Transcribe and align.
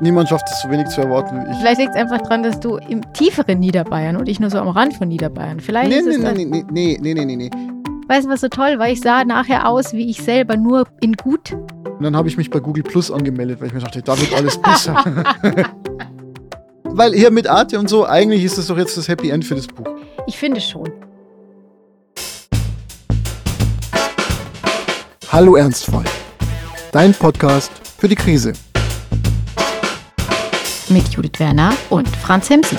Niemand 0.00 0.28
schafft 0.28 0.48
es 0.50 0.60
so 0.60 0.70
wenig 0.70 0.88
zu 0.88 1.02
erwarten 1.02 1.36
wie 1.36 1.52
ich. 1.52 1.58
Vielleicht 1.58 1.80
liegt 1.80 1.90
es 1.90 1.96
einfach 1.96 2.20
daran, 2.20 2.42
dass 2.42 2.58
du 2.58 2.76
im 2.76 3.00
tieferen 3.12 3.60
Niederbayern 3.60 4.16
und 4.16 4.28
ich 4.28 4.40
nur 4.40 4.50
so 4.50 4.58
am 4.58 4.68
Rand 4.68 4.94
von 4.94 5.08
Niederbayern. 5.08 5.60
Vielleicht 5.60 5.90
nee, 5.90 5.98
ist 5.98 6.06
nee, 6.06 6.14
es 6.14 6.36
nee, 6.36 6.44
nee, 6.44 6.64
nee, 6.70 6.98
nee, 7.00 7.14
nee, 7.14 7.24
nee, 7.24 7.36
nee. 7.36 7.50
Weißt 8.08 8.26
du, 8.26 8.30
was 8.30 8.40
so 8.40 8.48
toll 8.48 8.78
war? 8.78 8.88
Ich 8.88 9.00
sah 9.00 9.24
nachher 9.24 9.68
aus 9.68 9.92
wie 9.92 10.10
ich 10.10 10.22
selber, 10.22 10.56
nur 10.56 10.86
in 11.00 11.14
gut. 11.14 11.52
Und 11.52 12.02
dann 12.02 12.16
habe 12.16 12.28
ich 12.28 12.36
mich 12.36 12.50
bei 12.50 12.58
Google 12.58 12.82
Plus 12.82 13.10
angemeldet, 13.10 13.60
weil 13.60 13.68
ich 13.68 13.72
mir 13.72 13.80
dachte, 13.80 14.02
da 14.02 14.20
wird 14.20 14.34
alles 14.34 14.58
besser. 14.58 15.02
weil 16.84 17.14
hier 17.14 17.30
mit 17.30 17.46
Arte 17.46 17.78
und 17.78 17.88
so, 17.88 18.04
eigentlich 18.04 18.44
ist 18.44 18.58
das 18.58 18.66
doch 18.66 18.76
jetzt 18.76 18.96
das 18.96 19.08
Happy 19.08 19.30
End 19.30 19.44
für 19.44 19.54
das 19.54 19.66
Buch. 19.68 19.86
Ich 20.26 20.36
finde 20.36 20.60
schon. 20.60 20.90
Hallo 25.30 25.56
Ernstfall. 25.56 26.04
Dein 26.92 27.14
Podcast 27.14 27.72
für 27.98 28.08
die 28.08 28.16
Krise. 28.16 28.52
Mit 30.94 31.08
Judith 31.08 31.40
Werner 31.40 31.76
und 31.90 32.06
Franz 32.06 32.48
Hemsen. 32.50 32.78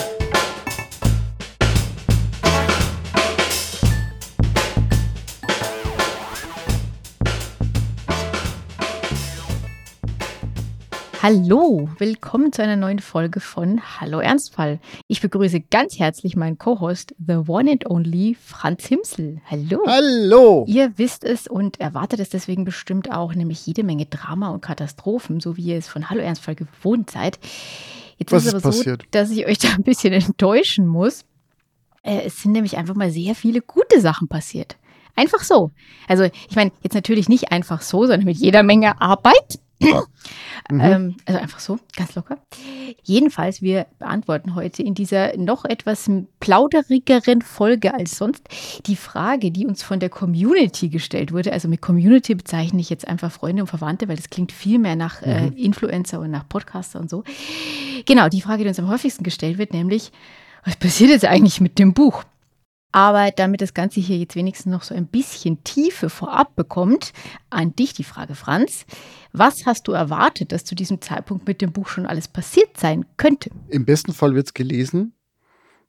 Hallo, 11.22 11.90
willkommen 11.98 12.54
zu 12.54 12.64
einer 12.64 12.78
neuen 12.78 13.00
Folge 13.00 13.42
von 13.42 13.82
Hallo 14.00 14.20
Ernstfall. 14.20 14.80
Ich 15.08 15.20
begrüße 15.20 15.60
ganz 15.60 16.00
herzlich 16.00 16.38
meinen 16.38 16.58
Co-Host, 16.58 17.14
the 17.18 17.42
one 17.48 17.70
and 17.70 17.90
only 17.90 18.38
Franz 18.40 18.86
Himsel. 18.86 19.42
Hallo. 19.52 19.80
Hallo. 19.88 20.64
Ihr 20.70 20.94
wisst 20.98 21.26
es 21.26 21.48
und 21.48 21.82
erwartet 21.82 22.22
es 22.22 22.30
deswegen 22.30 22.64
bestimmt 22.64 23.12
auch, 23.12 23.36
nämlich 23.36 23.66
jede 23.66 23.84
Menge 23.84 24.06
Drama 24.06 24.52
und 24.52 24.62
Katastrophen, 24.62 25.42
so 25.42 25.58
wie 25.58 25.64
ihr 25.64 25.78
es 25.78 25.90
von 25.90 26.10
Hallo 26.10 26.22
Ernstfall 26.22 26.56
gewohnt 26.56 27.12
seid. 27.12 27.40
Jetzt 28.18 28.32
Was 28.32 28.44
ist 28.46 28.54
es 28.54 28.64
aber 28.64 28.72
passiert? 28.76 29.02
so, 29.04 29.08
dass 29.12 29.30
ich 29.32 29.46
euch 29.46 29.58
da 29.58 29.70
ein 29.74 29.84
bisschen 29.84 30.14
enttäuschen 30.14 30.88
muss. 30.88 31.26
Äh, 32.04 32.22
es 32.26 32.42
sind 32.42 32.52
nämlich 32.52 32.78
einfach 32.78 32.96
mal 32.96 33.12
sehr 33.12 33.36
viele 33.36 33.62
gute 33.62 34.00
Sachen 34.00 34.28
passiert. 34.28 34.78
Einfach 35.16 35.42
so. 35.44 35.72
Also, 36.08 36.24
ich 36.24 36.56
meine, 36.56 36.72
jetzt 36.84 36.94
natürlich 36.94 37.30
nicht 37.30 37.52
einfach 37.52 37.82
so, 37.82 38.02
sondern 38.02 38.26
mit 38.26 38.38
jeder 38.38 38.64
Menge 38.64 39.02
Arbeit. 39.02 39.60
Mhm. 39.80 40.82
Ähm, 40.82 41.16
also 41.26 41.40
einfach 41.40 41.60
so, 41.60 41.80
ganz 41.96 42.16
locker. 42.16 42.38
Jedenfalls, 43.04 43.62
wir 43.62 43.88
beantworten 44.00 44.56
heute 44.56 44.82
in 44.84 44.96
dieser 44.96 45.38
noch 45.38 45.66
etwas 45.66 46.10
plauderigeren 46.40 47.42
Folge 47.42 47.94
als 47.94 48.18
sonst 48.18 48.48
die 48.86 48.96
Frage, 48.96 49.52
die 49.52 49.66
uns 49.68 49.84
von 49.84 50.00
der 50.00 50.10
Community 50.10 50.90
gestellt 50.90 51.32
wurde. 51.32 51.52
Also 51.52 51.68
mit 51.68 51.82
Community 51.82 52.36
bezeichne 52.36 52.82
ich 52.82 52.90
jetzt 52.90 53.08
einfach 53.08 53.32
Freunde 53.32 53.64
und 53.64 53.68
Verwandte, 53.68 54.08
weil 54.08 54.16
das 54.16 54.30
klingt 54.30 54.52
viel 54.52 54.80
mehr 54.80 54.96
nach 54.96 55.22
äh, 55.22 55.48
Influencer 55.56 56.20
und 56.20 56.32
nach 56.32 56.48
Podcaster 56.48 57.00
und 57.00 57.10
so. 57.10 57.24
Genau, 58.06 58.30
die 58.30 58.42
Frage, 58.42 58.64
die 58.64 58.70
uns 58.70 58.80
am 58.80 58.90
häufigsten 58.90 59.24
gestellt 59.24 59.58
wird, 59.58 59.74
nämlich, 59.74 60.12
was 60.64 60.78
passiert 60.78 61.10
jetzt 61.12 61.26
eigentlich 61.26 61.62
mit 61.62 61.78
dem 61.78 61.94
Buch? 61.94 62.24
Aber 62.96 63.30
damit 63.30 63.60
das 63.60 63.74
Ganze 63.74 64.00
hier 64.00 64.18
jetzt 64.18 64.38
wenigstens 64.38 64.72
noch 64.72 64.84
so 64.84 64.96
ein 64.96 65.08
bisschen 65.08 65.62
Tiefe 65.66 66.10
vorab 66.10 66.56
bekommt, 66.56 67.12
an 67.50 67.76
dich 67.76 67.92
die 67.92 68.06
Frage, 68.06 68.36
Franz. 68.36 68.86
Was 69.34 69.66
hast 69.66 69.90
du 69.90 69.92
erwartet, 69.92 70.54
dass 70.54 70.64
zu 70.64 70.76
diesem 70.76 71.02
Zeitpunkt 71.02 71.46
mit 71.46 71.60
dem 71.60 71.74
Buch 71.74 71.90
schon 71.90 72.06
alles 72.06 72.30
passiert 72.30 72.80
sein 72.80 73.06
könnte? 73.18 73.50
Im 73.68 73.84
besten 73.84 74.14
Fall 74.14 74.34
wird 74.34 74.48
es 74.48 74.54
gelesen. 74.54 75.12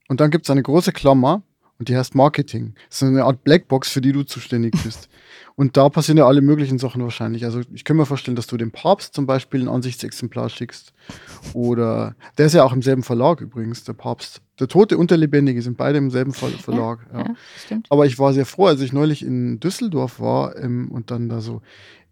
Und 0.09 0.19
dann 0.19 0.31
gibt 0.31 0.47
es 0.47 0.49
eine 0.49 0.61
große 0.61 0.91
Klammer 0.91 1.43
und 1.79 1.87
die 1.87 1.95
heißt 1.95 2.13
Marketing. 2.13 2.75
Das 2.89 3.01
ist 3.01 3.07
eine 3.07 3.23
Art 3.23 3.41
Blackbox, 3.45 3.89
für 3.89 4.01
die 4.01 4.11
du 4.11 4.23
zuständig 4.23 4.73
bist. 4.83 5.07
Und 5.57 5.75
da 5.75 5.89
passieren 5.89 6.19
ja 6.19 6.27
alle 6.27 6.41
möglichen 6.41 6.77
Sachen 6.77 7.01
wahrscheinlich. 7.01 7.43
Also 7.43 7.61
ich 7.73 7.83
kann 7.83 7.97
mir 7.97 8.05
vorstellen, 8.05 8.35
dass 8.35 8.45
du 8.45 8.57
dem 8.57 8.69
Papst 8.69 9.15
zum 9.15 9.25
Beispiel 9.25 9.59
ein 9.63 9.67
Ansichtsexemplar 9.67 10.49
schickst. 10.49 10.93
Oder 11.53 12.15
der 12.37 12.45
ist 12.45 12.53
ja 12.53 12.63
auch 12.63 12.73
im 12.73 12.83
selben 12.83 13.01
Verlag 13.01 13.41
übrigens, 13.41 13.83
der 13.83 13.93
Papst. 13.93 14.43
Der 14.59 14.67
Tote 14.67 14.99
und 14.99 15.09
der 15.09 15.17
Lebendige 15.17 15.63
sind 15.63 15.75
beide 15.75 15.97
im 15.97 16.11
selben 16.11 16.31
Ver 16.31 16.49
Verlag. 16.49 17.07
Ja. 17.11 17.19
Ja, 17.21 17.35
stimmt. 17.65 17.87
Aber 17.89 18.05
ich 18.05 18.19
war 18.19 18.33
sehr 18.33 18.45
froh, 18.45 18.67
als 18.67 18.81
ich 18.81 18.93
neulich 18.93 19.25
in 19.25 19.59
Düsseldorf 19.59 20.19
war 20.19 20.55
ähm, 20.57 20.91
und 20.91 21.09
dann 21.09 21.27
da 21.27 21.41
so 21.41 21.63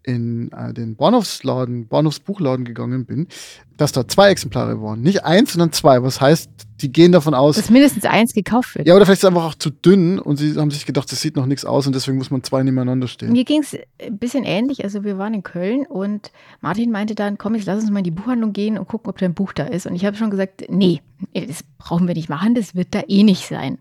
in 0.02 0.50
äh, 0.50 0.74
den 0.74 0.96
Bahnhofsladen, 0.96 1.86
Bahnhofsbuchladen 1.86 2.64
gegangen 2.64 3.06
bin, 3.06 3.28
dass 3.76 3.92
da 3.92 4.08
zwei 4.08 4.30
Exemplare 4.30 4.80
waren. 4.80 5.02
Nicht 5.02 5.24
eins, 5.24 5.52
sondern 5.52 5.72
zwei. 5.72 6.02
Was 6.02 6.20
heißt, 6.20 6.50
die 6.80 6.92
gehen 6.92 7.12
davon 7.12 7.34
aus. 7.34 7.56
Dass 7.56 7.70
mindestens 7.70 8.04
eins 8.04 8.32
gekauft 8.32 8.74
wird. 8.74 8.86
Ja, 8.86 8.94
oder 8.94 9.06
vielleicht 9.06 9.20
ist 9.20 9.24
es 9.24 9.28
einfach 9.28 9.44
auch 9.44 9.54
zu 9.54 9.70
dünn 9.70 10.18
und 10.18 10.36
sie 10.36 10.54
haben 10.56 10.70
sich 10.70 10.84
gedacht, 10.84 11.10
das 11.10 11.20
sieht 11.20 11.36
noch 11.36 11.46
nichts 11.46 11.64
aus 11.64 11.86
und 11.86 11.94
deswegen 11.94 12.18
muss 12.18 12.30
man 12.30 12.42
zwei 12.42 12.62
nebeneinander 12.62 13.08
stehen. 13.08 13.32
Mir 13.32 13.44
ging 13.44 13.62
es 13.62 13.76
ein 14.02 14.18
bisschen 14.18 14.44
ähnlich. 14.44 14.84
Also 14.84 15.04
wir 15.04 15.18
waren 15.18 15.32
in 15.34 15.42
Köln 15.42 15.86
und 15.86 16.32
Martin 16.60 16.90
meinte 16.90 17.14
dann, 17.14 17.38
komm, 17.38 17.54
jetzt 17.54 17.66
lass 17.66 17.80
uns 17.80 17.90
mal 17.90 17.98
in 17.98 18.04
die 18.04 18.10
Buchhandlung 18.10 18.52
gehen 18.52 18.78
und 18.78 18.88
gucken, 18.88 19.08
ob 19.08 19.18
da 19.18 19.26
ein 19.26 19.34
Buch 19.34 19.52
da 19.52 19.64
ist. 19.64 19.86
Und 19.86 19.94
ich 19.94 20.04
habe 20.04 20.16
schon 20.16 20.30
gesagt, 20.30 20.64
nee, 20.68 21.00
das 21.32 21.62
brauchen 21.78 22.06
wir 22.06 22.14
nicht 22.14 22.28
machen, 22.28 22.54
das 22.54 22.74
wird 22.74 22.94
da 22.94 23.02
eh 23.08 23.22
nicht 23.22 23.46
sein. 23.46 23.78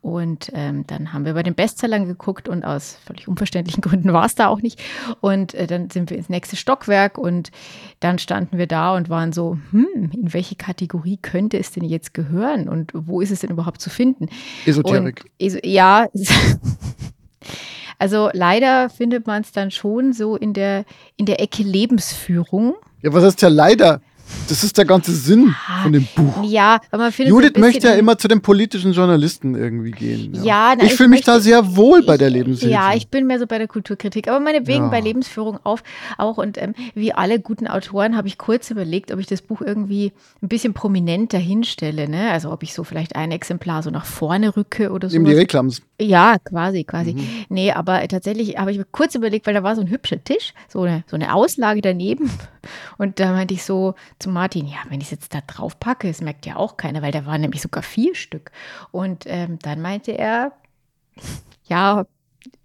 Und 0.00 0.50
ähm, 0.54 0.86
dann 0.86 1.12
haben 1.12 1.24
wir 1.24 1.34
bei 1.34 1.42
den 1.42 1.54
Bestsellern 1.54 2.06
geguckt 2.06 2.48
und 2.48 2.64
aus 2.64 2.98
völlig 3.04 3.26
unverständlichen 3.26 3.80
Gründen 3.82 4.12
war 4.12 4.26
es 4.26 4.36
da 4.36 4.46
auch 4.46 4.62
nicht. 4.62 4.80
Und 5.20 5.54
äh, 5.54 5.66
dann 5.66 5.90
sind 5.90 6.10
wir 6.10 6.16
ins 6.16 6.28
nächste 6.28 6.56
Stockwerk 6.56 7.18
und 7.18 7.50
dann 8.00 8.18
standen 8.18 8.58
wir 8.58 8.68
da 8.68 8.94
und 8.94 9.08
waren 9.08 9.27
so, 9.32 9.58
hm, 9.70 10.10
in 10.12 10.32
welche 10.32 10.56
Kategorie 10.56 11.18
könnte 11.20 11.58
es 11.58 11.72
denn 11.72 11.84
jetzt 11.84 12.14
gehören 12.14 12.68
und 12.68 12.92
wo 12.94 13.20
ist 13.20 13.30
es 13.30 13.40
denn 13.40 13.50
überhaupt 13.50 13.80
zu 13.80 13.90
finden? 13.90 14.28
Esoterik. 14.66 15.24
Und, 15.40 15.64
ja, 15.64 16.08
also 17.98 18.30
leider 18.32 18.90
findet 18.90 19.26
man 19.26 19.42
es 19.42 19.52
dann 19.52 19.70
schon 19.70 20.12
so 20.12 20.36
in 20.36 20.52
der, 20.52 20.84
in 21.16 21.26
der 21.26 21.40
Ecke 21.40 21.62
Lebensführung. 21.62 22.74
Ja, 23.02 23.12
was 23.12 23.24
heißt 23.24 23.42
ja 23.42 23.48
leider? 23.48 24.00
Das 24.48 24.64
ist 24.64 24.78
der 24.78 24.84
ganze 24.86 25.12
Sinn 25.12 25.54
von 25.82 25.92
dem 25.92 26.06
Buch. 26.16 26.42
Ja, 26.44 26.80
aber 26.90 27.04
man 27.04 27.12
findet 27.12 27.30
Judith 27.32 27.52
möchte 27.58 27.88
ja 27.88 27.94
immer 27.94 28.16
zu 28.16 28.28
den 28.28 28.40
politischen 28.40 28.92
Journalisten 28.92 29.54
irgendwie 29.54 29.90
gehen. 29.90 30.42
Ja, 30.42 30.74
na, 30.76 30.84
ich 30.84 30.90
ich 30.92 30.96
fühle 30.96 31.10
mich 31.10 31.20
da 31.22 31.38
sehr 31.40 31.76
wohl 31.76 32.02
bei 32.02 32.16
der 32.16 32.28
Ich- 32.28 32.34
Lebenshilfe. 32.34 32.72
Ja, 32.72 32.94
ich 32.94 33.08
bin 33.08 33.26
mehr 33.26 33.38
so 33.38 33.46
bei 33.46 33.58
der 33.58 33.68
Kulturkritik, 33.68 34.26
aber 34.28 34.40
meinetwegen 34.40 34.84
Ja. 34.84 34.88
bei 34.90 35.00
Lebensführung 35.00 35.58
auf, 35.64 35.82
auch. 36.16 36.38
Und 36.38 36.56
ähm, 36.56 36.74
wie 36.94 37.12
alle 37.12 37.40
guten 37.40 37.66
Autoren 37.66 38.16
habe 38.16 38.26
ich 38.28 38.38
kurz 38.38 38.70
überlegt, 38.70 39.12
ob 39.12 39.18
ich 39.20 39.26
das 39.26 39.42
Buch 39.42 39.60
irgendwie 39.60 40.12
ein 40.42 40.48
bisschen 40.48 40.72
prominenter 40.72 41.38
hinstelle. 41.38 42.08
Ne? 42.08 42.30
Also 42.30 42.50
ob 42.50 42.62
ich 42.62 42.72
so 42.74 42.84
vielleicht 42.84 43.16
ein 43.16 43.30
Exemplar 43.32 43.82
so 43.82 43.90
nach 43.90 44.06
vorne 44.06 44.56
rücke 44.56 44.90
oder 44.92 45.10
so. 45.10 45.16
Eben 45.16 45.24
die 45.26 45.34
Reklams. 45.34 45.82
Ja, 46.00 46.36
quasi, 46.38 46.84
quasi. 46.84 47.12
Mhm. 47.14 47.28
Nee, 47.50 47.72
aber 47.72 48.06
tatsächlich 48.08 48.56
habe 48.56 48.70
ich 48.72 48.78
mir 48.78 48.86
kurz 48.90 49.14
überlegt, 49.14 49.46
weil 49.46 49.54
da 49.54 49.62
war 49.62 49.74
so 49.76 49.82
ein 49.82 49.90
hübscher 49.90 50.22
Tisch, 50.22 50.54
so 50.68 50.82
eine, 50.82 51.04
so 51.06 51.16
eine 51.16 51.34
Auslage 51.34 51.80
daneben. 51.82 52.30
Und 52.98 53.20
da 53.20 53.32
meinte 53.32 53.54
ich 53.54 53.62
so 53.64 53.94
zu 54.18 54.30
Martin, 54.30 54.66
ja, 54.66 54.78
wenn 54.88 55.00
ich 55.00 55.06
es 55.08 55.10
jetzt 55.12 55.34
da 55.34 55.40
drauf 55.46 55.78
packe, 55.80 56.08
das 56.08 56.20
merkt 56.20 56.46
ja 56.46 56.56
auch 56.56 56.76
keiner, 56.76 57.02
weil 57.02 57.12
da 57.12 57.26
waren 57.26 57.40
nämlich 57.40 57.62
sogar 57.62 57.82
vier 57.82 58.14
Stück. 58.14 58.50
Und 58.90 59.24
ähm, 59.26 59.58
dann 59.62 59.80
meinte 59.82 60.12
er, 60.12 60.52
ja, 61.68 62.06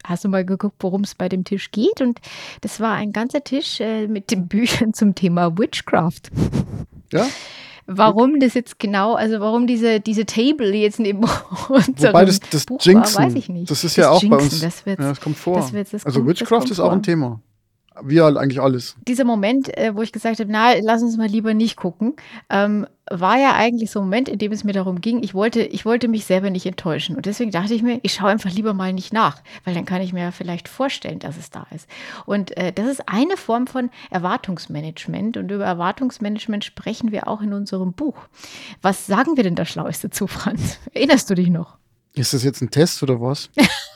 hast 0.06 0.24
du 0.24 0.30
mal 0.30 0.46
geguckt, 0.46 0.76
worum 0.80 1.02
es 1.02 1.16
bei 1.16 1.30
dem 1.30 1.44
Tisch 1.44 1.72
geht? 1.72 2.02
Und 2.02 2.20
das 2.62 2.80
war 2.80 2.94
ein 2.94 3.12
ganzer 3.14 3.44
Tisch 3.44 3.80
äh, 3.80 4.08
mit 4.08 4.32
den 4.32 4.48
Büchern 4.50 4.94
zum 4.94 5.16
Thema 5.16 5.58
Witchcraft. 5.58 6.32
Ja? 7.12 7.26
Warum 7.86 8.40
das 8.40 8.54
jetzt 8.54 8.80
genau, 8.80 9.16
also 9.16 9.42
warum 9.42 9.68
diese, 9.68 10.00
diese 10.00 10.26
Table 10.26 10.74
jetzt 10.74 11.00
neben 11.00 11.20
unserem 11.68 11.98
Wobei 11.98 12.24
das, 12.26 12.40
das 12.40 12.66
Buch 12.66 12.80
Jinxen, 12.82 13.16
war, 13.18 13.26
weiß 13.26 13.36
ich 13.36 13.50
nicht. 13.50 13.70
das 13.70 13.84
ist 13.84 13.98
ja 13.98 14.10
auch 14.10 14.22
bei 14.22 14.38
Jinxen, 14.40 14.40
uns. 14.40 14.60
Das 14.62 14.86
ja, 14.86 14.96
das 14.96 15.20
kommt 15.20 15.38
vor. 15.38 15.58
das 15.58 15.72
das 15.92 16.06
also 16.06 16.20
kommt- 16.20 16.32
das 16.32 16.40
Witchcraft 16.42 16.60
kommt 16.60 16.72
ist 16.72 16.80
auch 16.80 16.86
vor. 16.86 16.94
ein 16.94 17.04
Thema. 17.04 17.42
Wie 18.02 18.22
halt 18.22 18.38
eigentlich 18.38 18.60
alles. 18.60 18.96
Dieser 19.08 19.24
Moment, 19.24 19.76
äh, 19.78 19.96
wo 19.96 20.02
ich 20.02 20.12
gesagt 20.12 20.40
habe, 20.40 20.52
na, 20.52 20.74
lass 20.82 21.04
uns 21.04 21.18
mal 21.18 21.28
lieber 21.28 21.54
nicht 21.54 21.76
gucken, 21.76 22.16
ähm, 22.50 22.88
war 23.12 23.38
ja 23.38 23.54
eigentlich 23.54 23.92
so 23.92 24.00
ein 24.00 24.06
Moment, 24.06 24.30
in 24.30 24.40
dem 24.40 24.52
es 24.52 24.64
mir 24.64 24.72
darum 24.72 25.02
ging, 25.02 25.22
ich 25.22 25.34
wollte, 25.34 25.62
ich 25.62 25.86
wollte 25.86 26.08
mich 26.08 26.26
selber 26.26 26.50
nicht 26.50 26.66
enttäuschen. 26.66 27.16
Und 27.16 27.26
deswegen 27.26 27.52
dachte 27.52 27.74
ich 27.74 27.84
mir, 27.84 28.00
ich 28.02 28.14
schaue 28.14 28.30
einfach 28.30 28.50
lieber 28.50 28.74
mal 28.74 28.94
nicht 28.94 29.14
nach, 29.14 29.42
weil 29.66 29.74
dann 29.74 29.86
kann 29.86 30.02
ich 30.02 30.14
mir 30.14 30.22
ja 30.22 30.32
vielleicht 30.32 30.68
vorstellen, 30.68 31.20
dass 31.20 31.38
es 31.38 31.50
da 31.50 31.68
ist. 31.72 31.88
Und 32.26 32.56
äh, 32.58 32.72
das 32.72 32.88
ist 32.88 33.08
eine 33.08 33.38
Form 33.38 33.68
von 33.68 33.90
Erwartungsmanagement. 34.10 35.38
Und 35.38 35.52
über 35.52 35.66
Erwartungsmanagement 35.66 36.64
sprechen 36.64 37.12
wir 37.12 37.28
auch 37.28 37.42
in 37.42 37.54
unserem 37.54 37.94
Buch. 37.94 38.18
Was 38.82 39.06
sagen 39.06 39.36
wir 39.36 39.44
denn 39.44 39.56
da 39.56 39.66
Schlaues 39.66 40.02
dazu, 40.02 40.28
Franz? 40.28 40.80
Erinnerst 40.94 41.30
du 41.30 41.36
dich 41.36 41.50
noch? 41.50 41.78
Ist 42.16 42.34
das 42.34 42.44
jetzt 42.44 42.62
ein 42.62 42.72
Test 42.72 43.04
oder 43.04 43.20
was? 43.22 43.50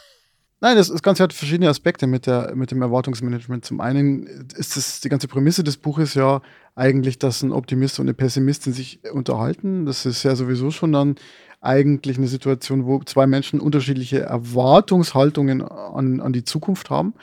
Nein, 0.68 0.76
das, 0.76 0.90
das 0.90 1.02
Ganze 1.02 1.24
hat 1.24 1.32
verschiedene 1.32 1.70
Aspekte 1.70 2.08
mit, 2.08 2.28
der, 2.28 2.54
mit 2.54 2.72
dem 2.72 2.82
Erwartungsmanagement. 2.82 3.64
Zum 3.64 3.80
einen 3.80 4.24
ist 4.58 4.76
das, 4.76 5.00
die 5.00 5.08
ganze 5.08 5.30
Prämisse 5.30 5.64
des 5.64 5.78
Buches 5.78 6.14
ja 6.14 6.42
eigentlich, 6.76 7.18
dass 7.18 7.42
ein 7.42 7.54
Optimist 7.54 8.02
und 8.02 8.08
eine 8.08 8.14
Pessimistin 8.14 8.74
sich 8.74 9.00
unterhalten. 9.14 9.86
Das 9.86 10.06
ist 10.06 10.24
ja 10.24 10.36
sowieso 10.36 10.70
schon 10.70 10.92
dann 10.92 11.16
eigentlich 11.62 12.18
eine 12.18 12.28
Situation, 12.28 12.86
wo 12.86 13.02
zwei 13.04 13.28
Menschen 13.28 13.62
unterschiedliche 13.62 14.24
Erwartungshaltungen 14.24 15.62
an, 15.62 16.20
an 16.20 16.34
die 16.34 16.44
Zukunft 16.44 16.90
haben. 16.90 17.14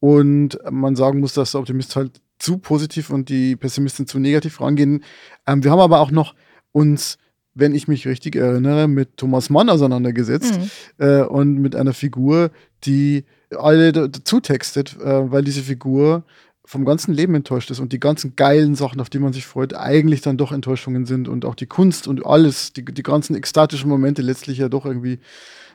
Und 0.00 0.58
man 0.70 0.96
sagen 0.96 1.20
muss, 1.20 1.34
dass 1.34 1.50
der 1.50 1.60
Optimist 1.60 1.96
halt 1.96 2.22
zu 2.38 2.56
positiv 2.56 3.10
und 3.10 3.28
die 3.28 3.56
Pessimistin 3.56 4.06
zu 4.06 4.18
negativ 4.18 4.58
rangehen. 4.62 5.04
Ähm, 5.46 5.62
wir 5.62 5.70
haben 5.70 5.80
aber 5.80 6.00
auch 6.00 6.12
noch 6.12 6.34
uns, 6.72 7.18
wenn 7.58 7.74
ich 7.74 7.88
mich 7.88 8.06
richtig 8.06 8.36
erinnere, 8.36 8.86
mit 8.86 9.16
Thomas 9.16 9.50
Mann 9.50 9.68
auseinandergesetzt 9.70 10.58
Mhm. 10.58 11.04
äh, 11.04 11.22
und 11.22 11.54
mit 11.56 11.74
einer 11.74 11.94
Figur, 11.94 12.50
die 12.84 13.24
alle 13.56 13.92
da- 13.92 14.08
dazu 14.08 14.40
textet, 14.40 14.96
äh, 15.00 15.30
weil 15.32 15.42
diese 15.42 15.62
Figur 15.62 16.24
vom 16.64 16.84
ganzen 16.84 17.14
Leben 17.14 17.34
enttäuscht 17.34 17.70
ist 17.70 17.78
und 17.80 17.92
die 17.92 18.00
ganzen 18.00 18.34
geilen 18.36 18.74
Sachen, 18.74 19.00
auf 19.00 19.08
die 19.08 19.20
man 19.20 19.32
sich 19.32 19.46
freut, 19.46 19.72
eigentlich 19.74 20.20
dann 20.20 20.36
doch 20.36 20.50
Enttäuschungen 20.52 21.06
sind 21.06 21.28
und 21.28 21.44
auch 21.44 21.54
die 21.54 21.66
Kunst 21.66 22.08
und 22.08 22.26
alles, 22.26 22.72
die, 22.72 22.84
die 22.84 23.02
ganzen 23.04 23.36
ekstatischen 23.36 23.88
Momente 23.88 24.20
letztlich 24.20 24.58
ja 24.58 24.68
doch 24.68 24.84
irgendwie 24.84 25.18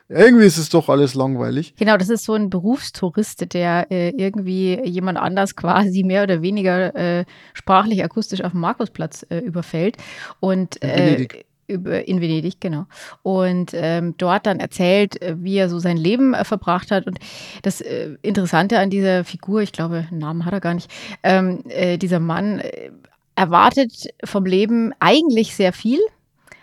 irgendwie 0.08 0.44
ist 0.44 0.58
es 0.58 0.68
doch 0.68 0.90
alles 0.90 1.14
langweilig. 1.14 1.74
Genau, 1.78 1.96
das 1.96 2.10
ist 2.10 2.24
so 2.24 2.34
ein 2.34 2.50
Berufstourist, 2.50 3.54
der 3.54 3.90
äh, 3.90 4.10
irgendwie 4.10 4.78
jemand 4.84 5.16
anders 5.16 5.56
quasi 5.56 6.02
mehr 6.02 6.24
oder 6.24 6.42
weniger 6.42 6.94
äh, 6.94 7.24
sprachlich, 7.54 8.04
akustisch 8.04 8.42
auf 8.42 8.52
dem 8.52 8.60
Markusplatz 8.60 9.24
äh, 9.30 9.38
überfällt. 9.38 9.96
Und 10.40 10.76
Venedig. 10.82 11.46
Über, 11.66 12.06
in 12.06 12.20
Venedig, 12.20 12.60
genau. 12.60 12.86
Und 13.22 13.72
ähm, 13.74 14.14
dort 14.18 14.46
dann 14.46 14.60
erzählt, 14.60 15.20
äh, 15.22 15.36
wie 15.38 15.56
er 15.56 15.68
so 15.68 15.78
sein 15.78 15.96
Leben 15.96 16.34
äh, 16.34 16.44
verbracht 16.44 16.90
hat. 16.90 17.06
Und 17.06 17.18
das 17.62 17.80
äh, 17.80 18.16
Interessante 18.22 18.78
an 18.78 18.90
dieser 18.90 19.24
Figur, 19.24 19.62
ich 19.62 19.72
glaube, 19.72 20.06
einen 20.10 20.18
Namen 20.18 20.44
hat 20.44 20.52
er 20.52 20.60
gar 20.60 20.74
nicht, 20.74 20.90
ähm, 21.22 21.64
äh, 21.68 21.98
dieser 21.98 22.20
Mann 22.20 22.60
äh, 22.60 22.90
erwartet 23.34 24.08
vom 24.24 24.44
Leben 24.44 24.92
eigentlich 25.00 25.54
sehr 25.54 25.72
viel 25.72 26.00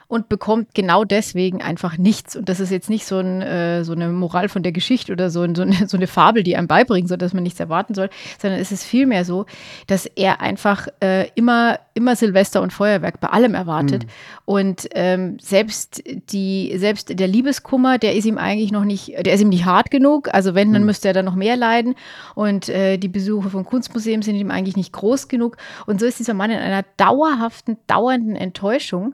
und 0.09 0.27
bekommt 0.27 0.73
genau 0.73 1.03
deswegen 1.03 1.61
einfach 1.61 1.97
nichts. 1.97 2.35
Und 2.35 2.49
das 2.49 2.59
ist 2.59 2.71
jetzt 2.71 2.89
nicht 2.89 3.05
so, 3.05 3.19
ein, 3.19 3.43
äh, 3.43 3.83
so 3.83 3.93
eine 3.93 4.09
Moral 4.09 4.49
von 4.49 4.63
der 4.63 4.71
Geschichte 4.71 5.13
oder 5.13 5.29
so, 5.29 5.43
ein, 5.43 5.53
so, 5.53 5.61
eine, 5.61 5.87
so 5.87 5.97
eine 5.97 6.07
Fabel, 6.07 6.41
die 6.41 6.57
einem 6.57 6.67
beibringen 6.67 7.07
soll, 7.07 7.19
dass 7.19 7.33
man 7.33 7.43
nichts 7.43 7.59
erwarten 7.59 7.93
soll, 7.93 8.09
sondern 8.41 8.59
es 8.59 8.71
ist 8.71 8.83
vielmehr 8.83 9.23
so, 9.23 9.45
dass 9.85 10.07
er 10.07 10.41
einfach 10.41 10.87
äh, 10.99 11.29
immer, 11.35 11.79
immer 11.99 12.15
Silvester 12.15 12.61
und 12.61 12.73
Feuerwerk 12.73 13.19
bei 13.19 13.27
allem 13.27 13.53
erwartet. 13.53 14.05
Mhm. 14.05 14.09
Und 14.45 14.87
ähm, 14.95 15.37
selbst 15.41 16.01
die, 16.31 16.73
selbst 16.77 17.19
der 17.19 17.27
Liebeskummer, 17.27 17.97
der 17.97 18.15
ist 18.15 18.25
ihm 18.25 18.37
eigentlich 18.37 18.71
noch 18.71 18.85
nicht, 18.85 19.13
der 19.25 19.33
ist 19.33 19.41
ihm 19.41 19.49
nicht 19.49 19.65
hart 19.65 19.91
genug. 19.91 20.33
Also 20.33 20.55
wenn, 20.55 20.73
dann 20.73 20.81
Mhm. 20.81 20.85
müsste 20.87 21.09
er 21.09 21.13
dann 21.13 21.25
noch 21.25 21.35
mehr 21.35 21.55
leiden. 21.57 21.95
Und 22.35 22.69
äh, 22.69 22.97
die 22.97 23.09
Besuche 23.09 23.49
vom 23.49 23.65
Kunstmuseum 23.65 24.21
sind 24.21 24.35
ihm 24.35 24.49
eigentlich 24.51 24.77
nicht 24.77 24.93
groß 24.93 25.27
genug. 25.27 25.57
Und 25.85 25.99
so 25.99 26.05
ist 26.05 26.17
dieser 26.19 26.33
Mann 26.33 26.49
in 26.51 26.57
einer 26.57 26.83
dauerhaften, 26.97 27.77
dauernden 27.87 28.35
Enttäuschung. 28.35 29.13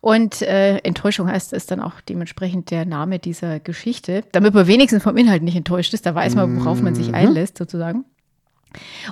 Und 0.00 0.42
äh, 0.42 0.76
Enttäuschung 0.78 1.28
heißt 1.28 1.52
es 1.52 1.66
dann 1.66 1.80
auch 1.80 2.00
dementsprechend 2.00 2.70
der 2.70 2.84
Name 2.86 3.18
dieser 3.18 3.58
Geschichte, 3.58 4.22
damit 4.30 4.54
man 4.54 4.68
wenigstens 4.68 5.02
vom 5.02 5.16
Inhalt 5.16 5.42
nicht 5.42 5.56
enttäuscht 5.56 5.92
ist. 5.94 6.06
Da 6.06 6.14
weiß 6.14 6.36
man, 6.36 6.60
worauf 6.60 6.80
man 6.80 6.94
sich 6.94 7.08
Mhm. 7.08 7.14
einlässt, 7.14 7.58
sozusagen. 7.58 8.04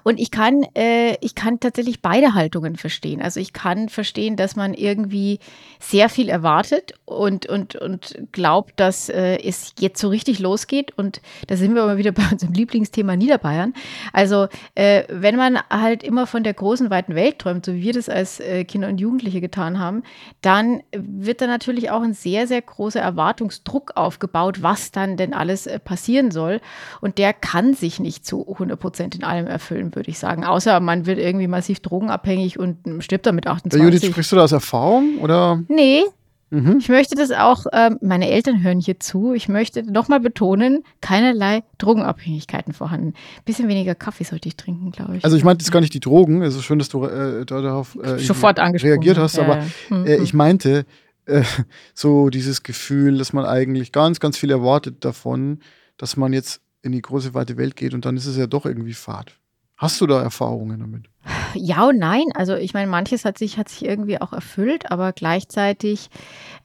Und 0.03 0.21
ich 0.21 0.31
kann, 0.31 0.65
äh, 0.75 1.17
ich 1.21 1.35
kann 1.35 1.61
tatsächlich 1.61 2.03
beide 2.03 2.35
Haltungen 2.35 2.77
verstehen. 2.77 3.23
Also 3.23 3.41
ich 3.41 3.53
kann 3.53 3.89
verstehen, 3.89 4.37
dass 4.37 4.57
man 4.57 4.75
irgendwie 4.75 5.39
sehr 5.79 6.09
viel 6.09 6.29
erwartet 6.29 6.95
und, 7.05 7.47
und, 7.47 7.77
und 7.77 8.19
glaubt, 8.33 8.79
dass 8.79 9.09
äh, 9.09 9.39
es 9.39 9.75
jetzt 9.79 10.01
so 10.01 10.09
richtig 10.09 10.39
losgeht. 10.39 10.97
Und 10.97 11.21
da 11.47 11.57
sind 11.57 11.75
wir 11.75 11.83
aber 11.83 11.97
wieder 11.97 12.13
bei 12.13 12.25
unserem 12.31 12.53
Lieblingsthema 12.53 13.17
Niederbayern. 13.17 13.75
Also 14.13 14.49
äh, 14.75 15.05
wenn 15.09 15.37
man 15.37 15.59
halt 15.71 16.03
immer 16.03 16.27
von 16.27 16.45
der 16.45 16.55
großen, 16.55 16.91
weiten 16.91 17.15
Welt 17.15 17.39
träumt, 17.39 17.65
so 17.65 17.75
wie 17.75 17.83
wir 17.83 17.93
das 17.93 18.09
als 18.09 18.41
äh, 18.41 18.65
Kinder 18.65 18.89
und 18.89 18.99
Jugendliche 18.99 19.41
getan 19.41 19.79
haben, 19.79 20.03
dann 20.43 20.83
wird 20.93 21.41
da 21.41 21.47
natürlich 21.47 21.91
auch 21.91 22.03
ein 22.03 22.15
sehr, 22.15 22.47
sehr 22.47 22.63
großer 22.63 23.01
Erwartungsdruck 23.01 23.93
aufgebaut, 23.97 24.63
was 24.63 24.91
dann 24.93 25.17
denn 25.17 25.35
alles 25.35 25.67
äh, 25.67 25.79
passieren 25.79 26.31
soll. 26.31 26.61
Und 27.01 27.19
der 27.19 27.33
kann 27.33 27.75
sich 27.75 28.01
nicht 28.01 28.27
zu 28.27 28.47
100 28.49 28.79
Prozent 28.79 29.15
in 29.15 29.25
allem 29.25 29.44
erfüllen, 29.47 29.95
würde 29.95 30.11
ich 30.11 30.19
sagen. 30.19 30.45
Außer 30.45 30.81
man 30.81 31.07
wird 31.07 31.19
irgendwie 31.19 31.47
massiv 31.47 31.81
drogenabhängig 31.81 32.59
und 32.59 32.79
stirbt 33.03 33.27
dann 33.27 33.35
mit 33.35 33.47
Ja, 33.47 33.53
28. 33.53 33.83
Judith, 33.83 34.11
sprichst 34.11 34.33
du 34.33 34.37
da 34.37 34.45
aus 34.45 34.53
Erfahrung 34.53 35.19
oder? 35.21 35.63
Nee, 35.69 36.03
Mhm. 36.55 36.77
ich 36.79 36.89
möchte 36.89 37.17
das 37.17 37.33
auch, 37.33 37.67
ähm, 37.73 37.99
meine 38.01 38.31
Eltern 38.31 38.63
hören 38.63 38.79
hier 38.79 39.01
zu, 39.01 39.33
ich 39.35 39.49
möchte 39.49 39.83
nochmal 39.83 40.21
betonen, 40.21 40.85
keinerlei 41.01 41.65
Drogenabhängigkeiten 41.79 42.73
vorhanden. 42.73 43.15
Bisschen 43.45 43.67
weniger 43.67 43.97
Kaffee 43.97 44.23
sollte 44.25 44.49
ich 44.49 44.57
trinken, 44.57 44.93
glaube 44.93 45.17
ich. 45.17 45.25
Also 45.25 45.37
ich 45.37 45.43
meinte 45.43 45.65
jetzt 45.65 45.73
gar 45.73 45.81
nicht 45.81 45.95
die 45.95 46.01
Drogen. 46.01 46.43
Es 46.43 46.55
ist 46.55 46.63
schön, 46.65 46.79
dass 46.79 46.89
du 46.89 47.05
äh, 47.07 47.45
da 47.45 47.61
darauf 47.61 47.99
äh, 48.01 48.19
Sofort 48.19 48.61
reagiert 48.61 49.19
hast, 49.19 49.37
Ja, 49.37 49.43
aber 49.45 49.59
ja. 49.91 50.05
Äh, 50.05 50.17
hm. 50.19 50.23
ich 50.23 50.33
meinte, 50.33 50.87
äh, 51.27 51.43
so 51.95 52.29
dieses 52.31 52.63
Gefühl, 52.63 53.19
dass 53.19 53.33
man 53.33 53.47
eigentlich 53.47 53.91
ganz, 53.91 54.21
ganz 54.21 54.37
viel 54.39 54.51
erwartet 54.53 55.05
davon, 55.05 55.59
dass 55.97 56.17
man 56.17 56.33
jetzt 56.33 56.61
in 56.85 56.93
die 56.93 57.03
große 57.03 57.35
weite 57.35 57.57
Welt 57.57 57.77
geht 57.77 57.95
und 57.95 58.05
dann 58.05 58.17
ist 58.17 58.27
es 58.27 58.37
ja 58.37 58.47
doch 58.47 58.67
irgendwie 58.67 58.95
Fahrt. 58.95 59.41
Hast 59.77 60.01
du 60.01 60.07
da 60.07 60.23
Erfahrungen 60.23 60.81
damit? 60.81 61.11
Ja 61.55 61.87
und 61.89 61.99
nein. 61.99 62.25
Also 62.35 62.55
ich 62.55 62.75
meine, 62.75 62.87
manches 62.89 63.25
hat 63.25 63.39
sich, 63.39 63.57
hat 63.59 63.69
sich 63.69 63.85
irgendwie 63.85 64.21
auch 64.21 64.33
erfüllt, 64.33 64.91
aber 64.91 65.13
gleichzeitig, 65.13 66.11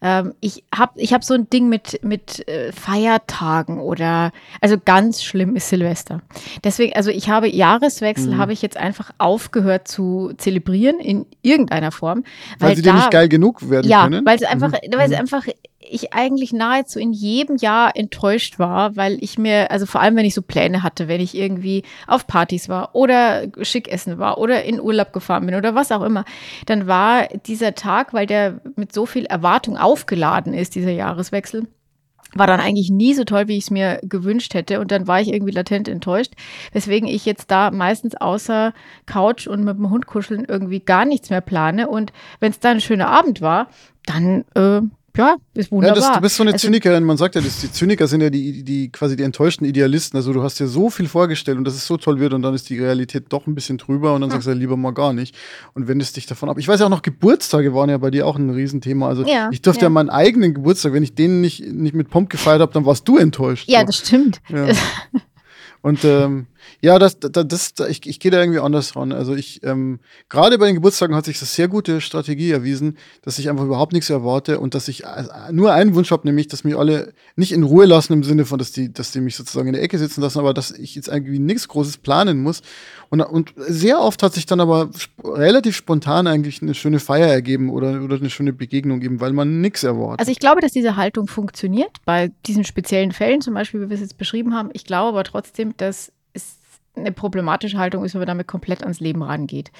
ähm, 0.01 0.33
ich 0.41 0.63
habe 0.75 0.93
ich 0.99 1.13
hab 1.13 1.23
so 1.23 1.33
ein 1.33 1.49
Ding 1.49 1.69
mit, 1.69 2.03
mit 2.03 2.47
äh, 2.47 2.71
Feiertagen 2.71 3.79
oder, 3.79 4.31
also 4.61 4.77
ganz 4.83 5.23
schlimm 5.23 5.55
ist 5.55 5.69
Silvester. 5.69 6.21
Deswegen, 6.63 6.93
also 6.95 7.09
ich 7.11 7.29
habe 7.29 7.47
Jahreswechsel, 7.47 8.33
Mhm. 8.33 8.37
habe 8.37 8.53
ich 8.53 8.61
jetzt 8.61 8.77
einfach 8.77 9.11
aufgehört 9.17 9.87
zu 9.87 10.33
zelebrieren 10.37 10.99
in 10.99 11.25
irgendeiner 11.41 11.91
Form. 11.91 12.23
Weil, 12.59 12.75
sie 12.75 12.81
dir 12.81 12.93
nicht 12.93 13.11
geil 13.11 13.29
genug 13.29 13.69
werden 13.69 13.89
ja, 13.89 14.03
können? 14.03 14.25
weil 14.25 14.35
es 14.35 14.43
einfach, 14.43 14.71
Mhm. 14.71 14.93
weil 14.95 15.05
es 15.05 15.11
Mhm. 15.11 15.17
einfach 15.17 15.43
ich 15.91 16.13
eigentlich 16.13 16.53
nahezu 16.53 16.99
in 16.99 17.13
jedem 17.13 17.55
Jahr 17.55 17.95
enttäuscht 17.95 18.59
war, 18.59 18.95
weil 18.95 19.17
ich 19.23 19.39
mir, 19.39 19.71
also 19.71 19.85
vor 19.85 20.01
allem 20.01 20.15
wenn 20.17 20.25
ich 20.25 20.35
so 20.35 20.41
Pläne 20.41 20.83
hatte, 20.83 21.07
wenn 21.07 21.19
ich 21.21 21.35
irgendwie 21.35 21.83
auf 22.05 22.27
Partys 22.27 22.69
war 22.69 22.93
oder 22.93 23.43
schick 23.61 23.87
essen 23.91 24.19
war 24.19 24.37
oder 24.37 24.48
in 24.55 24.81
Urlaub 24.81 25.13
gefahren 25.13 25.45
bin 25.45 25.55
oder 25.55 25.75
was 25.75 25.91
auch 25.91 26.03
immer, 26.03 26.25
dann 26.65 26.87
war 26.87 27.27
dieser 27.45 27.75
Tag, 27.75 28.13
weil 28.13 28.25
der 28.25 28.61
mit 28.75 28.93
so 28.93 29.05
viel 29.05 29.25
Erwartung 29.25 29.77
aufgeladen 29.77 30.53
ist, 30.53 30.75
dieser 30.75 30.91
Jahreswechsel, 30.91 31.67
war 32.33 32.47
dann 32.47 32.59
eigentlich 32.59 32.91
nie 32.91 33.13
so 33.13 33.23
toll, 33.23 33.47
wie 33.47 33.57
ich 33.57 33.65
es 33.65 33.71
mir 33.71 33.99
gewünscht 34.03 34.53
hätte. 34.53 34.79
Und 34.79 34.91
dann 34.91 35.07
war 35.07 35.19
ich 35.19 35.33
irgendwie 35.33 35.53
latent 35.53 35.87
enttäuscht, 35.87 36.33
weswegen 36.71 37.07
ich 37.07 37.25
jetzt 37.25 37.49
da 37.49 37.71
meistens 37.71 38.15
außer 38.15 38.73
Couch 39.05 39.47
und 39.47 39.63
mit 39.63 39.77
dem 39.77 39.89
Hund 39.89 40.05
kuscheln 40.05 40.45
irgendwie 40.47 40.79
gar 40.79 41.05
nichts 41.05 41.29
mehr 41.29 41.41
plane. 41.41 41.87
Und 41.87 42.13
wenn 42.39 42.51
es 42.51 42.59
dann 42.59 42.77
ein 42.77 42.81
schöner 42.81 43.09
Abend 43.09 43.41
war, 43.41 43.67
dann, 44.05 44.45
äh, 44.55 44.81
ja, 45.19 45.35
ist 45.53 45.67
Ja, 45.67 45.71
wunderbar. 45.71 45.95
das, 45.95 46.13
du 46.13 46.21
bist 46.21 46.35
so 46.37 46.43
eine 46.43 46.53
Also- 46.53 46.67
Zynikerin. 46.67 47.03
Man 47.03 47.17
sagt 47.17 47.35
ja, 47.35 47.41
das, 47.41 47.59
die 47.61 47.71
Zyniker 47.71 48.07
sind 48.07 48.21
ja 48.21 48.29
die, 48.29 48.63
die 48.63 48.91
quasi 48.91 49.15
die 49.15 49.23
enttäuschten 49.23 49.65
Idealisten. 49.67 50.17
Also 50.17 50.33
du 50.33 50.41
hast 50.43 50.59
dir 50.59 50.67
so 50.67 50.89
viel 50.89 51.07
vorgestellt 51.07 51.57
und 51.57 51.63
dass 51.65 51.75
es 51.75 51.85
so 51.85 51.97
toll 51.97 52.19
wird 52.19 52.33
und 52.33 52.41
dann 52.41 52.53
ist 52.53 52.69
die 52.69 52.79
Realität 52.79 53.25
doch 53.29 53.45
ein 53.47 53.55
bisschen 53.55 53.77
drüber 53.77 54.13
und 54.15 54.21
dann 54.21 54.31
sagst 54.31 54.47
du 54.47 54.51
ja 54.51 54.57
lieber 54.57 54.77
mal 54.77 54.91
gar 54.91 55.13
nicht 55.13 55.35
und 55.73 55.87
wendest 55.87 56.15
dich 56.17 56.25
davon 56.25 56.49
ab. 56.49 56.57
Ich 56.57 56.67
weiß 56.67 56.79
ja 56.79 56.85
auch 56.87 56.89
noch, 56.89 57.01
Geburtstage 57.01 57.73
waren 57.73 57.89
ja 57.89 57.97
bei 57.97 58.11
dir 58.11 58.25
auch 58.25 58.37
ein 58.37 58.49
Riesenthema. 58.49 59.07
Also 59.07 59.25
Ja, 59.25 59.49
ich 59.51 59.61
durfte 59.61 59.81
ja. 59.81 59.85
ja. 59.85 59.89
meinen 59.89 60.09
eigenen 60.09 60.53
Geburtstag, 60.53 60.93
wenn 60.93 61.03
ich 61.03 61.13
den 61.15 61.41
nicht, 61.41 61.63
nicht 61.65 61.93
mit 61.93 62.09
Pomp 62.09 62.29
gefeiert 62.29 62.61
habe, 62.61 62.71
dann 62.73 62.85
warst 62.85 63.07
du 63.07 63.17
enttäuscht. 63.17 63.69
ja, 63.69 63.81
so. 63.81 63.85
das 63.87 63.97
stimmt. 63.97 64.41
Ja. 64.49 64.67
Und 65.81 66.03
ähm, 66.03 66.47
ja, 66.81 66.99
das, 66.99 67.19
das, 67.19 67.47
das, 67.47 67.89
ich, 67.89 68.05
ich 68.07 68.19
gehe 68.19 68.31
da 68.31 68.39
irgendwie 68.39 68.59
anders 68.59 68.95
ran. 68.95 69.11
Also 69.11 69.35
ich, 69.35 69.61
ähm, 69.63 69.99
gerade 70.29 70.57
bei 70.57 70.65
den 70.65 70.75
Geburtstagen 70.75 71.15
hat 71.15 71.25
sich 71.25 71.39
das 71.39 71.55
sehr 71.55 71.67
gute 71.67 72.01
Strategie 72.01 72.51
erwiesen, 72.51 72.97
dass 73.21 73.39
ich 73.39 73.49
einfach 73.49 73.65
überhaupt 73.65 73.93
nichts 73.93 74.09
erwarte 74.09 74.59
und 74.59 74.75
dass 74.75 74.87
ich 74.87 75.03
äh, 75.03 75.23
nur 75.51 75.73
einen 75.73 75.95
Wunsch 75.95 76.11
habe, 76.11 76.27
nämlich, 76.27 76.47
dass 76.47 76.63
mich 76.63 76.77
alle 76.77 77.13
nicht 77.35 77.51
in 77.51 77.63
Ruhe 77.63 77.85
lassen 77.85 78.13
im 78.13 78.23
Sinne 78.23 78.45
von, 78.45 78.59
dass 78.59 78.71
die, 78.71 78.91
dass 78.91 79.11
die 79.11 79.21
mich 79.21 79.35
sozusagen 79.35 79.67
in 79.67 79.73
der 79.73 79.83
Ecke 79.83 79.97
sitzen 79.97 80.21
lassen, 80.21 80.39
aber 80.39 80.53
dass 80.53 80.71
ich 80.71 80.95
jetzt 80.95 81.07
irgendwie 81.07 81.39
nichts 81.39 81.67
Großes 81.67 81.97
planen 81.97 82.41
muss. 82.41 82.61
Und, 83.09 83.21
und 83.21 83.53
sehr 83.57 83.99
oft 83.99 84.21
hat 84.21 84.33
sich 84.33 84.45
dann 84.45 84.59
aber 84.59 84.89
relativ 85.23 85.75
spontan 85.75 86.27
eigentlich 86.27 86.61
eine 86.61 86.75
schöne 86.75 86.99
Feier 86.99 87.27
ergeben 87.27 87.69
oder, 87.69 88.01
oder 88.01 88.17
eine 88.17 88.29
schöne 88.29 88.53
Begegnung 88.53 89.01
eben, 89.01 89.19
weil 89.19 89.33
man 89.33 89.61
nichts 89.61 89.83
erwartet. 89.83 90.19
Also 90.19 90.31
ich 90.31 90.39
glaube, 90.39 90.61
dass 90.61 90.71
diese 90.71 90.95
Haltung 90.95 91.27
funktioniert 91.27 91.97
bei 92.05 92.31
diesen 92.45 92.63
speziellen 92.63 93.11
Fällen, 93.11 93.41
zum 93.41 93.53
Beispiel, 93.55 93.81
wie 93.81 93.89
wir 93.89 93.95
es 93.95 94.01
jetzt 94.01 94.17
beschrieben 94.17 94.53
haben. 94.53 94.69
Ich 94.73 94.85
glaube 94.85 95.09
aber 95.09 95.23
trotzdem, 95.23 95.75
dass 95.77 96.11
eine 96.95 97.11
problematische 97.11 97.77
Haltung 97.77 98.03
ist, 98.03 98.13
wenn 98.13 98.19
man 98.21 98.27
damit 98.27 98.47
komplett 98.47 98.81
ans 98.83 98.99
Leben 98.99 99.23
rangeht. 99.23 99.71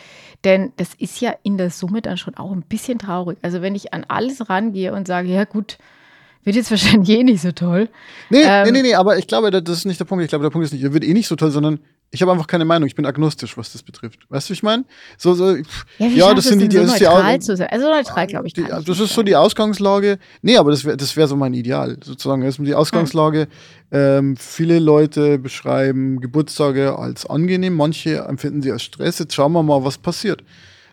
Denn 0.44 0.72
das 0.78 0.94
ist 0.96 1.20
ja 1.22 1.34
in 1.44 1.58
der 1.58 1.70
Summe 1.70 2.02
dann 2.02 2.18
schon 2.18 2.36
auch 2.36 2.52
ein 2.52 2.62
bisschen 2.62 3.00
traurig. 3.00 3.38
Also 3.42 3.62
wenn 3.62 3.76
ich 3.76 3.94
an 3.94 4.06
alles 4.08 4.50
rangehe 4.50 4.94
und 4.94 5.08
sage, 5.08 5.30
ja 5.30 5.44
gut, 5.44 5.78
wird 6.44 6.56
jetzt 6.56 6.72
wahrscheinlich 6.72 7.10
eh 7.10 7.24
nicht 7.24 7.42
so 7.42 7.52
toll. 7.52 7.90
Nee, 8.30 8.44
Ähm, 8.44 8.64
nee, 8.66 8.72
nee, 8.72 8.82
nee, 8.82 8.96
aber 8.96 9.18
ich 9.18 9.28
glaube, 9.28 9.52
das 9.52 9.78
ist 9.78 9.86
nicht 9.86 10.00
der 10.00 10.06
Punkt. 10.06 10.24
Ich 10.24 10.30
glaube, 10.30 10.44
der 10.44 10.50
Punkt 10.50 10.66
ist 10.66 10.74
nicht, 10.74 10.94
wird 10.94 11.04
eh 11.04 11.14
nicht 11.14 11.28
so 11.28 11.36
toll, 11.36 11.52
sondern 11.52 11.80
ich 12.12 12.22
habe 12.22 12.32
einfach 12.32 12.48
keine 12.48 12.66
Meinung. 12.66 12.88
Ich 12.88 12.96
bin 12.96 13.06
agnostisch, 13.06 13.56
was 13.58 13.72
das 13.72 13.84
betrifft. 13.84 14.20
Weißt 14.30 14.48
du, 14.48 14.52
wie 14.52 14.54
ich 14.56 14.64
meine? 14.64 14.86
So, 15.18 15.36
so, 15.36 15.56
Ja, 16.00 16.08
ja 16.08 16.34
das 16.34 16.46
sind 16.46 16.60
die, 16.60 16.68
das 16.68 16.88
so 16.88 16.94
ist 16.94 17.00
die? 17.02 17.08
Also 17.08 17.90
neutral, 17.90 18.26
glaube 18.26 18.48
ich, 18.48 18.54
die, 18.54 18.64
Das 18.64 18.88
ist 18.88 18.98
so 18.98 19.06
sein. 19.06 19.26
die 19.26 19.36
Ausgangslage. 19.36 20.18
Nee, 20.42 20.58
aber 20.58 20.72
das 20.72 20.86
wäre 20.86 20.98
das 20.98 21.16
wär 21.16 21.28
so 21.28 21.36
mein 21.36 21.54
Ideal, 21.54 21.98
sozusagen. 22.04 22.44
Das 22.44 22.58
ist 22.58 22.66
die 22.66 22.74
Ausgangslage. 22.74 23.48
Ähm, 23.92 24.36
viele 24.38 24.80
Leute 24.80 25.38
beschreiben 25.38 26.20
Geburtstage 26.20 26.98
als 26.98 27.26
angenehm, 27.28 27.76
manche 27.76 28.18
empfinden 28.20 28.62
sie 28.62 28.72
als 28.72 28.84
Stress. 28.84 29.20
Jetzt 29.20 29.34
schauen 29.36 29.52
wir 29.52 29.64
mal, 29.64 29.84
was 29.84 29.98
passiert. 29.98 30.44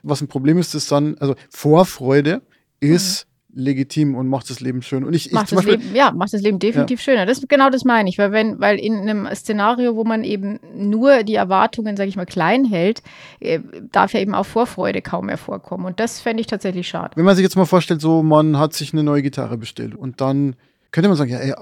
Was 0.02 0.20
ein 0.20 0.28
Problem 0.28 0.58
ist, 0.58 0.74
ist 0.74 0.92
dann, 0.92 1.16
also 1.18 1.34
Vorfreude 1.50 2.42
ist 2.80 3.26
legitim 3.56 4.14
und 4.14 4.28
macht 4.28 4.50
das 4.50 4.60
Leben 4.60 4.82
schön. 4.82 5.02
Und 5.02 5.14
ich, 5.14 5.26
ich 5.26 5.32
macht 5.32 5.50
das 5.50 5.56
Beispiel, 5.56 5.78
Leben, 5.78 5.96
ja, 5.96 6.12
macht 6.12 6.32
das 6.32 6.42
Leben 6.42 6.58
definitiv 6.58 7.00
schöner. 7.00 7.26
Das, 7.26 7.40
genau 7.48 7.70
das 7.70 7.84
meine 7.84 8.08
ich, 8.08 8.18
weil 8.18 8.30
wenn, 8.30 8.60
weil 8.60 8.78
in 8.78 8.96
einem 8.98 9.26
Szenario, 9.34 9.96
wo 9.96 10.04
man 10.04 10.22
eben 10.22 10.60
nur 10.76 11.22
die 11.22 11.34
Erwartungen, 11.34 11.96
sage 11.96 12.08
ich 12.08 12.16
mal, 12.16 12.26
klein 12.26 12.64
hält, 12.64 13.02
äh, 13.40 13.60
darf 13.90 14.12
ja 14.12 14.20
eben 14.20 14.34
auch 14.34 14.46
Vorfreude 14.46 15.00
kaum 15.00 15.26
mehr 15.26 15.38
vorkommen. 15.38 15.86
Und 15.86 15.98
das 15.98 16.20
fände 16.20 16.42
ich 16.42 16.46
tatsächlich 16.46 16.86
schade. 16.86 17.16
wenn 17.16 17.24
man 17.24 17.34
sich 17.34 17.42
jetzt 17.42 17.56
mal 17.56 17.64
vorstellt, 17.64 18.00
so 18.00 18.22
man 18.22 18.58
hat 18.58 18.74
sich 18.74 18.92
eine 18.92 19.02
neue 19.02 19.22
Gitarre 19.22 19.56
bestellt 19.56 19.94
und 19.94 20.20
dann 20.20 20.54
könnte 20.92 21.08
man 21.08 21.16
sagen, 21.16 21.30
ja, 21.30 21.38
ey, 21.38 21.54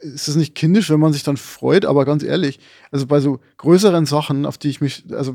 ist 0.00 0.28
es 0.28 0.36
nicht 0.36 0.54
kindisch, 0.54 0.90
wenn 0.90 1.00
man 1.00 1.12
sich 1.12 1.22
dann 1.22 1.36
freut, 1.36 1.84
aber 1.84 2.04
ganz 2.04 2.22
ehrlich, 2.22 2.58
also 2.90 3.06
bei 3.06 3.20
so 3.20 3.40
größeren 3.58 4.06
Sachen, 4.06 4.46
auf 4.46 4.58
die 4.58 4.68
ich 4.68 4.80
mich, 4.80 5.04
also 5.10 5.34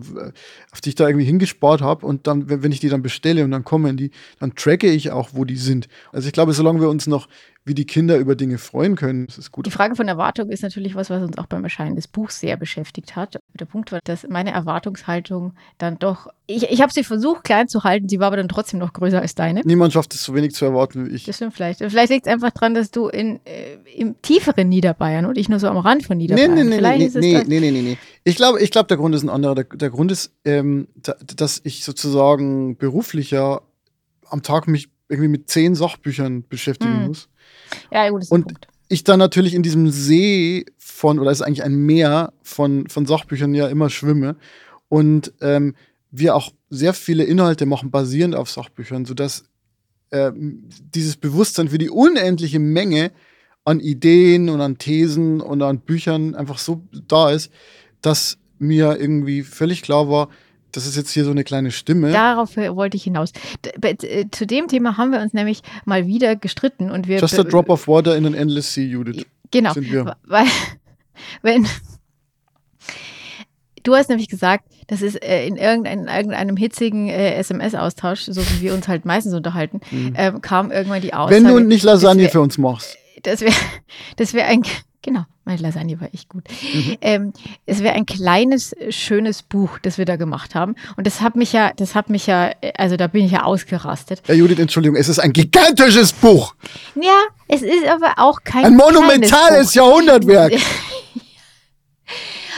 auf 0.71 0.81
die 0.81 0.89
ich 0.89 0.95
da 0.95 1.07
irgendwie 1.07 1.25
hingespart 1.25 1.81
habe 1.81 2.05
und 2.05 2.27
dann, 2.27 2.49
wenn, 2.49 2.71
ich 2.71 2.79
die 2.79 2.89
dann 2.89 3.01
bestelle 3.01 3.43
und 3.43 3.51
dann 3.51 3.63
kommen 3.63 3.97
die, 3.97 4.11
dann 4.39 4.55
tracke 4.55 4.87
ich 4.87 5.11
auch, 5.11 5.29
wo 5.33 5.45
die 5.45 5.57
sind. 5.57 5.87
Also 6.11 6.27
ich 6.27 6.33
glaube, 6.33 6.53
solange 6.53 6.81
wir 6.81 6.89
uns 6.89 7.07
noch 7.07 7.27
wie 7.65 7.73
die 7.73 7.85
Kinder 7.85 8.17
über 8.17 8.35
Dinge 8.35 8.59
freuen 8.59 8.95
können. 8.95 9.25
Ist 9.25 9.51
gut. 9.51 9.65
Die 9.65 9.71
Frage 9.71 9.95
von 9.95 10.07
Erwartung 10.07 10.49
ist 10.49 10.61
natürlich 10.61 10.93
was, 10.93 11.09
was 11.09 11.23
uns 11.23 11.37
auch 11.39 11.47
beim 11.47 11.63
Erscheinen 11.63 11.95
des 11.95 12.07
Buchs 12.07 12.39
sehr 12.39 12.57
beschäftigt 12.57 13.15
hat. 13.15 13.39
Der 13.55 13.65
Punkt 13.65 13.91
war, 13.91 13.99
dass 14.03 14.25
meine 14.29 14.51
Erwartungshaltung 14.51 15.53
dann 15.79 15.97
doch, 15.97 16.27
ich, 16.45 16.69
ich 16.69 16.81
habe 16.81 16.93
sie 16.93 17.03
versucht 17.03 17.43
klein 17.43 17.67
zu 17.67 17.83
halten, 17.83 18.07
sie 18.07 18.19
war 18.19 18.27
aber 18.27 18.37
dann 18.37 18.49
trotzdem 18.49 18.79
noch 18.79 18.93
größer 18.93 19.19
als 19.19 19.33
deine. 19.33 19.61
Niemand 19.65 19.93
schafft 19.93 20.13
es 20.13 20.23
so 20.23 20.35
wenig 20.35 20.53
zu 20.53 20.63
erwarten 20.63 21.07
wie 21.07 21.15
ich. 21.15 21.25
Das 21.25 21.37
stimmt 21.37 21.55
vielleicht. 21.55 21.79
Vielleicht 21.79 22.11
liegt 22.11 22.27
es 22.27 22.31
einfach 22.31 22.51
daran, 22.51 22.75
dass 22.75 22.91
du 22.91 23.07
in, 23.07 23.39
äh, 23.45 23.77
im 23.95 24.21
tieferen 24.21 24.69
Niederbayern 24.69 25.25
und 25.25 25.37
ich 25.37 25.49
nur 25.49 25.59
so 25.59 25.67
am 25.67 25.77
Rand 25.77 26.05
von 26.05 26.17
Niederbayern. 26.17 26.53
Nee, 26.53 26.63
nee, 26.63 26.75
Vielleicht 26.75 26.99
nee, 26.99 27.05
ist 27.05 27.15
nee, 27.15 27.43
nee, 27.47 27.59
nee, 27.59 27.71
nee, 27.71 27.81
nee. 27.81 27.97
Ich 28.23 28.35
glaube, 28.35 28.61
ich 28.61 28.71
glaub, 28.71 28.87
der 28.87 28.97
Grund 28.97 29.15
ist 29.15 29.23
ein 29.23 29.29
anderer. 29.29 29.55
Der, 29.55 29.63
der 29.63 29.89
Grund 29.89 30.11
ist, 30.11 30.31
ähm, 30.43 30.87
da, 30.95 31.15
dass 31.35 31.61
ich 31.63 31.83
sozusagen 31.83 32.77
beruflicher 32.77 33.61
am 34.29 34.43
Tag 34.43 34.67
mich 34.67 34.89
irgendwie 35.07 35.29
mit 35.29 35.49
zehn 35.49 35.75
Sachbüchern 35.75 36.43
beschäftigen 36.47 36.99
hm. 36.99 37.07
muss. 37.07 37.29
Ja, 37.91 38.09
gut, 38.09 38.23
ist 38.23 38.31
und 38.31 38.45
Punkt. 38.45 38.67
ich 38.89 39.03
dann 39.03 39.19
natürlich 39.19 39.53
in 39.53 39.63
diesem 39.63 39.89
See 39.89 40.65
von, 40.77 41.19
oder 41.19 41.31
es 41.31 41.39
ist 41.39 41.45
eigentlich 41.45 41.63
ein 41.63 41.75
Meer 41.75 42.33
von, 42.43 42.87
von 42.89 43.05
Sachbüchern 43.05 43.53
ja 43.53 43.67
immer 43.67 43.89
schwimme. 43.89 44.35
Und 44.89 45.33
ähm, 45.41 45.75
wir 46.11 46.35
auch 46.35 46.51
sehr 46.69 46.93
viele 46.93 47.23
Inhalte 47.23 47.65
machen, 47.65 47.91
basierend 47.91 48.35
auf 48.35 48.49
Sachbüchern, 48.49 49.05
sodass 49.05 49.45
äh, 50.11 50.31
dieses 50.35 51.17
Bewusstsein 51.17 51.69
für 51.69 51.77
die 51.77 51.89
unendliche 51.89 52.59
Menge 52.59 53.11
an 53.65 53.79
Ideen 53.79 54.49
und 54.49 54.61
an 54.61 54.77
Thesen 54.77 55.41
und 55.41 55.61
an 55.61 55.79
Büchern 55.79 56.35
einfach 56.35 56.59
so 56.59 56.81
da 57.07 57.31
ist, 57.31 57.51
dass 58.01 58.37
mir 58.59 58.97
irgendwie 58.99 59.41
völlig 59.43 59.81
klar 59.81 60.07
war, 60.09 60.29
das 60.71 60.85
ist 60.85 60.95
jetzt 60.97 61.11
hier 61.11 61.23
so 61.23 61.31
eine 61.31 61.43
kleine 61.43 61.71
Stimme. 61.71 62.11
Darauf 62.11 62.57
wollte 62.57 62.97
ich 62.97 63.03
hinaus. 63.03 63.31
Äh, 63.81 64.25
zu 64.31 64.45
dem 64.45 64.67
Thema 64.67 64.97
haben 64.97 65.11
wir 65.11 65.21
uns 65.21 65.33
nämlich 65.33 65.61
mal 65.85 66.05
wieder 66.05 66.35
gestritten 66.35 66.91
und 66.91 67.07
wir. 67.07 67.19
Just 67.19 67.39
a 67.39 67.43
drop 67.43 67.69
of 67.69 67.87
water 67.87 68.15
in 68.15 68.25
an 68.25 68.33
endless 68.33 68.73
sea, 68.73 68.83
Judith. 68.83 69.25
Genau. 69.51 69.73
Weil, 70.25 70.45
wenn. 71.41 71.65
Du 73.83 73.95
hast 73.95 74.09
nämlich 74.09 74.27
gesagt, 74.27 74.65
das 74.87 75.01
ist 75.01 75.23
äh, 75.23 75.47
in 75.47 75.57
irgendein, 75.57 76.07
irgendeinem 76.07 76.57
hitzigen 76.57 77.07
äh, 77.07 77.35
SMS-Austausch, 77.35 78.21
so 78.21 78.41
wie 78.41 78.61
wir 78.61 78.73
uns 78.73 78.87
halt 78.87 79.05
meistens 79.05 79.33
unterhalten, 79.35 79.79
mhm. 79.91 80.15
äh, 80.15 80.33
kam 80.41 80.71
irgendwann 80.71 81.01
die 81.01 81.13
Aussage. 81.13 81.35
Wenn 81.35 81.47
du 81.47 81.59
nicht 81.59 81.83
Lasagne 81.83 82.27
für 82.29 82.41
uns 82.41 82.57
machst. 82.57 82.97
Das 83.25 83.41
wäre 83.41 83.53
das 84.15 84.33
wär 84.33 84.47
ein, 84.47 84.63
Genau, 85.05 85.23
meine 85.43 85.61
Lasagne 85.61 86.01
war 86.01 86.11
echt 86.15 86.29
gut. 86.29 86.45
Mhm. 86.73 86.97
Ähm, 87.01 87.33
es 87.67 87.83
wäre 87.83 87.93
ein 87.93 88.07
kleines, 88.07 88.75
schönes 88.89 89.43
Buch, 89.43 89.77
das 89.77 89.99
wir 89.99 90.05
da 90.05 90.15
gemacht 90.15 90.55
haben. 90.55 90.73
Und 90.97 91.05
das 91.05 91.21
hat 91.21 91.35
mich 91.35 91.53
ja, 91.53 91.71
das 91.75 91.93
hat 91.93 92.09
mich 92.09 92.25
ja, 92.25 92.49
also 92.75 92.97
da 92.97 93.05
bin 93.05 93.23
ich 93.23 93.31
ja 93.31 93.43
ausgerastet. 93.43 94.23
Ja, 94.27 94.33
Judith, 94.33 94.57
Entschuldigung, 94.57 94.97
es 94.97 95.07
ist 95.07 95.19
ein 95.19 95.31
gigantisches 95.31 96.11
Buch. 96.11 96.55
Ja, 96.95 97.21
es 97.47 97.61
ist 97.61 97.85
aber 97.87 98.13
auch 98.17 98.43
kein. 98.43 98.65
Ein 98.65 98.75
monumentales 98.75 99.75
Jahrhundertwerk. 99.75 100.53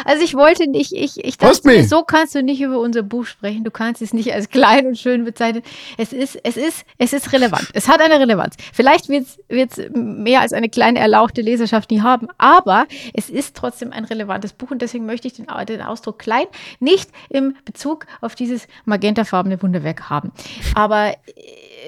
Also 0.06 0.24
ich 0.24 0.34
wollte 0.34 0.68
nicht, 0.68 0.94
ich, 0.94 1.24
ich 1.24 1.38
dachte, 1.38 1.84
so 1.84 2.04
kannst 2.04 2.36
du 2.36 2.44
nicht 2.44 2.62
über 2.62 2.80
unser 2.80 3.04
Buch 3.04 3.25
sprechen. 3.25 3.63
Du 3.63 3.72
kannst 3.72 4.01
es 4.01 4.13
nicht 4.13 4.34
als 4.34 4.50
klein 4.50 4.88
und 4.88 4.98
schön 4.98 5.25
bezeichnen. 5.25 5.63
Es 5.98 6.13
ist, 6.13 6.39
es 6.44 6.58
ist, 6.58 6.86
es 6.98 7.13
ist 7.13 7.34
relevant. 7.34 7.68
Es 7.74 7.88
hat 7.88 8.01
eine 8.01 8.20
Relevanz. 8.20 8.56
Vielleicht 8.74 9.10
wird 9.10 9.27
es 9.50 9.89
mehr 9.94 10.42
als 10.42 10.54
eine 10.54 10.70
kleine 10.70 11.00
erlauchte 11.00 11.42
Leserschaft 11.42 11.92
nie 11.92 12.01
haben, 12.01 12.27
aber 12.38 12.88
es 13.13 13.30
ist 13.30 13.56
trotzdem 13.56 13.92
ein 13.92 14.06
relevantes 14.06 14.54
Buch 14.54 14.72
und 14.72 14.82
deswegen 14.82 15.06
möchte 15.06 15.27
ich 15.27 15.34
den, 15.34 15.48
den 15.68 15.82
Ausdruck 15.82 16.20
klein 16.20 16.46
nicht 16.80 17.10
im 17.30 17.56
Bezug 17.66 18.06
auf 18.22 18.36
dieses 18.36 18.68
magentafarbene 18.86 19.62
Wunderwerk 19.62 20.10
haben. 20.10 20.32
Aber 20.75 21.13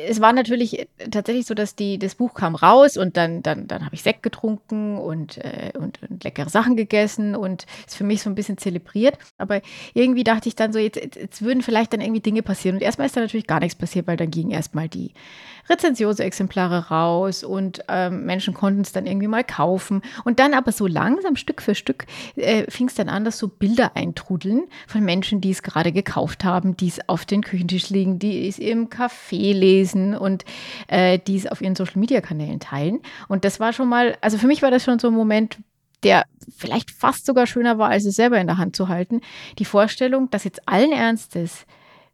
es 0.08 0.22
war 0.22 0.34
natürlich 0.34 0.88
tatsächlich 1.12 1.46
so, 1.46 1.53
dass 1.53 1.75
die, 1.75 2.00
das 2.00 2.15
Buch 2.15 2.34
kam 2.34 2.56
raus 2.56 2.98
und 2.98 3.18
dann, 3.18 3.41
dann, 3.41 3.68
dann 3.68 3.86
habe 3.86 3.96
ich 3.96 4.03
Sekt 4.03 4.24
getrunken 4.24 4.98
und, 4.98 5.38
äh, 5.38 5.72
und, 5.77 6.01
und, 6.10 6.24
leckere 6.24 6.50
Sachen 6.50 6.75
gegessen 6.75 7.36
und 7.36 7.65
es 7.88 7.96
für 7.96 8.03
mich 8.03 8.22
so 8.22 8.29
ein 8.29 8.36
bisschen 8.36 8.58
zelebriert. 8.58 9.18
Aber 9.38 9.62
irgendwie 9.94 10.24
dachte 10.24 10.48
ich 10.48 10.56
dann 10.56 10.74
so, 10.74 10.79
jetzt, 10.79 10.98
jetzt 10.98 11.41
würden 11.41 11.62
vielleicht 11.62 11.94
dann 11.94 12.01
irgendwie 12.01 12.22
Dinge 12.22 12.44
passieren. 12.44 12.77
Und 12.77 12.82
erstmal 12.82 13.08
ist 13.08 13.18
da 13.18 13.22
natürlich 13.22 13.48
gar 13.48 13.60
nichts 13.60 13.77
passiert, 13.77 14.08
weil 14.08 14.18
dann 14.18 14.32
gingen 14.32 14.51
erstmal 14.51 14.89
die 14.89 15.12
Rezensionsexemplare 15.69 16.89
raus 16.89 17.43
und 17.43 17.83
ähm, 17.88 18.25
Menschen 18.25 18.53
konnten 18.53 18.81
es 18.81 18.91
dann 18.91 19.05
irgendwie 19.05 19.27
mal 19.27 19.43
kaufen. 19.43 20.01
Und 20.23 20.39
dann 20.39 20.53
aber 20.53 20.71
so 20.71 20.88
langsam, 20.88 21.35
Stück 21.35 21.61
für 21.61 21.75
Stück, 21.75 22.05
äh, 22.35 22.69
fing 22.69 22.88
es 22.88 22.95
dann 22.95 23.09
an, 23.09 23.23
dass 23.23 23.38
so 23.38 23.47
Bilder 23.47 23.95
eintrudeln 23.95 24.63
von 24.88 25.03
Menschen, 25.03 25.41
die 25.41 25.51
es 25.51 25.63
gerade 25.63 25.91
gekauft 25.91 26.43
haben, 26.43 26.75
die 26.75 26.88
es 26.88 27.07
auf 27.07 27.25
den 27.25 27.43
Küchentisch 27.43 27.89
liegen, 27.89 28.19
die 28.19 28.47
es 28.47 28.59
im 28.59 28.89
Café 28.89 29.53
lesen 29.53 30.15
und 30.15 30.45
äh, 30.88 31.19
die 31.19 31.38
es 31.38 31.47
auf 31.47 31.61
ihren 31.61 31.75
Social-Media-Kanälen 31.75 32.59
teilen. 32.59 32.99
Und 33.27 33.45
das 33.45 33.59
war 33.59 33.73
schon 33.73 33.89
mal, 33.89 34.17
also 34.21 34.38
für 34.38 34.47
mich 34.47 34.61
war 34.61 34.71
das 34.71 34.83
schon 34.83 34.99
so 34.99 35.07
ein 35.07 35.13
Moment, 35.13 35.57
der 36.03 36.25
vielleicht 36.55 36.91
fast 36.91 37.25
sogar 37.25 37.45
schöner 37.45 37.77
war, 37.77 37.89
als 37.89 38.05
es 38.05 38.15
selber 38.15 38.39
in 38.39 38.47
der 38.47 38.57
Hand 38.57 38.75
zu 38.75 38.88
halten. 38.88 39.21
Die 39.57 39.65
Vorstellung, 39.65 40.29
dass 40.29 40.43
jetzt 40.43 40.67
allen 40.67 40.91
Ernstes, 40.91 41.65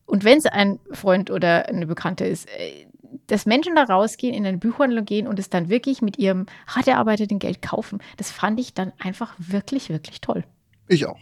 und 0.08 0.24
wenn 0.24 0.38
es 0.38 0.46
ein 0.46 0.80
Freund 0.92 1.32
oder 1.32 1.68
eine 1.68 1.88
Bekannte 1.88 2.26
ist, 2.26 2.48
äh, 2.50 2.86
dass 3.28 3.46
Menschen 3.46 3.76
da 3.76 3.84
rausgehen, 3.84 4.34
in 4.34 4.46
eine 4.46 4.58
Buchhandlung 4.58 5.06
gehen 5.06 5.28
und 5.28 5.40
es 5.40 5.50
dann 5.50 5.70
wirklich 5.70 6.02
mit 6.02 6.18
ihrem 6.18 6.46
hart 6.68 6.88
erarbeiteten 6.88 7.40
Geld 7.40 7.62
kaufen, 7.62 8.00
das 8.18 8.32
fand 8.32 8.60
ich 8.60 8.74
dann 8.74 8.94
einfach 9.00 9.36
wirklich, 9.38 9.90
wirklich 9.90 10.22
toll. 10.22 10.44
Ich 10.88 11.06
auch. 11.06 11.20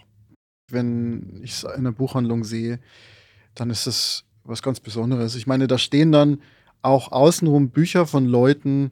Wenn 0.70 1.42
ich 1.44 1.52
es 1.52 1.64
in 1.64 1.72
einer 1.72 1.92
Buchhandlung 1.92 2.44
sehe, 2.44 2.80
dann 3.56 3.70
ist 3.70 3.88
das 3.88 4.26
was 4.44 4.62
ganz 4.62 4.80
Besonderes. 4.80 5.36
Ich 5.36 5.48
meine, 5.48 5.68
da 5.68 5.78
stehen 5.78 6.12
dann 6.12 6.42
auch 6.82 7.12
außenrum 7.12 7.70
Bücher 7.70 8.06
von 8.06 8.26
Leuten, 8.26 8.92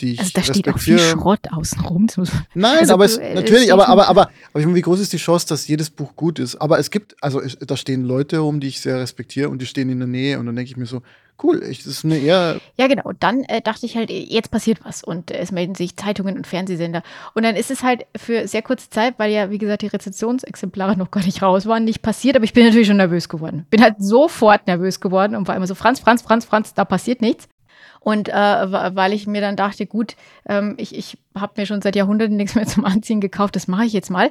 die 0.00 0.14
ich 0.14 0.20
Also 0.20 0.32
da 0.34 0.42
steht 0.42 0.68
auch 0.68 0.78
viel 0.78 0.98
Schrott 0.98 1.40
außenrum. 1.50 2.06
Nein, 2.54 2.78
also, 2.78 2.94
aber 2.94 3.04
es, 3.04 3.18
äh, 3.18 3.34
natürlich, 3.34 3.72
aber, 3.72 3.88
aber, 3.88 4.08
aber, 4.08 4.30
aber 4.50 4.60
ich 4.60 4.66
meine, 4.66 4.76
wie 4.76 4.82
groß 4.82 5.00
ist 5.00 5.12
die 5.12 5.18
Chance, 5.18 5.46
dass 5.46 5.68
jedes 5.68 5.90
Buch 5.90 6.16
gut 6.16 6.38
ist? 6.38 6.56
Aber 6.56 6.78
es 6.78 6.90
gibt, 6.90 7.16
also 7.20 7.40
es, 7.40 7.58
da 7.58 7.76
stehen 7.76 8.04
Leute 8.04 8.38
rum, 8.38 8.60
die 8.60 8.68
ich 8.68 8.80
sehr 8.80 8.98
respektiere 8.98 9.48
und 9.48 9.60
die 9.60 9.66
stehen 9.66 9.90
in 9.90 9.98
der 9.98 10.08
Nähe 10.08 10.38
und 10.38 10.46
dann 10.46 10.56
denke 10.56 10.70
ich 10.70 10.76
mir 10.76 10.86
so, 10.86 11.02
cool, 11.42 11.62
ich, 11.62 11.78
das 11.78 11.86
ist 11.86 12.04
eine 12.04 12.18
eher. 12.18 12.60
Ja, 12.76 12.86
genau. 12.86 13.04
Und 13.04 13.22
dann 13.22 13.42
äh, 13.44 13.60
dachte 13.60 13.86
ich 13.86 13.96
halt, 13.96 14.10
jetzt 14.10 14.50
passiert 14.50 14.80
was 14.84 15.02
und 15.02 15.30
äh, 15.30 15.38
es 15.38 15.52
melden 15.52 15.74
sich 15.74 15.96
Zeitungen 15.96 16.36
und 16.36 16.46
Fernsehsender. 16.46 17.02
Und 17.34 17.42
dann 17.42 17.56
ist 17.56 17.70
es 17.70 17.82
halt 17.82 18.06
für 18.16 18.46
sehr 18.46 18.62
kurze 18.62 18.90
Zeit, 18.90 19.14
weil 19.18 19.32
ja, 19.32 19.50
wie 19.50 19.58
gesagt, 19.58 19.82
die 19.82 19.88
Rezessionsexemplare 19.88 20.96
noch 20.96 21.10
gar 21.10 21.24
nicht 21.24 21.42
raus 21.42 21.66
waren, 21.66 21.84
nicht 21.84 22.02
passiert. 22.02 22.36
Aber 22.36 22.44
ich 22.44 22.52
bin 22.52 22.64
natürlich 22.64 22.88
schon 22.88 22.96
nervös 22.96 23.28
geworden. 23.28 23.66
Bin 23.70 23.82
halt 23.82 23.96
sofort 23.98 24.66
nervös 24.66 25.00
geworden 25.00 25.36
und 25.36 25.48
war 25.48 25.56
immer 25.56 25.66
so, 25.66 25.74
Franz, 25.74 26.00
Franz, 26.00 26.22
Franz, 26.22 26.44
Franz, 26.44 26.74
da 26.74 26.84
passiert 26.84 27.20
nichts. 27.20 27.48
Und 28.04 28.28
äh, 28.28 28.32
weil 28.32 29.12
ich 29.12 29.26
mir 29.26 29.40
dann 29.40 29.56
dachte, 29.56 29.86
gut, 29.86 30.16
ähm, 30.48 30.74
ich, 30.76 30.96
ich 30.96 31.18
habe 31.38 31.52
mir 31.56 31.66
schon 31.66 31.82
seit 31.82 31.96
Jahrhunderten 31.96 32.36
nichts 32.36 32.54
mehr 32.54 32.66
zum 32.66 32.84
Anziehen 32.84 33.20
gekauft, 33.20 33.56
das 33.56 33.68
mache 33.68 33.84
ich 33.84 33.92
jetzt 33.92 34.10
mal. 34.10 34.30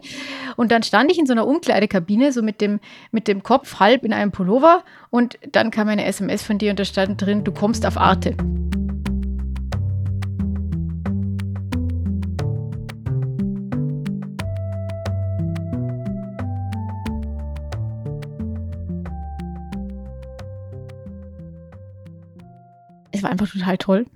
Und 0.58 0.72
dann 0.72 0.84
stand 0.84 1.12
ich 1.12 1.20
in 1.20 1.26
so 1.26 1.34
einer 1.34 1.48
Umkleidekabine, 1.48 2.32
so 2.32 2.42
mit 2.42 2.62
dem, 2.62 2.80
mit 3.12 3.28
dem 3.28 3.44
Kopf 3.44 3.80
halb 3.80 4.04
in 4.04 4.14
einem 4.14 4.32
Pullover. 4.32 4.84
Und 5.10 5.38
dann 5.52 5.72
kam 5.72 5.88
eine 5.88 6.06
SMS 6.06 6.44
von 6.44 6.58
dir 6.58 6.72
und 6.72 6.80
da 6.80 6.86
stand 6.86 7.22
drin, 7.22 7.44
du 7.44 7.52
kommst 7.52 7.86
auf 7.86 7.98
Arte. 7.98 8.36
Es 23.22 23.24
war 23.24 23.32
einfach 23.32 23.50
total 23.50 23.78
toll. 23.78 24.06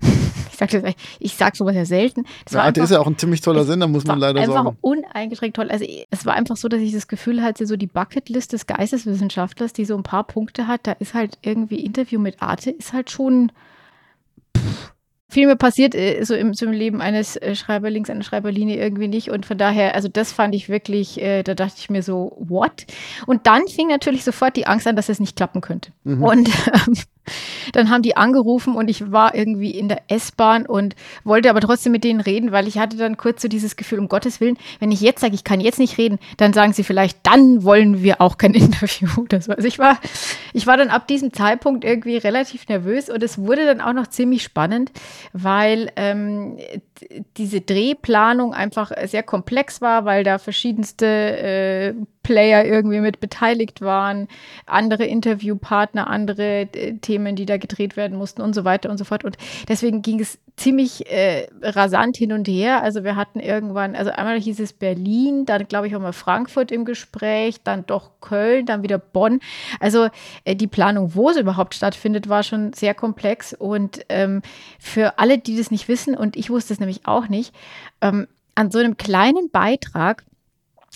Ich 0.58 0.70
sage 0.70 0.94
ich 1.18 1.36
sag 1.36 1.54
sowas 1.54 1.74
ja 1.74 1.84
selten. 1.84 2.24
Das 2.46 2.54
ja, 2.54 2.62
einfach, 2.62 2.82
ist 2.82 2.90
ja 2.90 2.98
auch 2.98 3.06
ein 3.06 3.18
ziemlich 3.18 3.42
toller 3.42 3.64
Sender, 3.64 3.88
muss 3.88 4.06
man 4.06 4.18
leider 4.18 4.40
einfach 4.40 4.54
sagen. 4.54 4.68
Einfach 4.68 4.80
uneingeschränkt 4.80 5.56
toll. 5.56 5.70
Also 5.70 5.84
es 6.08 6.24
war 6.24 6.32
einfach 6.32 6.56
so, 6.56 6.68
dass 6.68 6.80
ich 6.80 6.94
das 6.94 7.08
Gefühl 7.08 7.42
hatte, 7.42 7.66
so 7.66 7.76
die 7.76 7.86
Bucketlist 7.86 8.54
des 8.54 8.66
Geisteswissenschaftlers, 8.66 9.74
die 9.74 9.84
so 9.84 9.94
ein 9.94 10.02
paar 10.02 10.24
Punkte 10.24 10.66
hat, 10.66 10.86
da 10.86 10.92
ist 10.92 11.12
halt 11.12 11.36
irgendwie 11.42 11.84
Interview 11.84 12.18
mit 12.18 12.40
Arte, 12.40 12.70
ist 12.70 12.94
halt 12.94 13.10
schon 13.10 13.52
pff, 14.56 14.94
viel 15.28 15.46
mehr 15.46 15.56
passiert 15.56 15.94
äh, 15.94 16.22
so 16.24 16.34
im, 16.34 16.54
so 16.54 16.64
im 16.64 16.72
Leben 16.72 17.02
eines 17.02 17.36
äh, 17.36 17.54
Schreiberlings, 17.54 18.08
einer 18.08 18.22
Schreiberlinie 18.22 18.76
irgendwie 18.76 19.08
nicht. 19.08 19.30
Und 19.30 19.44
von 19.44 19.58
daher, 19.58 19.94
also 19.94 20.08
das 20.08 20.32
fand 20.32 20.54
ich 20.54 20.70
wirklich, 20.70 21.20
äh, 21.20 21.42
da 21.42 21.54
dachte 21.54 21.74
ich 21.78 21.90
mir 21.90 22.02
so, 22.02 22.34
what? 22.38 22.86
Und 23.26 23.46
dann 23.46 23.68
fing 23.68 23.88
natürlich 23.88 24.24
sofort 24.24 24.56
die 24.56 24.66
Angst 24.66 24.86
an, 24.86 24.96
dass 24.96 25.10
es 25.10 25.20
nicht 25.20 25.36
klappen 25.36 25.60
könnte. 25.60 25.90
Mhm. 26.04 26.22
Und 26.22 26.48
ähm, 26.72 26.94
Dann 27.72 27.90
haben 27.90 28.02
die 28.02 28.16
angerufen 28.16 28.74
und 28.74 28.88
ich 28.88 29.10
war 29.10 29.34
irgendwie 29.34 29.70
in 29.70 29.88
der 29.88 30.02
S-Bahn 30.08 30.66
und 30.66 30.94
wollte 31.24 31.50
aber 31.50 31.60
trotzdem 31.60 31.92
mit 31.92 32.04
denen 32.04 32.20
reden, 32.20 32.52
weil 32.52 32.68
ich 32.68 32.78
hatte 32.78 32.96
dann 32.96 33.16
kurz 33.16 33.42
so 33.42 33.48
dieses 33.48 33.76
Gefühl, 33.76 33.98
um 33.98 34.08
Gottes 34.08 34.40
Willen, 34.40 34.56
wenn 34.80 34.92
ich 34.92 35.00
jetzt 35.00 35.20
sage, 35.20 35.34
ich 35.34 35.44
kann 35.44 35.60
jetzt 35.60 35.78
nicht 35.78 35.98
reden, 35.98 36.18
dann 36.36 36.52
sagen 36.52 36.72
sie 36.72 36.84
vielleicht, 36.84 37.18
dann 37.22 37.64
wollen 37.64 38.02
wir 38.02 38.20
auch 38.20 38.38
kein 38.38 38.54
Interview 38.54 39.08
oder 39.18 39.40
so. 39.40 39.52
Also 39.52 39.68
ich 39.68 39.78
war, 39.78 39.98
ich 40.52 40.66
war 40.66 40.76
dann 40.76 40.90
ab 40.90 41.06
diesem 41.06 41.32
Zeitpunkt 41.32 41.84
irgendwie 41.84 42.16
relativ 42.16 42.68
nervös 42.68 43.10
und 43.10 43.22
es 43.22 43.38
wurde 43.38 43.66
dann 43.66 43.80
auch 43.80 43.92
noch 43.92 44.06
ziemlich 44.06 44.42
spannend, 44.42 44.92
weil 45.32 45.90
ähm, 45.96 46.58
diese 47.36 47.60
Drehplanung 47.60 48.54
einfach 48.54 48.92
sehr 49.06 49.22
komplex 49.22 49.80
war, 49.80 50.04
weil 50.04 50.24
da 50.24 50.38
verschiedenste 50.38 51.06
äh, 51.06 51.94
Player 52.26 52.64
irgendwie 52.64 52.98
mit 52.98 53.20
beteiligt 53.20 53.82
waren, 53.82 54.26
andere 54.66 55.04
Interviewpartner, 55.04 56.08
andere 56.08 56.62
äh, 56.62 56.94
Themen, 56.94 57.36
die 57.36 57.46
da 57.46 57.56
gedreht 57.56 57.96
werden 57.96 58.18
mussten 58.18 58.42
und 58.42 58.52
so 58.52 58.64
weiter 58.64 58.90
und 58.90 58.98
so 58.98 59.04
fort. 59.04 59.24
Und 59.24 59.36
deswegen 59.68 60.02
ging 60.02 60.18
es 60.18 60.40
ziemlich 60.56 61.08
äh, 61.08 61.46
rasant 61.62 62.16
hin 62.16 62.32
und 62.32 62.48
her. 62.48 62.82
Also 62.82 63.04
wir 63.04 63.14
hatten 63.14 63.38
irgendwann, 63.38 63.94
also 63.94 64.10
einmal 64.10 64.40
hieß 64.40 64.58
es 64.58 64.72
Berlin, 64.72 65.46
dann 65.46 65.68
glaube 65.68 65.86
ich 65.86 65.94
auch 65.94 66.00
mal 66.00 66.12
Frankfurt 66.12 66.72
im 66.72 66.84
Gespräch, 66.84 67.62
dann 67.62 67.86
doch 67.86 68.10
Köln, 68.20 68.66
dann 68.66 68.82
wieder 68.82 68.98
Bonn. 68.98 69.38
Also 69.78 70.08
äh, 70.42 70.56
die 70.56 70.66
Planung, 70.66 71.14
wo 71.14 71.30
es 71.30 71.36
überhaupt 71.36 71.76
stattfindet, 71.76 72.28
war 72.28 72.42
schon 72.42 72.72
sehr 72.72 72.94
komplex. 72.94 73.52
Und 73.52 74.00
ähm, 74.08 74.42
für 74.80 75.20
alle, 75.20 75.38
die 75.38 75.56
das 75.56 75.70
nicht 75.70 75.86
wissen, 75.86 76.16
und 76.16 76.36
ich 76.36 76.50
wusste 76.50 76.72
es 76.72 76.80
nämlich 76.80 77.06
auch 77.06 77.28
nicht, 77.28 77.54
ähm, 78.00 78.26
an 78.56 78.72
so 78.72 78.80
einem 78.80 78.96
kleinen 78.96 79.48
Beitrag 79.50 80.24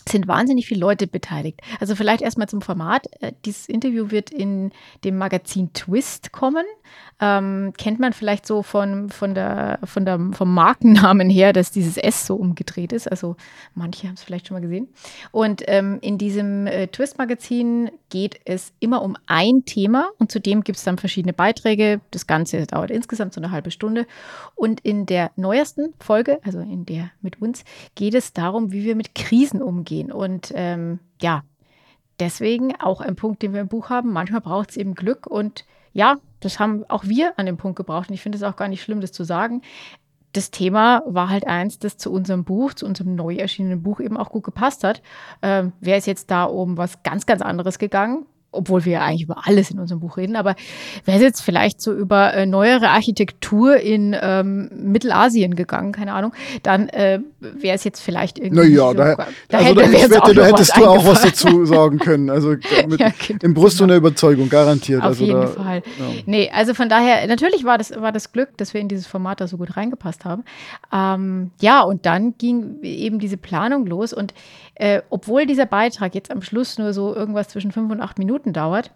sind 0.09 0.28
wahnsinnig 0.28 0.66
viele 0.66 0.80
Leute 0.80 1.07
beteiligt. 1.07 1.61
Also 1.78 1.95
vielleicht 1.95 2.23
erstmal 2.23 2.49
zum 2.49 2.62
Format. 2.62 3.07
Äh, 3.21 3.33
dieses 3.45 3.69
Interview 3.69 4.11
wird 4.11 4.30
in 4.30 4.73
dem 5.04 5.19
Magazin 5.19 5.73
Twist 5.73 6.33
kommen. 6.33 6.64
Ähm, 7.21 7.75
kennt 7.76 8.00
man 8.00 8.12
vielleicht 8.12 8.47
so 8.47 8.62
von, 8.62 9.11
von 9.11 9.35
der, 9.35 9.78
von 9.85 10.04
der, 10.07 10.19
vom 10.33 10.54
Markennamen 10.54 11.28
her, 11.28 11.52
dass 11.52 11.71
dieses 11.71 11.99
S 11.99 12.26
so 12.26 12.35
umgedreht 12.37 12.92
ist. 12.92 13.11
Also 13.11 13.37
manche 13.75 14.07
haben 14.09 14.14
es 14.14 14.23
vielleicht 14.23 14.49
schon 14.49 14.57
mal 14.57 14.62
gesehen. 14.62 14.88
Und 15.30 15.62
ähm, 15.66 15.99
in 16.00 16.16
diesem 16.16 16.66
äh, 16.66 16.87
Twist-Magazin 16.87 17.90
geht 18.09 18.40
es 18.47 18.73
immer 18.80 19.02
um 19.02 19.16
ein 19.26 19.64
Thema 19.66 20.09
und 20.19 20.33
zudem 20.33 20.64
gibt 20.64 20.78
es 20.78 20.85
dann 20.85 20.97
verschiedene 20.97 21.35
Beiträge. 21.35 22.00
Das 22.11 22.26
Ganze 22.26 22.66
dauert 22.66 22.90
insgesamt 22.90 23.35
so 23.35 23.40
eine 23.40 23.50
halbe 23.50 23.71
Stunde. 23.71 24.07
Und 24.54 24.80
in 24.80 25.04
der 25.04 25.30
neuesten 25.37 25.92
Folge, 26.00 26.40
also 26.42 26.61
in 26.61 26.87
der 26.87 27.11
mit 27.21 27.40
uns, 27.42 27.64
geht 27.95 28.14
es 28.14 28.33
darum, 28.33 28.73
wie 28.73 28.85
wir 28.85 28.97
mit 28.97 29.14
Krisen 29.14 29.61
umgehen. 29.61 30.00
Und 30.09 30.52
ähm, 30.54 31.00
ja, 31.21 31.42
deswegen 32.19 32.75
auch 32.80 33.00
ein 33.00 33.16
Punkt, 33.16 33.42
den 33.42 33.52
wir 33.52 33.61
im 33.61 33.69
Buch 33.69 33.90
haben. 33.90 34.12
Manchmal 34.12 34.40
braucht 34.40 34.71
es 34.71 34.76
eben 34.76 34.95
Glück 34.95 35.26
und 35.26 35.64
ja, 35.92 36.16
das 36.40 36.59
haben 36.59 36.85
auch 36.88 37.04
wir 37.04 37.38
an 37.38 37.47
dem 37.47 37.57
Punkt 37.57 37.76
gebraucht. 37.76 38.09
Und 38.09 38.14
ich 38.14 38.23
finde 38.23 38.37
es 38.37 38.45
auch 38.45 38.57
gar 38.57 38.69
nicht 38.69 38.83
schlimm, 38.83 39.00
das 39.00 39.12
zu 39.12 39.25
sagen. 39.25 39.62
Das 40.33 40.50
Thema 40.50 41.02
war 41.07 41.28
halt 41.28 41.47
eins, 41.47 41.80
das 41.80 41.97
zu 41.97 42.12
unserem 42.12 42.45
Buch, 42.45 42.75
zu 42.75 42.87
unserem 42.87 43.16
neu 43.16 43.35
erschienenen 43.35 43.83
Buch 43.83 43.99
eben 44.00 44.16
auch 44.16 44.30
gut 44.30 44.45
gepasst 44.45 44.85
hat. 44.85 45.02
Ähm, 45.42 45.73
Wäre 45.80 45.99
es 45.99 46.07
jetzt 46.07 46.30
da 46.30 46.45
um 46.45 46.76
was 46.76 47.02
ganz, 47.02 47.26
ganz 47.26 47.42
anderes 47.42 47.78
gegangen, 47.78 48.26
obwohl 48.52 48.85
wir 48.85 48.92
ja 48.95 49.00
eigentlich 49.02 49.23
über 49.23 49.47
alles 49.47 49.71
in 49.71 49.78
unserem 49.78 50.00
Buch 50.00 50.16
reden, 50.16 50.37
aber 50.37 50.57
wäre 51.04 51.19
es 51.19 51.23
jetzt 51.23 51.40
vielleicht 51.40 51.80
so 51.80 51.92
über 51.92 52.35
äh, 52.35 52.47
neuere 52.47 52.88
Architektur 52.88 53.76
in 53.76 54.16
ähm, 54.21 54.71
Mittelasien 54.75 55.54
gegangen, 55.54 55.92
keine 55.92 56.12
Ahnung, 56.12 56.33
dann 56.62 56.88
äh, 56.88 57.21
wäre 57.40 57.75
es 57.75 57.85
jetzt 57.85 58.00
vielleicht 58.00 58.38
irgendwie. 58.38 58.75
Naja, 58.75 58.88
so, 58.88 58.95
da, 58.95 59.14
da, 59.49 59.59
also 59.59 59.80
hätte, 59.80 59.97
ich 59.97 60.11
wette, 60.11 60.35
da 60.35 60.45
hättest 60.45 60.76
du 60.76 60.87
auch 60.87 61.07
was 61.07 61.23
dazu 61.23 61.64
sagen 61.64 61.99
können. 61.99 62.30
Also 62.30 62.50
mit, 62.88 63.00
ja, 63.00 63.11
genau. 63.26 63.38
im 63.42 63.54
Brust 63.54 63.78
genau. 63.78 63.95
Überzeugung, 63.95 64.49
garantiert. 64.49 65.00
Auf 65.00 65.09
also 65.09 65.25
jeden 65.25 65.40
da, 65.40 65.47
Fall. 65.47 65.83
Ja. 65.99 66.04
Nee, 66.26 66.50
also 66.52 66.75
von 66.75 66.88
daher, 66.88 67.26
natürlich 67.26 67.64
war 67.64 67.78
das, 67.78 67.92
war 68.00 68.12
das 68.12 68.33
Glück, 68.33 68.57
dass 68.57 68.75
wir 68.75 68.80
in 68.80 68.88
dieses 68.88 69.07
Format 69.07 69.40
da 69.40 69.47
so 69.47 69.59
gut 69.59 69.76
reingepasst 69.76 70.25
haben. 70.25 70.45
Ähm, 70.92 71.50
ja, 71.61 71.83
und 71.83 72.07
dann 72.07 72.35
ging 72.37 72.83
eben 72.83 73.19
diese 73.19 73.37
Planung 73.37 73.87
los 73.87 74.12
und 74.12 74.35
äh, 74.80 75.02
obwohl 75.10 75.44
dieser 75.44 75.66
Beitrag 75.66 76.14
jetzt 76.14 76.30
am 76.30 76.40
Schluss 76.40 76.78
nur 76.78 76.94
so 76.94 77.14
irgendwas 77.14 77.49
zwischen 77.49 77.70
fünf 77.70 77.92
und 77.92 78.00
acht 78.00 78.18
Minuten 78.18 78.54
dauert, 78.54 78.92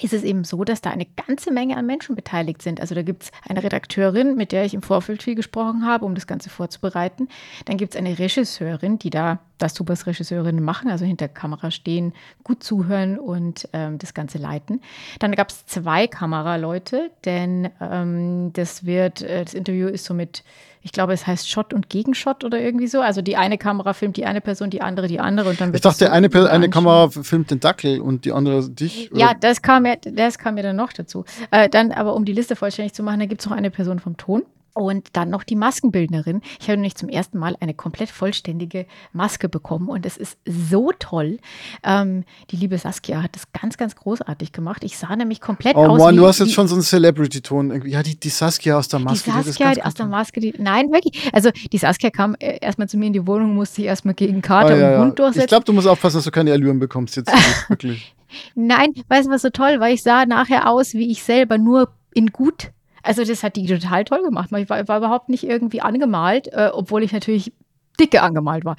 ist 0.00 0.12
es 0.12 0.22
eben 0.22 0.44
so, 0.44 0.62
dass 0.62 0.80
da 0.80 0.90
eine 0.90 1.06
ganze 1.26 1.50
Menge 1.50 1.76
an 1.76 1.84
Menschen 1.84 2.14
beteiligt 2.14 2.62
sind. 2.62 2.80
Also 2.80 2.94
da 2.94 3.02
gibt 3.02 3.24
es 3.24 3.32
eine 3.48 3.60
Redakteurin, 3.60 4.36
mit 4.36 4.52
der 4.52 4.64
ich 4.64 4.74
im 4.74 4.82
Vorfeld 4.82 5.24
viel 5.24 5.34
gesprochen 5.34 5.84
habe, 5.84 6.04
um 6.04 6.14
das 6.14 6.28
Ganze 6.28 6.48
vorzubereiten. 6.48 7.26
Dann 7.64 7.76
gibt 7.76 7.94
es 7.94 7.98
eine 7.98 8.20
Regisseurin, 8.20 9.00
die 9.00 9.10
da 9.10 9.40
das, 9.58 9.74
was 9.86 10.06
Regisseurinnen 10.06 10.64
machen, 10.64 10.90
also 10.90 11.04
hinter 11.04 11.28
Kamera 11.28 11.70
stehen, 11.70 12.12
gut 12.44 12.62
zuhören 12.62 13.18
und 13.18 13.68
ähm, 13.72 13.98
das 13.98 14.14
Ganze 14.14 14.38
leiten. 14.38 14.80
Dann 15.18 15.32
gab 15.32 15.50
es 15.50 15.66
zwei 15.66 16.06
Kameraleute, 16.06 17.10
denn 17.24 17.70
ähm, 17.80 18.52
das 18.54 18.86
wird, 18.86 19.22
äh, 19.22 19.44
das 19.44 19.54
Interview 19.54 19.88
ist 19.88 20.04
so 20.04 20.14
mit 20.14 20.42
ich 20.80 20.92
glaube, 20.92 21.12
es 21.12 21.26
heißt 21.26 21.50
Shot 21.50 21.74
und 21.74 21.88
Gegenshot 21.88 22.44
oder 22.44 22.60
irgendwie 22.60 22.86
so. 22.86 23.00
Also 23.00 23.20
die 23.20 23.36
eine 23.36 23.58
Kamera 23.58 23.92
filmt 23.92 24.16
die 24.16 24.24
eine 24.24 24.40
Person, 24.40 24.70
die 24.70 24.80
andere 24.80 25.06
die 25.06 25.20
andere 25.20 25.50
und 25.50 25.60
dann 25.60 25.68
wird 25.68 25.76
Ich 25.76 25.82
dachte, 25.82 26.06
so 26.06 26.10
eine, 26.10 26.50
eine 26.50 26.70
Kamera 26.70 27.10
filmt 27.10 27.50
den 27.50 27.60
Dackel 27.60 28.00
und 28.00 28.24
die 28.24 28.32
andere 28.32 28.68
dich. 28.68 29.10
Oder? 29.12 29.20
Ja, 29.20 29.34
das 29.34 29.60
kam 29.60 29.82
mir, 29.82 29.96
das 29.96 30.38
kam 30.38 30.54
mir 30.54 30.62
dann 30.62 30.76
noch 30.76 30.92
dazu. 30.92 31.24
Äh, 31.50 31.68
dann 31.68 31.92
aber, 31.92 32.14
um 32.14 32.24
die 32.24 32.32
Liste 32.32 32.56
vollständig 32.56 32.94
zu 32.94 33.02
machen, 33.02 33.20
da 33.20 33.26
gibt 33.26 33.40
es 33.40 33.46
noch 33.48 33.56
eine 33.56 33.70
Person 33.70 33.98
vom 33.98 34.16
Ton. 34.16 34.44
Und 34.78 35.08
dann 35.14 35.28
noch 35.28 35.42
die 35.42 35.56
Maskenbildnerin. 35.56 36.40
Ich 36.60 36.68
habe 36.68 36.76
nämlich 36.76 36.94
zum 36.94 37.08
ersten 37.08 37.36
Mal 37.36 37.56
eine 37.58 37.74
komplett 37.74 38.10
vollständige 38.10 38.86
Maske 39.12 39.48
bekommen 39.48 39.88
und 39.88 40.06
es 40.06 40.16
ist 40.16 40.38
so 40.46 40.92
toll. 40.96 41.38
Ähm, 41.82 42.22
die 42.52 42.56
liebe 42.56 42.78
Saskia 42.78 43.24
hat 43.24 43.34
das 43.34 43.50
ganz, 43.50 43.76
ganz 43.76 43.96
großartig 43.96 44.52
gemacht. 44.52 44.84
Ich 44.84 44.96
sah 44.96 45.16
nämlich 45.16 45.40
komplett 45.40 45.74
oh, 45.74 45.84
aus. 45.84 46.00
Oh 46.00 46.04
Mann, 46.04 46.14
du 46.14 46.24
hast 46.24 46.38
jetzt 46.38 46.52
schon 46.52 46.68
so 46.68 46.76
einen 46.76 46.84
Celebrity-Ton. 46.84 47.88
Ja, 47.88 48.04
die, 48.04 48.20
die 48.20 48.28
Saskia 48.28 48.78
aus 48.78 48.86
der 48.86 49.00
Maske. 49.00 49.32
Die 49.32 49.42
Saskia 49.42 49.74
die 49.74 49.82
aus 49.82 49.94
der 49.94 50.06
Maske, 50.06 50.38
die, 50.38 50.54
nein, 50.58 50.92
wirklich. 50.92 51.28
Also 51.32 51.50
die 51.72 51.78
Saskia 51.78 52.10
kam 52.10 52.36
äh, 52.38 52.58
erstmal 52.60 52.88
zu 52.88 52.98
mir 52.98 53.06
in 53.06 53.14
die 53.14 53.26
Wohnung, 53.26 53.56
musste 53.56 53.76
sich 53.76 53.86
erstmal 53.86 54.14
gegen 54.14 54.42
Kater 54.42 54.76
oh, 54.76 54.78
ja, 54.78 54.94
und 54.94 55.06
Hund 55.06 55.18
durchsetzen. 55.18 55.40
Ich 55.40 55.48
glaube, 55.48 55.64
du 55.64 55.72
musst 55.72 55.88
aufpassen, 55.88 56.18
dass 56.18 56.24
du 56.24 56.30
keine 56.30 56.52
Allüren 56.52 56.78
bekommst 56.78 57.16
jetzt. 57.16 57.32
wirklich. 57.68 58.14
Nein, 58.54 58.92
weißt 59.08 59.26
du, 59.26 59.32
was 59.32 59.42
so 59.42 59.50
toll 59.50 59.80
war? 59.80 59.90
Ich 59.90 60.04
sah 60.04 60.24
nachher 60.24 60.70
aus, 60.70 60.94
wie 60.94 61.10
ich 61.10 61.24
selber, 61.24 61.58
nur 61.58 61.88
in 62.14 62.28
gut 62.28 62.70
also 63.08 63.24
das 63.24 63.42
hat 63.42 63.56
die 63.56 63.66
total 63.66 64.04
toll 64.04 64.22
gemacht. 64.22 64.50
Ich 64.52 64.68
war, 64.68 64.86
war 64.86 64.98
überhaupt 64.98 65.30
nicht 65.30 65.42
irgendwie 65.42 65.80
angemalt, 65.80 66.48
äh, 66.52 66.68
obwohl 66.72 67.02
ich 67.02 67.12
natürlich 67.12 67.52
dicke 67.98 68.20
angemalt 68.20 68.66
war. 68.66 68.76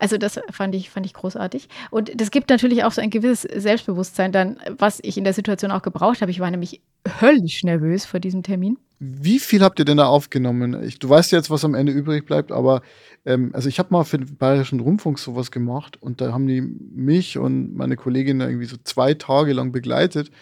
Also 0.00 0.18
das 0.18 0.40
fand 0.50 0.74
ich, 0.74 0.90
fand 0.90 1.06
ich 1.06 1.14
großartig. 1.14 1.68
Und 1.90 2.20
das 2.20 2.32
gibt 2.32 2.50
natürlich 2.50 2.82
auch 2.82 2.90
so 2.90 3.00
ein 3.00 3.10
gewisses 3.10 3.62
Selbstbewusstsein 3.62 4.32
dann, 4.32 4.58
was 4.76 4.98
ich 5.02 5.16
in 5.16 5.24
der 5.24 5.32
Situation 5.32 5.70
auch 5.70 5.82
gebraucht 5.82 6.20
habe. 6.20 6.30
Ich 6.32 6.40
war 6.40 6.50
nämlich 6.50 6.82
höllisch 7.20 7.62
nervös 7.62 8.04
vor 8.04 8.18
diesem 8.18 8.42
Termin. 8.42 8.78
Wie 8.98 9.38
viel 9.38 9.62
habt 9.62 9.78
ihr 9.78 9.84
denn 9.84 9.98
da 9.98 10.06
aufgenommen? 10.06 10.82
Ich, 10.82 10.98
du 10.98 11.08
weißt 11.08 11.30
jetzt, 11.30 11.48
was 11.48 11.64
am 11.64 11.74
Ende 11.76 11.92
übrig 11.92 12.26
bleibt, 12.26 12.50
aber 12.50 12.82
ähm, 13.24 13.52
also 13.54 13.68
ich 13.68 13.78
habe 13.78 13.90
mal 13.92 14.02
für 14.02 14.18
den 14.18 14.36
Bayerischen 14.36 14.80
Rundfunk 14.80 15.20
sowas 15.20 15.52
gemacht 15.52 15.96
und 16.02 16.20
da 16.20 16.32
haben 16.32 16.48
die 16.48 16.60
mich 16.60 17.38
und 17.38 17.76
meine 17.76 17.94
Kollegin 17.94 18.40
irgendwie 18.40 18.66
so 18.66 18.76
zwei 18.82 19.14
Tage 19.14 19.52
lang 19.52 19.70
begleitet 19.70 20.32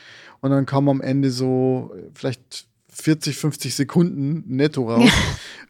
und 0.41 0.51
dann 0.51 0.65
kam 0.65 0.89
am 0.89 1.03
Ende 1.03 1.31
so 1.31 1.95
vielleicht 2.15 2.67
40, 2.99 3.37
50 3.37 3.75
Sekunden 3.75 4.45
netto 4.47 4.91
raus. 4.91 5.11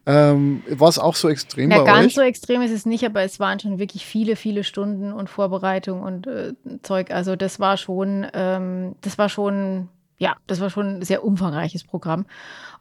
ähm, 0.05 0.63
War 0.69 0.87
es 0.87 0.97
auch 0.97 1.15
so 1.15 1.27
extrem 1.27 1.69
bei 1.69 1.83
ganz 1.83 2.07
euch? 2.07 2.15
so 2.15 2.21
extrem 2.21 2.61
ist 2.61 2.71
es 2.71 2.85
nicht, 2.85 3.05
aber 3.05 3.21
es 3.21 3.39
waren 3.39 3.59
schon 3.59 3.79
wirklich 3.79 4.05
viele, 4.05 4.35
viele 4.35 4.63
Stunden 4.63 5.11
und 5.11 5.29
Vorbereitung 5.29 6.01
und 6.01 6.25
äh, 6.27 6.53
Zeug. 6.83 7.11
Also 7.11 7.35
das 7.35 7.59
war 7.59 7.75
schon, 7.77 8.25
ähm, 8.33 8.95
das 9.01 9.17
war 9.17 9.27
schon, 9.27 9.89
ja, 10.17 10.37
das 10.47 10.61
war 10.61 10.69
schon 10.69 10.99
ein 10.99 11.01
sehr 11.01 11.23
umfangreiches 11.25 11.83
Programm. 11.83 12.25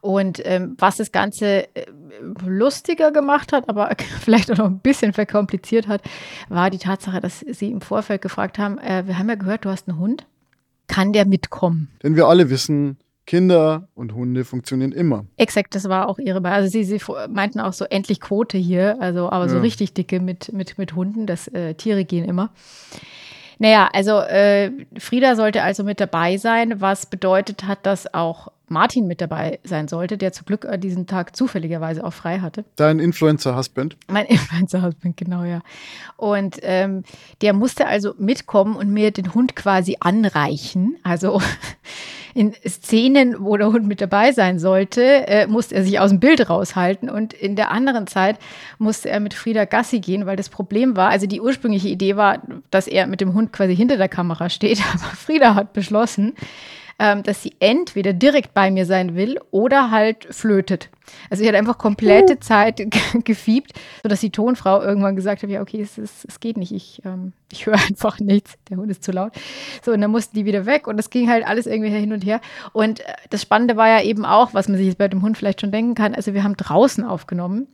Und 0.00 0.40
ähm, 0.44 0.76
was 0.78 0.96
das 0.96 1.10
Ganze 1.10 1.74
äh, 1.74 1.86
lustiger 2.46 3.10
gemacht 3.10 3.52
hat, 3.52 3.68
aber 3.68 3.90
vielleicht 4.20 4.52
auch 4.52 4.58
noch 4.58 4.66
ein 4.66 4.78
bisschen 4.78 5.12
verkompliziert 5.12 5.88
hat, 5.88 6.02
war 6.48 6.70
die 6.70 6.78
Tatsache, 6.78 7.20
dass 7.20 7.40
sie 7.40 7.72
im 7.72 7.80
Vorfeld 7.80 8.22
gefragt 8.22 8.58
haben, 8.58 8.78
äh, 8.78 9.02
wir 9.06 9.18
haben 9.18 9.28
ja 9.28 9.34
gehört, 9.34 9.64
du 9.64 9.70
hast 9.70 9.88
einen 9.88 9.98
Hund. 9.98 10.24
Kann 10.86 11.12
der 11.12 11.26
mitkommen? 11.26 11.88
Denn 12.04 12.14
wir 12.14 12.28
alle 12.28 12.48
wissen, 12.48 12.96
Kinder 13.26 13.88
und 13.94 14.14
Hunde 14.14 14.44
funktionieren 14.44 14.92
immer. 14.92 15.26
Exakt, 15.36 15.74
das 15.74 15.88
war 15.88 16.08
auch 16.08 16.18
ihre. 16.18 16.44
Also 16.44 16.68
sie, 16.68 16.84
sie 16.84 17.00
meinten 17.28 17.60
auch 17.60 17.72
so 17.72 17.84
endlich 17.84 18.20
Quote 18.20 18.56
hier, 18.56 19.00
also 19.00 19.30
aber 19.30 19.48
so 19.48 19.58
richtig 19.58 19.94
dicke 19.94 20.20
mit, 20.20 20.52
mit, 20.52 20.78
mit 20.78 20.94
Hunden, 20.94 21.26
das 21.26 21.48
äh, 21.48 21.74
Tiere 21.74 22.04
gehen 22.04 22.24
immer. 22.24 22.50
Naja, 23.58 23.88
also 23.92 24.18
äh, 24.20 24.70
Frieda 24.98 25.34
sollte 25.34 25.62
also 25.62 25.82
mit 25.82 25.98
dabei 25.98 26.36
sein, 26.36 26.80
was 26.80 27.06
bedeutet 27.06 27.64
hat, 27.64 27.84
dass 27.86 28.12
auch 28.12 28.52
Martin 28.68 29.06
mit 29.06 29.20
dabei 29.20 29.60
sein 29.62 29.88
sollte, 29.88 30.18
der 30.18 30.32
zum 30.32 30.46
Glück 30.46 30.66
an 30.66 30.80
diesem 30.80 31.06
Tag 31.06 31.36
zufälligerweise 31.36 32.04
auch 32.04 32.12
frei 32.12 32.40
hatte. 32.40 32.64
Dein 32.76 32.98
Influencer-Husband? 32.98 33.96
Mein 34.08 34.26
Influencer-Husband, 34.26 35.16
genau, 35.16 35.44
ja. 35.44 35.60
Und 36.16 36.58
ähm, 36.62 37.04
der 37.42 37.52
musste 37.52 37.86
also 37.86 38.14
mitkommen 38.18 38.76
und 38.76 38.90
mir 38.90 39.10
den 39.12 39.34
Hund 39.34 39.54
quasi 39.54 39.96
anreichen. 40.00 40.96
Also 41.04 41.40
in 42.34 42.54
Szenen, 42.66 43.36
wo 43.38 43.56
der 43.56 43.68
Hund 43.68 43.86
mit 43.86 44.00
dabei 44.00 44.32
sein 44.32 44.58
sollte, 44.58 45.26
äh, 45.26 45.46
musste 45.46 45.76
er 45.76 45.84
sich 45.84 45.98
aus 46.00 46.10
dem 46.10 46.20
Bild 46.20 46.50
raushalten 46.50 47.08
und 47.08 47.32
in 47.32 47.56
der 47.56 47.70
anderen 47.70 48.06
Zeit 48.06 48.38
musste 48.78 49.08
er 49.08 49.20
mit 49.20 49.32
Frieda 49.32 49.64
Gassi 49.64 50.00
gehen, 50.00 50.26
weil 50.26 50.36
das 50.36 50.50
Problem 50.50 50.96
war, 50.96 51.08
also 51.08 51.26
die 51.26 51.40
ursprüngliche 51.40 51.88
Idee 51.88 52.16
war, 52.16 52.42
dass 52.70 52.88
er 52.88 53.06
mit 53.06 53.22
dem 53.22 53.32
Hund 53.32 53.54
quasi 53.54 53.74
hinter 53.74 53.96
der 53.96 54.08
Kamera 54.10 54.50
steht, 54.50 54.82
aber 54.92 55.16
Frieda 55.16 55.54
hat 55.54 55.72
beschlossen, 55.72 56.34
ähm, 56.98 57.22
dass 57.22 57.42
sie 57.42 57.54
entweder 57.60 58.12
direkt 58.12 58.54
bei 58.54 58.70
mir 58.70 58.86
sein 58.86 59.14
will 59.14 59.38
oder 59.50 59.90
halt 59.90 60.26
flötet. 60.30 60.88
Also 61.30 61.42
sie 61.42 61.48
hat 61.48 61.54
einfach 61.54 61.78
komplette 61.78 62.34
uh. 62.34 62.40
Zeit 62.40 62.82
gefiebt, 63.24 63.72
sodass 64.02 64.20
die 64.20 64.30
Tonfrau 64.30 64.80
irgendwann 64.82 65.14
gesagt 65.14 65.42
hat, 65.42 65.50
ja, 65.50 65.60
okay, 65.60 65.80
es, 65.80 65.98
es, 65.98 66.24
es 66.24 66.40
geht 66.40 66.56
nicht, 66.56 66.72
ich, 66.72 67.02
ähm, 67.04 67.32
ich 67.52 67.66
höre 67.66 67.74
einfach 67.88 68.18
nichts, 68.18 68.54
der 68.70 68.78
Hund 68.78 68.90
ist 68.90 69.04
zu 69.04 69.12
laut. 69.12 69.32
So, 69.84 69.92
und 69.92 70.00
dann 70.00 70.10
mussten 70.10 70.36
die 70.36 70.46
wieder 70.46 70.66
weg 70.66 70.86
und 70.86 70.98
es 70.98 71.10
ging 71.10 71.28
halt 71.28 71.46
alles 71.46 71.66
irgendwie 71.66 71.90
hin 71.90 72.12
und 72.12 72.24
her. 72.24 72.40
Und 72.72 73.00
äh, 73.00 73.04
das 73.30 73.42
Spannende 73.42 73.76
war 73.76 73.88
ja 73.88 74.02
eben 74.02 74.24
auch, 74.24 74.54
was 74.54 74.68
man 74.68 74.78
sich 74.78 74.86
jetzt 74.86 74.98
bei 74.98 75.08
dem 75.08 75.22
Hund 75.22 75.36
vielleicht 75.36 75.60
schon 75.60 75.72
denken 75.72 75.94
kann, 75.94 76.14
also 76.14 76.34
wir 76.34 76.44
haben 76.44 76.56
draußen 76.56 77.04
aufgenommen. 77.04 77.68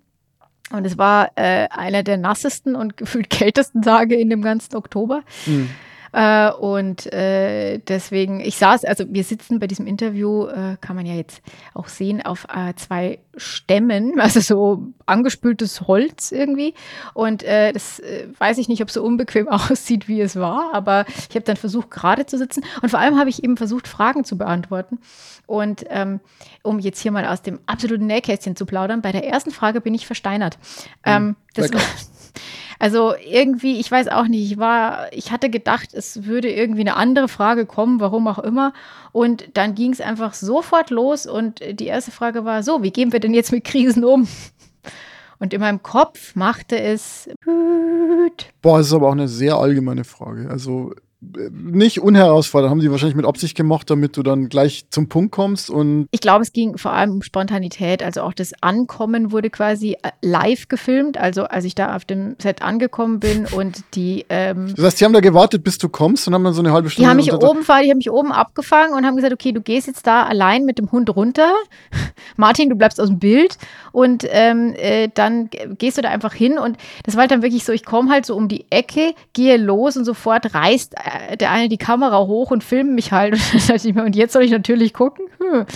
Und 0.70 0.87
es 0.87 0.96
war 0.96 1.30
äh, 1.37 1.68
einer 1.70 2.02
der 2.02 2.16
nassesten 2.16 2.74
und 2.74 2.96
gefühlt 2.96 3.30
kältesten 3.30 3.82
Tage 3.82 4.16
in 4.16 4.30
dem 4.30 4.42
ganzen 4.42 4.74
Oktober. 4.74 5.22
Mhm. 5.46 5.70
Äh, 6.12 6.51
und 6.51 7.11
äh, 7.12 7.79
deswegen, 7.79 8.40
ich 8.40 8.57
saß, 8.57 8.85
also 8.85 9.05
wir 9.09 9.25
sitzen 9.25 9.59
bei 9.59 9.66
diesem 9.66 9.87
Interview, 9.87 10.46
äh, 10.46 10.77
kann 10.81 10.94
man 10.94 11.07
ja 11.07 11.14
jetzt 11.14 11.42
auch 11.75 11.88
sehen, 11.88 12.22
auf 12.25 12.46
äh, 12.55 12.75
zwei 12.77 13.18
Stämmen, 13.37 14.20
also 14.20 14.40
so 14.40 14.92
angespültes 15.07 15.83
Holz 15.83 16.31
irgendwie. 16.33 16.75
Und 17.14 17.42
äh, 17.42 17.72
das 17.72 17.98
äh, 18.01 18.29
weiß 18.38 18.59
ich 18.59 18.68
nicht, 18.68 18.83
ob 18.83 18.88
es 18.88 18.94
so 18.94 19.03
unbequem 19.03 19.48
aussieht, 19.48 20.07
wie 20.07 20.20
es 20.20 20.37
war, 20.37 20.75
aber 20.75 21.07
ich 21.09 21.35
habe 21.35 21.44
dann 21.44 21.57
versucht, 21.57 21.90
gerade 21.90 22.27
zu 22.27 22.37
sitzen. 22.37 22.62
Und 22.83 22.90
vor 22.90 23.01
allem 23.01 23.18
habe 23.18 23.31
ich 23.31 23.42
eben 23.42 23.57
versucht, 23.57 23.88
Fragen 23.88 24.25
zu 24.25 24.37
beantworten. 24.37 24.98
Und 25.46 25.85
ähm, 25.88 26.20
um 26.62 26.79
jetzt 26.79 27.01
hier 27.01 27.11
mal 27.11 27.27
aus 27.27 27.42
dem 27.42 27.59
absoluten 27.66 28.07
Nähkästchen 28.07 28.55
zu 28.55 28.66
plaudern, 28.66 29.03
bei 29.03 29.12
der 29.12 29.27
ersten 29.27 29.51
Frage 29.51 29.81
bin 29.81 29.94
ich 29.94 30.07
versteinert. 30.07 30.59
Ähm, 31.05 31.22
hm, 31.22 31.37
das, 31.55 31.70
also 32.79 33.14
irgendwie, 33.25 33.79
ich 33.79 33.90
weiß 33.90 34.09
auch 34.09 34.27
nicht, 34.27 34.51
ich 34.51 34.59
war, 34.59 35.12
ich 35.12 35.31
hatte 35.31 35.51
gedacht, 35.51 35.95
es 35.95 36.25
würde 36.25 36.51
irgendwie 36.51 36.81
eine 36.81 36.97
andere 36.97 37.29
Frage 37.29 37.66
kommen, 37.66 38.01
warum 38.01 38.27
auch 38.27 38.38
immer. 38.38 38.73
Und 39.12 39.49
dann 39.55 39.75
ging 39.75 39.92
es 39.92 40.01
einfach 40.01 40.35
sofort 40.35 40.90
los 40.90 41.27
und 41.27 41.61
die 41.61 41.87
erste 41.87 42.11
Frage 42.11 42.45
war: 42.45 42.62
So, 42.62 42.83
wie 42.83 42.90
gehen 42.90 43.12
wir 43.12 43.21
denn 43.21 43.35
jetzt 43.35 43.53
mit 43.53 43.64
Krisen 43.64 44.05
um? 44.05 44.27
Und 45.38 45.53
in 45.53 45.61
meinem 45.61 45.83
Kopf 45.83 46.37
machte 46.37 46.79
es. 46.79 47.29
Boah, 48.62 48.79
das 48.79 48.87
ist 48.87 48.92
aber 48.92 49.09
auch 49.09 49.12
eine 49.12 49.29
sehr 49.29 49.57
allgemeine 49.57 50.05
Frage. 50.05 50.49
Also 50.49 50.95
nicht 51.22 52.00
unherausfordernd, 52.00 52.70
haben 52.70 52.80
die 52.80 52.90
wahrscheinlich 52.90 53.14
mit 53.14 53.26
Absicht 53.26 53.56
gemacht, 53.56 53.88
damit 53.88 54.16
du 54.16 54.24
dann 54.24 54.48
gleich 54.48 54.87
zum 54.90 55.08
Punkt 55.08 55.30
kommst 55.30 55.70
und. 55.70 56.08
Ich 56.11 56.20
glaube, 56.20 56.42
es 56.42 56.52
ging 56.52 56.76
vor 56.78 56.92
allem 56.92 57.12
um 57.12 57.22
Spontanität. 57.22 58.02
Also 58.02 58.22
auch 58.22 58.32
das 58.32 58.52
Ankommen 58.61 59.30
wurde 59.30 59.48
quasi 59.48 59.96
äh, 60.02 60.11
live 60.20 60.66
gefilmt. 60.66 61.18
Also 61.18 61.44
als 61.44 61.64
ich 61.64 61.76
da 61.76 61.94
auf 61.94 62.04
dem 62.04 62.35
Set 62.40 62.62
angekommen 62.62 63.20
bin 63.20 63.46
und 63.46 63.85
die. 63.94 64.26
Ähm, 64.28 64.74
das 64.74 64.85
heißt, 64.85 65.00
die 65.00 65.04
haben 65.04 65.12
da 65.12 65.20
gewartet, 65.20 65.62
bis 65.62 65.78
du 65.78 65.88
kommst 65.88 66.26
und 66.26 66.35
haben 66.35 66.42
dann 66.42 66.54
so 66.54 66.62
eine 66.62 66.72
halbe 66.72 66.90
Stunde. 66.90 67.06
Die 67.06 67.11
haben 67.11 67.16
mich 67.16 67.32
oben, 67.32 67.61
die 67.61 67.90
haben 67.90 67.98
mich 67.98 68.11
oben 68.11 68.32
abgefangen 68.32 68.92
und 68.94 69.06
haben 69.06 69.14
gesagt, 69.14 69.32
okay, 69.32 69.52
du 69.52 69.61
gehst 69.61 69.87
jetzt 69.87 70.06
da 70.06 70.24
allein 70.24 70.64
mit 70.64 70.78
dem 70.78 70.90
Hund 70.90 71.14
runter. 71.14 71.52
Martin, 72.37 72.68
du 72.68 72.74
bleibst 72.74 73.00
aus 73.00 73.08
dem 73.08 73.20
Bild 73.20 73.58
und 73.92 74.26
ähm, 74.28 74.74
äh, 74.76 75.08
dann 75.14 75.50
gehst 75.78 75.98
du 75.98 76.02
da 76.02 76.08
einfach 76.08 76.35
hin 76.35 76.58
und 76.58 76.76
das 77.04 77.14
war 77.14 77.22
halt 77.22 77.30
dann 77.30 77.42
wirklich 77.42 77.64
so, 77.64 77.72
ich 77.72 77.85
komme 77.85 78.11
halt 78.11 78.26
so 78.26 78.35
um 78.35 78.48
die 78.48 78.66
Ecke, 78.70 79.14
gehe 79.32 79.56
los 79.56 79.96
und 79.96 80.04
sofort 80.04 80.52
reißt 80.52 80.96
äh, 81.12 81.37
der 81.37 81.51
eine 81.51 81.68
die 81.68 81.79
Kamera 81.79 82.18
hoch 82.27 82.51
und 82.51 82.64
filmt 82.64 82.92
mich 82.94 83.12
halt. 83.12 83.33
Und, 84.03 84.16
jetzt 84.16 84.33
soll 84.33 84.42
ich 84.42 84.51
natürlich 84.51 84.92
gucken. 84.92 85.27
Hm. 85.38 85.66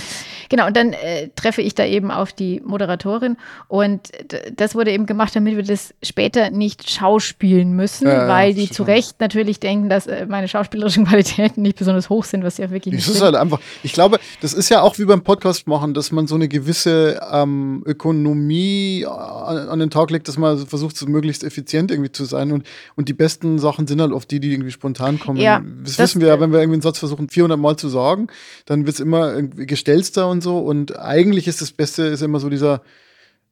Genau, 0.48 0.66
und 0.66 0.76
dann 0.76 0.92
äh, 0.92 1.28
treffe 1.34 1.62
ich 1.62 1.74
da 1.74 1.84
eben 1.84 2.10
auf 2.10 2.32
die 2.32 2.62
Moderatorin. 2.64 3.36
Und 3.68 4.12
das 4.54 4.74
wurde 4.74 4.92
eben 4.92 5.06
gemacht, 5.06 5.34
damit 5.34 5.56
wir 5.56 5.64
das 5.64 5.94
später 6.02 6.50
nicht 6.50 6.88
schauspielen 6.88 7.72
müssen, 7.72 8.06
ja, 8.06 8.28
weil 8.28 8.54
die 8.54 8.70
zu 8.70 8.84
Recht 8.84 9.20
natürlich 9.20 9.60
denken, 9.60 9.88
dass 9.88 10.06
äh, 10.06 10.26
meine 10.26 10.48
schauspielerischen 10.48 11.04
Qualitäten 11.08 11.62
nicht 11.62 11.78
besonders 11.78 12.08
hoch 12.08 12.24
sind, 12.24 12.44
was 12.44 12.58
ja 12.58 12.70
wirklich 12.70 12.94
nicht 12.94 13.08
ist. 13.08 13.20
Halt 13.20 13.34
einfach, 13.34 13.60
ich 13.82 13.92
glaube, 13.92 14.20
das 14.40 14.54
ist 14.54 14.68
ja 14.68 14.82
auch 14.82 14.98
wie 14.98 15.04
beim 15.04 15.22
Podcast 15.22 15.66
machen, 15.66 15.94
dass 15.94 16.12
man 16.12 16.26
so 16.26 16.34
eine 16.36 16.48
gewisse 16.48 17.20
ähm, 17.32 17.82
Ökonomie 17.86 19.04
an, 19.06 19.68
an, 19.68 19.78
den 19.78 19.90
Tag 19.90 20.10
legt, 20.10 20.28
dass 20.28 20.38
man 20.38 20.66
versucht, 20.66 20.96
so 20.96 21.06
möglichst 21.06 21.42
effizient 21.42 21.90
irgendwie 21.90 22.12
zu 22.12 22.24
sein. 22.24 22.52
Und, 22.52 22.66
und 22.94 23.08
die 23.08 23.14
besten 23.14 23.58
Sachen 23.58 23.86
sind 23.86 24.00
halt 24.00 24.12
oft 24.12 24.30
die, 24.30 24.40
die 24.40 24.52
irgendwie 24.52 24.70
spontan 24.70 25.18
kommen. 25.26 25.40
Ja, 25.40 25.62
das, 25.82 25.96
das 25.96 25.98
wissen 25.98 26.20
wir 26.20 26.28
ja, 26.28 26.40
wenn 26.40 26.52
wir 26.52 26.60
irgendwie 26.60 26.76
einen 26.76 26.82
Satz 26.82 26.98
versuchen, 26.98 27.28
400 27.28 27.58
Mal 27.58 27.76
zu 27.76 27.88
sagen, 27.88 28.28
dann 28.64 28.86
wird 28.86 28.94
es 28.94 29.00
immer 29.00 29.42
gestelzter 29.42 30.28
und 30.28 30.42
so. 30.42 30.58
Und 30.58 30.98
eigentlich 30.98 31.48
ist 31.48 31.60
das 31.60 31.72
Beste 31.72 32.04
ist 32.04 32.22
immer 32.22 32.40
so 32.40 32.48
dieser, 32.48 32.82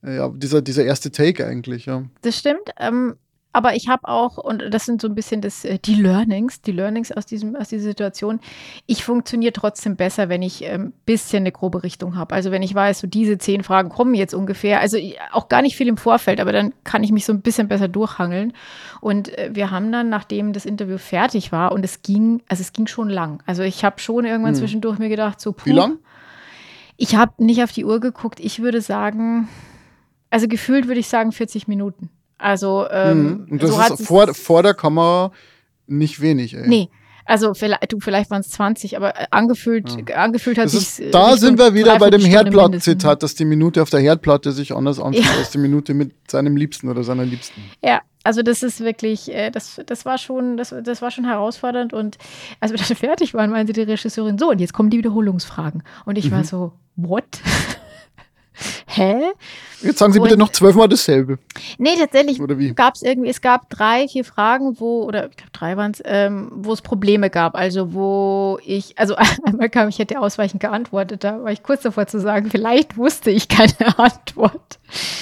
ja, 0.02 0.28
dieser, 0.28 0.62
dieser 0.62 0.84
erste 0.84 1.10
Take 1.10 1.46
eigentlich, 1.46 1.86
ja. 1.86 2.04
Das 2.22 2.38
stimmt. 2.38 2.70
Ähm, 2.78 3.16
aber 3.54 3.76
ich 3.76 3.88
habe 3.88 4.08
auch, 4.08 4.36
und 4.36 4.64
das 4.70 4.84
sind 4.84 5.00
so 5.00 5.06
ein 5.06 5.14
bisschen 5.14 5.40
das, 5.40 5.64
äh, 5.64 5.78
die 5.78 5.94
Learnings, 5.94 6.60
die 6.60 6.72
Learnings 6.72 7.12
aus, 7.12 7.24
diesem, 7.24 7.54
aus 7.54 7.68
dieser 7.68 7.84
Situation. 7.84 8.40
Ich 8.86 9.04
funktioniere 9.04 9.52
trotzdem 9.52 9.94
besser, 9.94 10.28
wenn 10.28 10.42
ich 10.42 10.66
ein 10.66 10.86
ähm, 10.86 10.92
bisschen 11.06 11.44
eine 11.44 11.52
grobe 11.52 11.84
Richtung 11.84 12.16
habe. 12.16 12.34
Also 12.34 12.50
wenn 12.50 12.62
ich 12.62 12.74
weiß, 12.74 12.98
so 12.98 13.06
diese 13.06 13.38
zehn 13.38 13.62
Fragen 13.62 13.90
kommen 13.90 14.14
jetzt 14.14 14.34
ungefähr. 14.34 14.80
Also 14.80 14.98
auch 15.30 15.48
gar 15.48 15.62
nicht 15.62 15.76
viel 15.76 15.86
im 15.86 15.96
Vorfeld, 15.96 16.40
aber 16.40 16.50
dann 16.50 16.74
kann 16.82 17.04
ich 17.04 17.12
mich 17.12 17.24
so 17.24 17.32
ein 17.32 17.42
bisschen 17.42 17.68
besser 17.68 17.86
durchhangeln. 17.86 18.54
Und 19.00 19.38
äh, 19.38 19.50
wir 19.52 19.70
haben 19.70 19.92
dann, 19.92 20.08
nachdem 20.08 20.52
das 20.52 20.66
Interview 20.66 20.98
fertig 20.98 21.52
war, 21.52 21.70
und 21.70 21.84
es 21.84 22.02
ging, 22.02 22.42
also 22.48 22.60
es 22.60 22.72
ging 22.72 22.88
schon 22.88 23.08
lang. 23.08 23.40
Also 23.46 23.62
ich 23.62 23.84
habe 23.84 24.00
schon 24.00 24.24
irgendwann 24.24 24.54
hm. 24.54 24.58
zwischendurch 24.58 24.98
mir 24.98 25.08
gedacht, 25.08 25.40
so 25.40 25.52
puh. 25.52 25.66
Wie 25.66 25.72
lang? 25.72 25.98
Ich 26.96 27.14
habe 27.14 27.32
nicht 27.38 27.62
auf 27.62 27.70
die 27.70 27.84
Uhr 27.84 28.00
geguckt. 28.00 28.40
Ich 28.40 28.62
würde 28.62 28.80
sagen, 28.80 29.48
also 30.30 30.48
gefühlt 30.48 30.88
würde 30.88 30.98
ich 30.98 31.08
sagen 31.08 31.30
40 31.30 31.68
Minuten. 31.68 32.10
Also, 32.38 32.86
ähm, 32.90 33.22
mhm. 33.22 33.46
Und 33.50 33.62
das 33.62 33.70
so 33.70 33.94
ist 33.94 34.06
vor, 34.06 34.34
vor 34.34 34.62
der 34.62 34.74
Kamera 34.74 35.32
nicht 35.86 36.20
wenig, 36.20 36.54
ey. 36.54 36.68
Nee. 36.68 36.90
Also 37.26 37.54
vielleicht, 37.54 37.90
du, 37.90 38.00
vielleicht 38.00 38.30
waren 38.30 38.42
es 38.42 38.50
20, 38.50 38.98
aber 38.98 39.18
äh, 39.18 39.26
angefühlt, 39.30 40.08
ja. 40.08 40.16
angefühlt 40.16 40.58
hat 40.58 40.68
sich. 40.68 41.10
Da 41.10 41.36
sind 41.38 41.58
wir 41.58 41.72
wieder 41.72 41.98
bei 41.98 42.10
dem 42.10 42.20
Herdplatten-Zitat, 42.20 43.22
dass 43.22 43.34
die 43.34 43.46
Minute 43.46 43.80
auf 43.80 43.88
der 43.88 44.00
Herdplatte 44.00 44.52
sich 44.52 44.74
anders 44.74 45.00
anfühlt 45.00 45.24
ja. 45.24 45.32
als 45.38 45.50
die 45.50 45.58
Minute 45.58 45.94
mit 45.94 46.12
seinem 46.30 46.56
Liebsten 46.56 46.90
oder 46.90 47.02
seiner 47.02 47.24
Liebsten. 47.24 47.62
Ja, 47.82 48.02
also 48.24 48.42
das 48.42 48.62
ist 48.62 48.80
wirklich, 48.80 49.32
äh, 49.32 49.50
das, 49.50 49.80
das 49.86 50.04
war 50.04 50.18
schon, 50.18 50.58
das, 50.58 50.74
das 50.82 51.00
war 51.00 51.10
schon 51.10 51.24
herausfordernd. 51.24 51.94
Und 51.94 52.18
als 52.60 52.72
wir 52.72 52.78
dann 52.78 52.96
fertig 52.96 53.32
waren, 53.32 53.50
meinte 53.50 53.72
die 53.72 53.82
Regisseurin 53.82 54.36
so, 54.36 54.50
und 54.50 54.60
jetzt 54.60 54.74
kommen 54.74 54.90
die 54.90 54.98
Wiederholungsfragen. 54.98 55.82
Und 56.04 56.18
ich 56.18 56.26
mhm. 56.26 56.32
war 56.32 56.44
so, 56.44 56.72
what? 56.96 57.24
hä? 58.96 59.32
Jetzt 59.82 59.98
sagen 59.98 60.12
Sie 60.12 60.18
und, 60.18 60.24
bitte 60.24 60.38
noch 60.38 60.50
zwölfmal 60.50 60.88
dasselbe. 60.88 61.38
Nee, 61.78 61.96
tatsächlich 61.98 62.40
gab 62.74 62.94
es 62.94 63.02
irgendwie, 63.02 63.28
es 63.28 63.40
gab 63.40 63.68
drei, 63.68 64.08
vier 64.08 64.24
Fragen, 64.24 64.80
wo, 64.80 65.04
oder 65.04 65.28
ich 65.28 65.36
glaube 65.36 65.52
drei 65.52 65.76
waren 65.76 65.92
es, 65.92 66.02
ähm, 66.04 66.50
wo 66.54 66.72
es 66.72 66.80
Probleme 66.80 67.28
gab. 67.28 67.54
Also 67.54 67.92
wo 67.92 68.58
ich, 68.64 68.98
also 68.98 69.16
einmal 69.44 69.68
kam, 69.68 69.88
ich 69.88 69.98
hätte 69.98 70.20
ausweichend 70.20 70.60
geantwortet, 70.60 71.24
da 71.24 71.42
war 71.42 71.52
ich 71.52 71.62
kurz 71.62 71.82
davor 71.82 72.06
zu 72.06 72.20
sagen, 72.20 72.48
vielleicht 72.50 72.96
wusste 72.96 73.30
ich 73.30 73.48
keine 73.48 73.74
Antwort. 73.98 74.78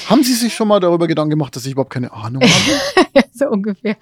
Haben 0.09 0.23
Sie 0.23 0.35
sich 0.35 0.55
schon 0.55 0.69
mal 0.69 0.81
darüber 0.81 1.07
Gedanken 1.07 1.31
gemacht, 1.31 1.57
dass 1.57 1.65
ich 1.67 1.73
überhaupt 1.73 1.93
keine 1.93 2.13
Ahnung 2.13 2.43
habe? 2.43 3.25
so 3.33 3.49
ungefähr. 3.49 3.97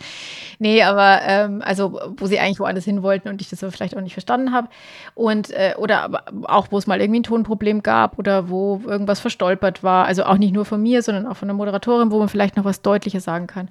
Nee, 0.59 0.83
aber 0.83 1.20
ähm, 1.22 1.62
also 1.64 2.00
wo 2.16 2.26
sie 2.26 2.38
eigentlich 2.38 2.61
woanders 2.61 2.85
hin 2.85 3.02
wollten 3.02 3.28
und 3.28 3.40
ich 3.40 3.48
das 3.48 3.62
aber 3.62 3.72
vielleicht 3.72 3.96
auch 3.96 4.00
nicht 4.00 4.12
verstanden 4.12 4.52
habe. 4.52 4.68
Und 5.14 5.50
äh, 5.50 5.74
oder 5.78 6.24
auch, 6.44 6.68
wo 6.70 6.78
es 6.78 6.87
mal 6.87 7.00
irgendwie 7.00 7.20
ein 7.20 7.24
Tonproblem 7.24 7.83
gab 7.83 8.18
oder 8.18 8.48
wo 8.48 8.83
irgendwas 8.87 9.20
verstolpert 9.20 9.60
war. 9.83 10.07
Also 10.07 10.25
auch 10.25 10.38
nicht 10.38 10.53
nur 10.53 10.64
von 10.64 10.83
mir, 10.83 11.03
sondern 11.03 11.27
auch 11.27 11.37
von 11.37 11.49
der 11.49 11.55
Moderatorin, 11.55 12.11
wo 12.11 12.18
man 12.18 12.29
vielleicht 12.29 12.57
noch 12.57 12.64
was 12.64 12.83
deutlicher 12.83 13.20
sagen 13.20 13.46
kann. 13.46 13.68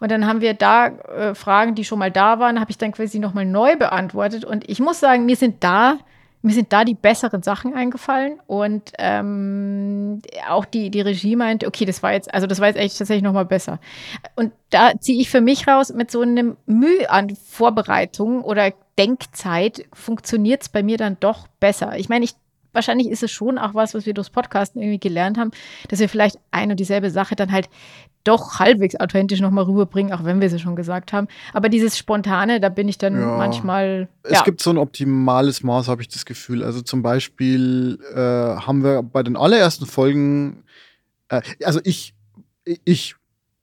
Und 0.00 0.10
dann 0.10 0.26
haben 0.26 0.40
wir 0.40 0.54
da 0.54 0.88
äh, 0.88 1.34
Fragen, 1.34 1.74
die 1.74 1.84
schon 1.84 1.98
mal 1.98 2.10
da 2.10 2.38
waren, 2.38 2.60
habe 2.60 2.70
ich 2.70 2.78
dann 2.78 2.92
quasi 2.92 3.18
nochmal 3.18 3.44
neu 3.44 3.76
beantwortet. 3.76 4.44
Und 4.44 4.68
ich 4.68 4.80
muss 4.80 5.00
sagen, 5.00 5.26
mir 5.26 5.36
sind 5.36 5.62
da 5.62 5.98
mir 6.42 6.54
sind 6.54 6.72
da 6.72 6.84
die 6.84 6.94
besseren 6.94 7.42
Sachen 7.42 7.72
eingefallen 7.72 8.40
und 8.48 8.92
ähm, 8.98 10.20
auch 10.48 10.64
die, 10.64 10.90
die 10.90 11.00
Regie 11.00 11.36
meinte, 11.36 11.68
okay, 11.68 11.84
das 11.84 12.02
war 12.02 12.12
jetzt, 12.12 12.34
also 12.34 12.48
das 12.48 12.58
war 12.58 12.66
jetzt 12.66 12.78
echt 12.78 12.98
tatsächlich 12.98 13.22
nochmal 13.22 13.44
besser. 13.44 13.78
Und 14.34 14.52
da 14.70 14.92
ziehe 14.98 15.20
ich 15.20 15.30
für 15.30 15.40
mich 15.40 15.68
raus, 15.68 15.92
mit 15.92 16.10
so 16.10 16.20
einem 16.20 16.56
Mühe 16.66 17.08
an 17.08 17.36
Vorbereitung 17.36 18.42
oder 18.42 18.72
Denkzeit 18.98 19.84
funktioniert 19.92 20.62
es 20.62 20.68
bei 20.68 20.82
mir 20.82 20.98
dann 20.98 21.16
doch 21.20 21.46
besser. 21.60 21.96
Ich 21.96 22.08
meine, 22.08 22.24
ich 22.24 22.34
wahrscheinlich 22.72 23.08
ist 23.08 23.22
es 23.22 23.30
schon 23.30 23.58
auch 23.58 23.74
was, 23.74 23.94
was 23.94 24.06
wir 24.06 24.14
durchs 24.14 24.30
Podcasten 24.30 24.80
irgendwie 24.80 24.98
gelernt 24.98 25.38
haben, 25.38 25.50
dass 25.88 25.98
wir 26.00 26.08
vielleicht 26.08 26.38
ein 26.50 26.70
und 26.70 26.80
dieselbe 26.80 27.10
Sache 27.10 27.36
dann 27.36 27.52
halt 27.52 27.68
doch 28.24 28.60
halbwegs 28.60 28.96
authentisch 28.96 29.40
nochmal 29.40 29.64
rüberbringen, 29.64 30.12
auch 30.12 30.24
wenn 30.24 30.40
wir 30.40 30.48
sie 30.48 30.58
schon 30.58 30.76
gesagt 30.76 31.12
haben. 31.12 31.26
Aber 31.52 31.68
dieses 31.68 31.98
Spontane, 31.98 32.60
da 32.60 32.68
bin 32.68 32.88
ich 32.88 32.98
dann 32.98 33.20
ja. 33.20 33.36
manchmal. 33.36 34.08
Ja. 34.24 34.38
Es 34.38 34.44
gibt 34.44 34.62
so 34.62 34.70
ein 34.70 34.78
optimales 34.78 35.62
Maß, 35.62 35.88
habe 35.88 36.02
ich 36.02 36.08
das 36.08 36.24
Gefühl. 36.24 36.62
Also 36.62 36.82
zum 36.82 37.02
Beispiel 37.02 37.98
äh, 38.14 38.18
haben 38.18 38.84
wir 38.84 39.02
bei 39.02 39.22
den 39.22 39.36
allerersten 39.36 39.86
Folgen, 39.86 40.62
äh, 41.28 41.42
also 41.64 41.80
ich, 41.82 42.14
ich 42.84 43.16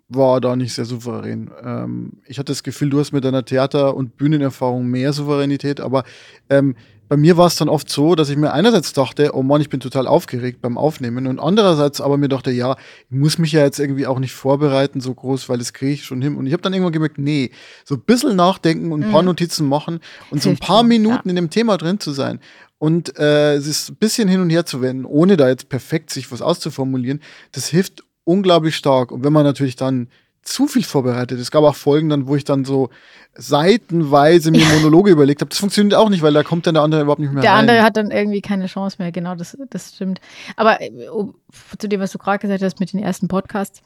war 0.09 0.41
da 0.41 0.55
nicht 0.55 0.73
sehr 0.73 0.85
souverän. 0.85 1.51
Ähm, 1.63 2.13
ich 2.25 2.39
hatte 2.39 2.51
das 2.51 2.63
Gefühl, 2.63 2.89
du 2.89 2.99
hast 2.99 3.13
mit 3.13 3.23
deiner 3.23 3.45
Theater- 3.45 3.95
und 3.95 4.17
Bühnenerfahrung 4.17 4.87
mehr 4.87 5.13
Souveränität, 5.13 5.79
aber 5.79 6.03
ähm, 6.49 6.75
bei 7.09 7.17
mir 7.17 7.37
war 7.37 7.47
es 7.47 7.55
dann 7.55 7.69
oft 7.69 7.89
so, 7.89 8.13
dass 8.13 8.29
ich 8.29 8.37
mir 8.37 8.53
einerseits 8.53 8.93
dachte, 8.93 9.31
oh 9.33 9.41
Mann, 9.41 9.61
ich 9.61 9.69
bin 9.69 9.79
total 9.79 10.05
aufgeregt 10.05 10.61
beim 10.61 10.77
Aufnehmen 10.77 11.25
und 11.25 11.39
andererseits 11.39 12.01
aber 12.01 12.17
mir 12.17 12.29
dachte, 12.29 12.51
ja, 12.51 12.77
ich 13.09 13.17
muss 13.17 13.39
mich 13.39 13.51
ja 13.51 13.63
jetzt 13.63 13.79
irgendwie 13.79 14.05
auch 14.05 14.19
nicht 14.19 14.31
vorbereiten 14.31 15.01
so 15.01 15.13
groß, 15.15 15.49
weil 15.49 15.57
das 15.57 15.73
kriege 15.73 15.93
ich 15.93 16.05
schon 16.05 16.21
hin. 16.21 16.37
Und 16.37 16.45
ich 16.45 16.53
habe 16.53 16.61
dann 16.61 16.71
irgendwann 16.71 16.93
gemerkt, 16.93 17.17
nee, 17.17 17.49
so 17.83 17.95
ein 17.95 18.01
bisschen 18.01 18.35
nachdenken 18.35 18.91
und 18.91 19.03
ein 19.03 19.11
paar 19.11 19.23
mhm. 19.23 19.29
Notizen 19.29 19.67
machen 19.67 20.01
und 20.29 20.43
so 20.43 20.51
ein 20.51 20.57
paar 20.57 20.83
Minuten 20.83 21.27
ja. 21.27 21.29
in 21.31 21.35
dem 21.35 21.49
Thema 21.49 21.77
drin 21.77 21.99
zu 21.99 22.11
sein. 22.11 22.39
Und 22.77 23.17
äh, 23.17 23.55
es 23.55 23.65
ist 23.65 23.89
ein 23.89 23.95
bisschen 23.95 24.29
hin 24.29 24.39
und 24.39 24.51
her 24.51 24.67
zu 24.67 24.81
wenden, 24.81 25.05
ohne 25.05 25.35
da 25.35 25.49
jetzt 25.49 25.67
perfekt 25.67 26.11
sich 26.11 26.31
was 26.31 26.43
auszuformulieren, 26.43 27.21
das 27.51 27.67
hilft 27.67 28.03
unglaublich 28.23 28.75
stark. 28.75 29.11
Und 29.11 29.23
wenn 29.23 29.33
man 29.33 29.43
natürlich 29.43 29.75
dann 29.75 30.09
zu 30.49 30.67
viel 30.67 30.83
vorbereitet. 30.83 31.39
Es 31.39 31.51
gab 31.51 31.63
auch 31.63 31.75
Folgen 31.75 32.09
dann, 32.09 32.27
wo 32.27 32.35
ich 32.35 32.43
dann 32.43 32.65
so 32.65 32.89
seitenweise 33.35 34.51
mir 34.51 34.65
Monologe 34.65 35.11
überlegt 35.11 35.41
habe. 35.41 35.49
Das 35.49 35.59
funktioniert 35.59 35.93
auch 35.93 36.09
nicht, 36.09 36.21
weil 36.21 36.33
da 36.33 36.43
kommt 36.43 36.65
dann 36.67 36.73
der 36.73 36.83
andere 36.83 37.01
überhaupt 37.01 37.19
nicht 37.19 37.31
mehr 37.31 37.41
Der 37.41 37.51
rein. 37.51 37.59
andere 37.59 37.83
hat 37.83 37.97
dann 37.97 38.11
irgendwie 38.11 38.41
keine 38.41 38.65
Chance 38.65 38.97
mehr, 38.99 39.11
genau, 39.11 39.35
das, 39.35 39.57
das 39.69 39.93
stimmt. 39.95 40.19
Aber 40.55 40.81
äh, 40.81 41.07
um, 41.09 41.35
zu 41.77 41.87
dem, 41.87 41.99
was 42.01 42.11
du 42.11 42.17
gerade 42.17 42.39
gesagt 42.39 42.63
hast 42.63 42.79
mit 42.79 42.91
den 42.91 42.99
ersten 42.99 43.27
Podcasts, 43.27 43.81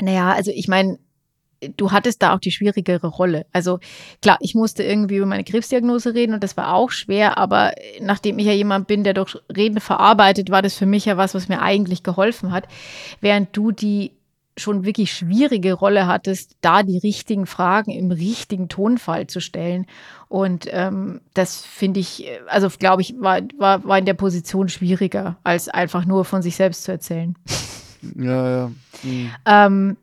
naja, 0.00 0.32
also 0.32 0.52
ich 0.54 0.68
meine, 0.68 0.98
du 1.76 1.90
hattest 1.90 2.22
da 2.22 2.34
auch 2.34 2.40
die 2.40 2.52
schwierigere 2.52 3.06
Rolle. 3.06 3.46
Also 3.52 3.80
klar, 4.22 4.36
ich 4.40 4.54
musste 4.54 4.82
irgendwie 4.82 5.16
über 5.16 5.26
meine 5.26 5.44
Krebsdiagnose 5.44 6.14
reden 6.14 6.34
und 6.34 6.44
das 6.44 6.56
war 6.56 6.74
auch 6.74 6.90
schwer, 6.90 7.38
aber 7.38 7.72
nachdem 8.00 8.38
ich 8.38 8.46
ja 8.46 8.52
jemand 8.52 8.86
bin, 8.86 9.04
der 9.04 9.14
durch 9.14 9.36
Reden 9.54 9.80
verarbeitet, 9.80 10.50
war 10.50 10.62
das 10.62 10.74
für 10.74 10.86
mich 10.86 11.06
ja 11.06 11.16
was, 11.16 11.34
was 11.34 11.48
mir 11.48 11.60
eigentlich 11.60 12.02
geholfen 12.02 12.52
hat. 12.52 12.68
Während 13.20 13.56
du 13.56 13.72
die 13.72 14.12
schon 14.58 14.84
wirklich 14.84 15.12
schwierige 15.12 15.72
Rolle 15.72 16.06
hattest, 16.06 16.56
da 16.60 16.82
die 16.82 16.98
richtigen 16.98 17.46
Fragen 17.46 17.90
im 17.90 18.10
richtigen 18.10 18.68
Tonfall 18.68 19.26
zu 19.26 19.40
stellen. 19.40 19.86
Und 20.28 20.66
ähm, 20.70 21.20
das 21.34 21.64
finde 21.64 22.00
ich, 22.00 22.28
also 22.46 22.68
glaube 22.78 23.02
ich, 23.02 23.14
war, 23.18 23.40
war, 23.56 23.84
war 23.84 23.98
in 23.98 24.04
der 24.04 24.14
Position 24.14 24.68
schwieriger, 24.68 25.36
als 25.44 25.68
einfach 25.68 26.04
nur 26.04 26.24
von 26.24 26.42
sich 26.42 26.56
selbst 26.56 26.84
zu 26.84 26.92
erzählen. 26.92 27.34
Ja, 28.14 28.50
ja. 28.50 28.70
Mhm. 29.02 29.30
Ähm, 29.46 29.96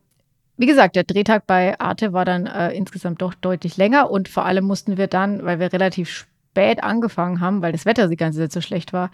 wie 0.58 0.66
gesagt, 0.66 0.96
der 0.96 1.04
Drehtag 1.04 1.48
bei 1.48 1.80
Arte 1.80 2.14
war 2.14 2.26
dann 2.26 2.46
äh, 2.46 2.72
insgesamt 2.72 3.22
doch 3.22 3.34
deutlich 3.34 3.78
länger 3.78 4.10
und 4.10 4.30
vor 4.30 4.46
allem 4.46 4.66
mussten 4.66 4.98
wir 4.98 5.08
dann, 5.08 5.44
weil 5.44 5.60
wir 5.60 5.72
relativ 5.74 6.10
spät 6.10 6.35
angefangen 6.84 7.42
haben, 7.42 7.62
weil 7.62 7.72
das 7.72 7.86
Wetter 7.86 8.08
die 8.08 8.16
ganze 8.16 8.40
Zeit 8.40 8.52
so 8.52 8.62
schlecht 8.62 8.94
war, 8.94 9.12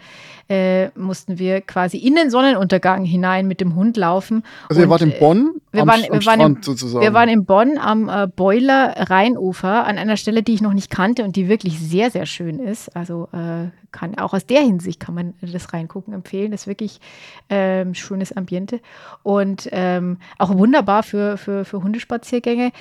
äh, 0.48 0.88
mussten 0.98 1.38
wir 1.38 1.60
quasi 1.60 1.98
in 1.98 2.14
den 2.14 2.30
Sonnenuntergang 2.30 3.04
hinein 3.04 3.46
mit 3.46 3.60
dem 3.60 3.74
Hund 3.74 3.96
laufen. 3.96 4.42
Also 4.68 4.82
ihr 4.82 4.88
wart 4.88 5.02
in 5.02 5.12
Bonn 5.18 5.50
wir 5.72 5.82
am, 5.82 5.88
waren, 5.88 6.00
am 6.00 6.02
wir, 6.02 6.10
waren 6.10 6.20
Strand 6.22 6.56
in, 6.58 6.62
sozusagen. 6.62 7.04
wir 7.04 7.12
waren 7.12 7.28
in 7.28 7.44
Bonn 7.44 7.78
am 7.78 8.08
äh, 8.08 8.26
Boiler 8.26 8.94
Rheinufer 9.10 9.86
an 9.86 9.98
einer 9.98 10.16
Stelle, 10.16 10.42
die 10.42 10.54
ich 10.54 10.62
noch 10.62 10.72
nicht 10.72 10.90
kannte 10.90 11.24
und 11.24 11.36
die 11.36 11.48
wirklich 11.48 11.78
sehr, 11.78 12.10
sehr 12.10 12.26
schön 12.26 12.58
ist. 12.58 12.94
Also 12.96 13.28
äh, 13.32 13.68
kann 13.92 14.16
auch 14.18 14.32
aus 14.32 14.46
der 14.46 14.62
Hinsicht 14.62 15.00
kann 15.00 15.14
man 15.14 15.34
das 15.40 15.72
reingucken 15.72 16.14
empfehlen. 16.14 16.50
Das 16.50 16.62
ist 16.62 16.66
wirklich 16.66 17.00
ähm, 17.48 17.94
schönes 17.94 18.36
Ambiente 18.36 18.80
und 19.22 19.68
ähm, 19.72 20.18
auch 20.38 20.56
wunderbar 20.56 21.02
für, 21.02 21.36
für, 21.36 21.64
für 21.64 21.82
Hundespaziergänge 21.82 22.72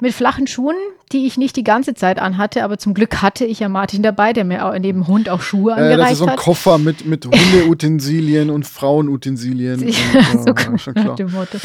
mit 0.00 0.12
flachen 0.12 0.46
Schuhen, 0.46 0.76
die 1.12 1.26
ich 1.26 1.36
nicht 1.36 1.56
die 1.56 1.64
ganze 1.64 1.94
Zeit 1.94 2.18
anhatte, 2.18 2.64
aber 2.64 2.78
zum 2.78 2.94
Glück 2.94 3.22
hatte 3.22 3.44
ich 3.44 3.60
ja 3.60 3.68
Martin 3.68 4.02
dabei, 4.02 4.32
der 4.32 4.44
mir 4.44 4.66
auch 4.66 4.76
neben 4.78 5.06
Hund 5.06 5.28
auch 5.28 5.40
Schuhe 5.40 5.72
äh, 5.72 5.74
angereicht 5.74 6.00
das 6.00 6.12
ist 6.12 6.18
so 6.18 6.24
ein 6.24 6.30
hat. 6.30 6.38
Koffer 6.38 6.78
mit, 6.78 7.06
mit 7.06 7.26
Hundeutensilien 7.26 8.50
und 8.50 8.66
Frauenutensilien. 8.66 9.82
und, 9.84 9.92
so 9.92 10.46
ja, 10.46 10.52
gut, 10.52 10.80
schon 10.80 10.94
klar. 10.94 11.14
dem 11.14 11.30
Motto. 11.30 11.58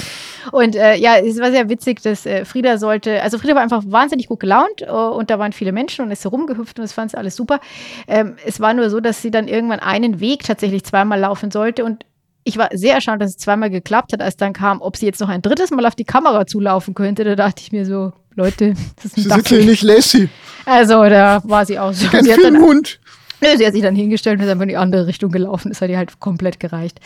Und 0.52 0.76
äh, 0.76 0.96
ja, 0.96 1.18
es 1.18 1.40
war 1.40 1.52
sehr 1.52 1.70
witzig, 1.70 2.02
dass 2.02 2.26
äh, 2.26 2.46
Frieda 2.46 2.78
sollte, 2.78 3.22
also 3.22 3.38
Frieda 3.38 3.56
war 3.56 3.62
einfach 3.62 3.84
wahnsinnig 3.88 4.28
gut 4.28 4.40
gelaunt 4.40 4.82
äh, 4.82 4.90
und 4.90 5.30
da 5.30 5.40
waren 5.40 5.54
viele 5.54 5.72
Menschen 5.72 6.06
und 6.06 6.12
ist 6.12 6.22
so 6.22 6.30
rumgehüpft 6.30 6.80
und 6.80 6.84
das 6.84 6.94
fand 6.94 7.12
sie 7.12 7.18
alles 7.18 7.36
super. 7.36 7.60
Ähm, 8.08 8.36
es 8.46 8.60
war 8.60 8.74
nur 8.74 8.89
so, 8.90 9.00
dass 9.00 9.22
sie 9.22 9.32
dann 9.32 9.48
irgendwann 9.48 9.80
einen 9.80 10.20
Weg 10.20 10.44
tatsächlich 10.44 10.84
zweimal 10.84 11.20
laufen 11.20 11.52
sollte 11.52 11.84
und 11.86 12.06
ich 12.44 12.58
war 12.58 12.70
sehr 12.74 12.96
erstaunt, 12.96 13.22
dass 13.22 13.32
es 13.32 13.38
zweimal 13.38 13.70
geklappt 13.70 14.14
hat, 14.14 14.22
als 14.22 14.38
dann 14.38 14.54
kam, 14.54 14.82
ob 14.82 14.98
sie 14.98 15.06
jetzt 15.06 15.20
noch 15.20 15.30
ein 15.30 15.42
drittes 15.42 15.72
Mal 15.72 15.86
auf 15.86 15.96
die 15.96 16.06
Kamera 16.06 16.48
zulaufen 16.48 16.96
könnte. 16.96 17.24
Da 17.24 17.36
dachte 17.36 17.62
ich 17.62 17.72
mir 17.72 17.86
so, 17.86 18.12
Leute, 18.36 18.74
das 18.96 19.06
ist 19.06 19.18
ein 19.18 19.24
Sie 19.24 19.30
sitzt 19.30 19.48
hier 19.50 19.66
nicht 19.66 19.84
Lassie. 19.84 20.30
Also 20.66 21.04
da 21.04 21.42
war 21.44 21.66
sie 21.66 21.78
auch 21.78 21.94
so. 21.94 22.08
Kein 22.08 22.24
Sie 22.24 22.32
hat 22.32 22.40
dann 22.42 22.56
Filmhund. 22.56 23.00
Nö, 23.42 23.48
Sie 23.58 23.66
hat 23.66 23.74
sich 23.74 23.82
dann 23.82 23.96
hingestellt 23.96 24.40
und 24.40 24.46
ist 24.46 24.52
einfach 24.52 24.64
in 24.64 24.70
die 24.70 24.78
andere 24.78 25.08
Richtung 25.08 25.32
gelaufen. 25.32 25.70
Das 25.70 25.82
hat 25.82 25.90
ihr 25.90 25.98
halt 25.98 26.20
komplett 26.20 26.60
gereicht. 26.60 27.00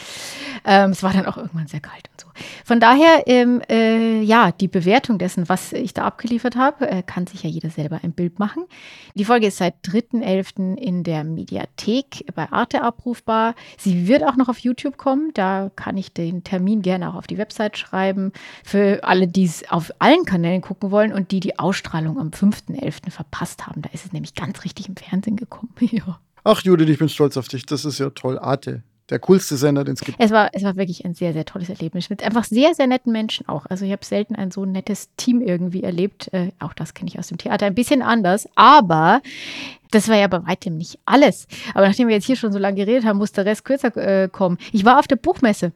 Ähm, 0.66 0.92
es 0.92 1.04
war 1.04 1.14
dann 1.14 1.26
auch 1.26 1.38
irgendwann 1.38 1.68
sehr 1.68 1.80
kalt 1.80 2.10
und 2.12 2.22
so. 2.22 2.28
Von 2.66 2.80
daher, 2.80 3.24
ähm, 3.28 3.62
äh, 3.70 4.22
ja, 4.22 4.52
die 4.52 4.68
Bewertung 4.68 5.18
dessen, 5.18 5.48
was 5.50 5.74
ich 5.74 5.94
da 5.94 6.06
abgeliefert 6.06 6.56
habe, 6.56 6.90
äh, 6.90 7.04
kann 7.04 7.28
sich 7.28 7.44
ja 7.44 7.50
jeder 7.50 7.70
selber 7.70 8.00
ein 8.04 8.14
Bild 8.14 8.40
machen. 8.40 8.66
Die 9.14 9.26
Folge 9.26 9.48
ist 9.48 9.58
seit 9.58 9.76
3.11. 9.84 10.78
in 10.78 11.04
der 11.04 11.24
Mediathek 11.24 12.26
bei 12.34 12.52
Arte 12.52 12.82
abrufbar. 12.82 13.54
Sie 13.78 14.08
wird 14.08 14.24
auch 14.24 14.36
noch 14.36 14.50
auf 14.50 14.60
YouTube 14.60 14.98
kommen. 14.98 15.32
Da 15.34 15.70
kann 15.76 15.98
ich 15.98 16.14
den 16.14 16.44
Termin 16.44 16.82
gerne 16.82 17.10
auch 17.10 17.16
auf 17.16 17.28
die 17.28 17.38
Website 17.38 17.78
schreiben. 17.78 18.32
Für 18.64 19.04
alle, 19.04 19.28
die 19.28 19.46
es 19.46 19.70
auf 19.70 19.92
allen 20.00 20.26
Kanälen 20.26 20.62
gucken 20.62 20.92
wollen 20.92 21.14
und 21.14 21.32
die 21.32 21.40
die 21.40 21.60
Ausstrahlung 21.60 22.20
am 22.20 22.30
5.11. 22.30 23.12
verpasst 23.12 23.68
haben. 23.68 23.82
Da 23.82 23.90
ist 23.94 24.06
es 24.06 24.14
nämlich 24.14 24.34
ganz 24.34 24.64
richtig 24.64 24.90
im 24.90 24.96
Fernsehen 24.96 25.36
gekommen. 25.36 25.74
Ach, 26.44 26.62
Judith, 26.62 26.90
ich 26.90 27.00
bin 27.00 27.10
stolz 27.10 27.38
auf 27.38 27.48
dich. 27.48 27.66
Das 27.66 27.86
ist 27.86 28.00
ja 28.00 28.10
toll. 28.10 28.38
Arte. 28.38 28.84
Der 29.10 29.20
coolste 29.20 29.58
Sender, 29.58 29.84
den 29.84 29.96
es 29.96 30.02
gibt. 30.02 30.18
Es 30.20 30.32
war, 30.32 30.50
es 30.54 30.64
war 30.64 30.78
wirklich 30.78 31.04
ein 31.04 31.14
sehr, 31.14 31.34
sehr 31.34 31.46
tolles 31.46 31.70
Erlebnis 31.70 32.10
mit 32.10 32.24
einfach 32.24 32.46
sehr, 32.46 32.74
sehr 32.74 32.88
netten 32.88 33.12
Menschen 33.12 33.48
auch. 33.50 33.66
Also 33.66 33.84
ich 33.86 33.92
habe 33.92 34.04
selten 34.04 34.36
ein 34.36 34.50
so 34.50 34.66
nettes 34.66 35.10
Team 35.18 35.42
irgendwie 35.42 35.84
erlebt. 35.84 36.34
Äh, 36.34 36.52
auch 36.60 36.74
das 36.74 36.94
kenne 36.94 37.10
ich 37.10 37.20
aus 37.20 37.28
dem 37.28 37.38
Theater 37.38 37.66
ein 37.66 37.76
bisschen 37.76 38.02
anders. 38.02 38.48
Aber 38.56 39.22
das 39.92 40.08
war 40.08 40.16
ja 40.16 40.28
bei 40.28 40.46
weitem 40.48 40.78
nicht 40.78 41.00
alles. 41.06 41.48
Aber 41.74 41.88
nachdem 41.88 42.08
wir 42.08 42.16
jetzt 42.16 42.26
hier 42.26 42.38
schon 42.38 42.54
so 42.54 42.60
lange 42.60 42.78
geredet 42.78 43.06
haben, 43.06 43.18
muss 43.18 43.34
der 43.34 43.46
Rest 43.46 43.66
kürzer 43.66 43.96
äh, 43.98 44.30
kommen. 44.30 44.58
Ich 44.72 44.86
war 44.86 45.00
auf 45.00 45.08
der 45.08 45.18
Buchmesse. 45.18 45.74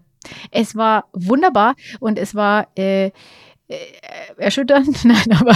Es 0.52 0.76
war 0.76 1.06
wunderbar 1.14 1.76
und 2.00 2.18
es 2.18 2.34
war 2.34 2.68
äh, 2.76 3.12
erschütternd. 4.38 5.04
Nein, 5.06 5.38
aber 5.40 5.56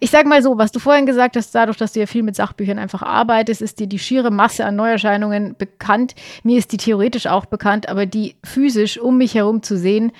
ich 0.00 0.10
sage 0.10 0.28
mal 0.28 0.42
so, 0.42 0.58
was 0.58 0.72
du 0.72 0.78
vorhin 0.78 1.06
gesagt 1.06 1.36
hast, 1.36 1.54
dadurch, 1.54 1.76
dass 1.76 1.92
du 1.92 2.00
ja 2.00 2.06
viel 2.06 2.22
mit 2.22 2.36
Sachbüchern 2.36 2.78
einfach 2.78 3.02
arbeitest, 3.02 3.62
ist 3.62 3.78
dir 3.78 3.86
die 3.86 3.98
schiere 3.98 4.30
Masse 4.30 4.64
an 4.64 4.76
Neuerscheinungen 4.76 5.56
bekannt. 5.56 6.14
Mir 6.42 6.58
ist 6.58 6.72
die 6.72 6.78
theoretisch 6.78 7.26
auch 7.26 7.46
bekannt, 7.46 7.88
aber 7.88 8.06
die 8.06 8.36
physisch 8.44 8.98
um 8.98 9.18
mich 9.18 9.34
herum 9.34 9.62
zu 9.62 9.76
sehen, 9.76 10.12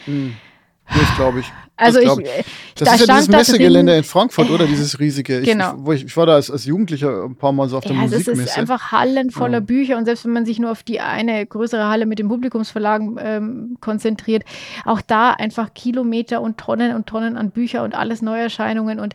Das 0.89 1.17
glaube 1.17 1.41
ich. 1.41 1.53
Also 1.77 2.01
das 2.01 2.05
ich, 2.19 2.25
glaub 2.25 2.27
äh, 2.39 2.43
Das 2.77 2.89
da 2.89 2.95
ist 2.95 3.07
ja 3.07 3.15
dieses 3.15 3.29
Messegelände 3.29 3.93
drin- 3.93 3.99
in 3.99 4.05
Frankfurt, 4.05 4.51
oder? 4.51 4.67
Dieses 4.67 4.99
riesige. 4.99 5.41
Ich, 5.41 5.47
Genau. 5.51 5.75
ich, 5.75 5.87
wo 5.87 5.93
ich, 5.93 6.05
ich 6.05 6.17
war 6.17 6.27
da 6.27 6.35
als, 6.35 6.51
als 6.51 6.65
Jugendlicher 6.65 7.25
ein 7.25 7.37
paar 7.37 7.53
Mal 7.53 7.69
so 7.69 7.79
auf 7.79 7.85
der 7.85 7.95
Ja, 7.95 8.03
also 8.03 8.15
es 8.17 8.21
Musikmesse. 8.27 8.51
ist 8.51 8.59
einfach 8.59 8.93
Hallen 8.93 9.31
voller 9.31 9.55
Ja. 9.59 9.61
Bücher 9.61 9.97
und 9.99 10.05
selbst 10.07 10.25
wenn 10.25 10.33
man 10.33 10.47
sich 10.47 10.59
nur 10.59 10.71
auf 10.73 10.83
die 10.83 11.01
eine 11.01 11.45
größere 11.47 11.87
Halle 11.89 12.07
mit 12.07 12.19
den 12.19 12.29
Publikumsverlagen 12.29 13.19
ähm, 13.23 13.77
konzentriert, 13.81 14.45
auch 14.85 15.01
da 15.01 15.31
einfach 15.33 15.75
Kilometer 15.75 16.41
und 16.41 16.59
Tonnen 16.59 16.95
und 16.95 17.07
Tonnen 17.07 17.37
an 17.37 17.51
Bücher 17.51 17.83
und 17.85 17.95
alles 17.95 18.23
Neuerscheinungen 18.23 19.01
und 19.01 19.15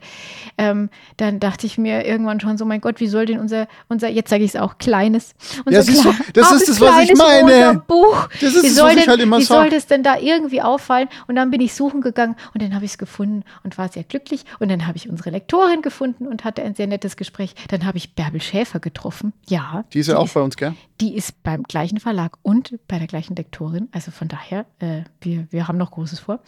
ähm, 0.58 0.90
dann 1.18 1.40
dachte 1.40 1.66
ich 1.66 1.78
mir 1.78 2.06
irgendwann 2.06 2.40
schon 2.40 2.58
so, 2.58 2.66
mein 2.66 2.82
Gott, 2.82 3.00
wie 3.00 3.08
soll 3.08 3.26
denn 3.26 3.40
unser, 3.40 3.68
unser 3.90 4.10
jetzt 4.10 4.30
sage 4.30 4.44
ich 4.44 4.54
es 4.56 4.60
auch, 4.60 4.78
kleines, 4.78 5.34
unser 5.66 5.84
siehst 5.84 6.06
du, 6.06 6.10
klein- 6.12 6.26
das 6.34 6.52
ist 6.52 6.70
das, 6.70 6.82
was 6.82 7.04
ich 7.04 7.16
meine. 7.16 7.82
Buch, 7.88 8.28
Das 8.40 8.54
ist 8.56 8.64
wie 8.64 8.70
soll 8.70 8.90
was 8.92 8.96
ich 8.98 9.08
halt 9.08 9.20
immer 9.22 9.38
wie 9.40 9.44
soll 9.44 9.70
das 9.70 9.88
denn 9.88 10.04
da 10.04 10.18
irgendwie 10.18 10.62
auffallen? 10.62 11.08
Und 11.28 11.36
dann 11.36 11.52
bin 11.52 11.62
ich 11.62 11.74
suchen 11.74 12.02
gegangen 12.02 12.36
und 12.54 12.62
dann 12.62 12.74
habe 12.76 12.86
ich 12.86 12.92
es 12.92 12.98
gefunden 12.98 13.44
und 13.64 13.78
war 13.78 13.90
sehr 13.90 14.04
glücklich. 14.04 14.46
Und 14.60 14.70
dann 14.70 14.88
habe 14.88 14.98
ich 14.98 15.10
unsere 15.10 15.30
Lektorin 15.30 15.82
gefunden 15.82 16.28
und 16.28 16.44
hatte 16.44 16.64
ein 16.64 16.76
sehr 16.76 16.88
nettes 16.88 17.18
Gespräch. 17.18 17.56
Dann 17.70 17.86
habe 17.86 17.98
ich 17.98 18.16
Bärbel 18.16 18.42
Schäfer 18.42 18.80
getroffen. 18.80 19.34
Ja. 19.48 19.86
die 19.94 20.00
ist 20.00 20.08
ja 20.08 20.18
auch 20.18 20.30
bei 20.30 20.42
uns, 20.42 20.58
gell? 20.58 20.74
Die 21.00 21.16
ist 21.16 21.44
beim 21.44 21.64
gleichen 21.64 22.00
Verlag 22.00 22.38
und 22.42 22.78
bei 22.88 23.00
der 23.00 23.08
gleichen 23.08 23.36
Lektorin. 23.36 23.90
Also 23.92 24.12
von 24.12 24.28
daher, 24.28 24.66
äh, 24.80 25.02
wir, 25.22 25.48
wir 25.50 25.68
haben 25.68 25.78
noch 25.78 25.92
Großes 25.92 26.20
vor. 26.20 26.40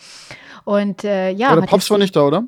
Und 0.63 1.03
äh, 1.03 1.31
ja. 1.31 1.49
Aber 1.49 1.61
der 1.61 1.69
jetzt 1.71 1.89
war 1.89 1.97
nicht 1.97 2.15
da, 2.15 2.23
oder? 2.23 2.43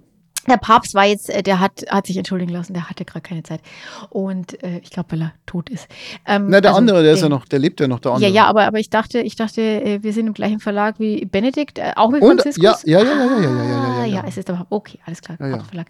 Der 0.48 0.58
Papst 0.58 0.94
war 0.96 1.06
jetzt, 1.06 1.30
äh, 1.30 1.42
der 1.44 1.60
hat, 1.60 1.86
hat 1.90 2.08
sich 2.08 2.18
entschuldigen 2.18 2.52
lassen, 2.52 2.74
der 2.74 2.90
hatte 2.90 3.06
gerade 3.06 3.22
keine 3.22 3.44
Zeit. 3.44 3.62
Und 4.10 4.62
äh, 4.64 4.80
ich 4.84 4.90
glaube, 4.90 5.12
weil 5.14 5.22
er 5.24 5.32
tot 5.46 5.70
ist. 5.70 5.88
Ähm, 6.28 6.48
Na, 6.50 6.62
der 6.62 6.72
also 6.72 6.80
andere, 6.80 7.04
der 7.04 7.14
ist 7.14 7.22
ja 7.22 7.30
noch, 7.30 7.46
der 7.46 7.60
lebt 7.60 7.80
ja 7.80 7.88
noch, 7.88 8.00
der 8.00 8.12
Ja, 8.12 8.16
andere. 8.16 8.32
ja, 8.32 8.46
aber, 8.46 8.66
aber 8.66 8.80
ich 8.80 8.90
dachte, 8.90 9.20
ich 9.20 9.36
dachte, 9.36 9.62
äh, 9.62 10.04
wir 10.04 10.14
sind 10.14 10.28
im 10.28 10.34
gleichen 10.34 10.60
Verlag 10.60 10.96
wie 11.00 11.26
Benedikt, 11.26 11.80
äh, 11.80 11.94
auch 11.96 12.10
mit 12.10 12.22
Und- 12.22 12.42
Franziskus. 12.42 12.84
ja, 12.86 13.00
ja, 13.00 13.04
ja, 13.04 13.14
ja, 13.16 13.26
ja, 13.26 13.40
ja, 13.40 13.50
ja, 13.50 13.50
ja, 13.50 13.96
ja, 13.98 14.02
Ah, 14.02 14.06
ja. 14.06 14.24
es 14.28 14.38
ist 14.38 14.50
aber 14.50 14.68
okay, 14.70 15.00
alles 15.06 15.22
klar, 15.22 15.38
Ja, 15.40 15.48
ja. 15.48 15.64
Verlag. 15.64 15.88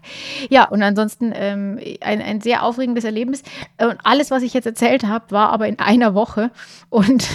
Ja, 0.48 0.68
und 0.68 0.82
ansonsten 0.82 1.32
ähm, 1.34 1.78
ein, 2.00 2.22
ein 2.22 2.40
sehr 2.40 2.62
aufregendes 2.62 3.04
Erlebnis. 3.04 3.42
Äh, 3.76 3.86
Und 3.86 3.98
alles, 4.04 4.30
was 4.30 4.42
ich 4.42 4.54
jetzt 4.54 4.66
erzählt 4.66 5.04
habe, 5.04 5.30
war 5.30 5.50
aber 5.50 5.66
in 5.68 5.78
einer 5.78 6.14
Woche. 6.14 6.50
Und, 6.88 7.26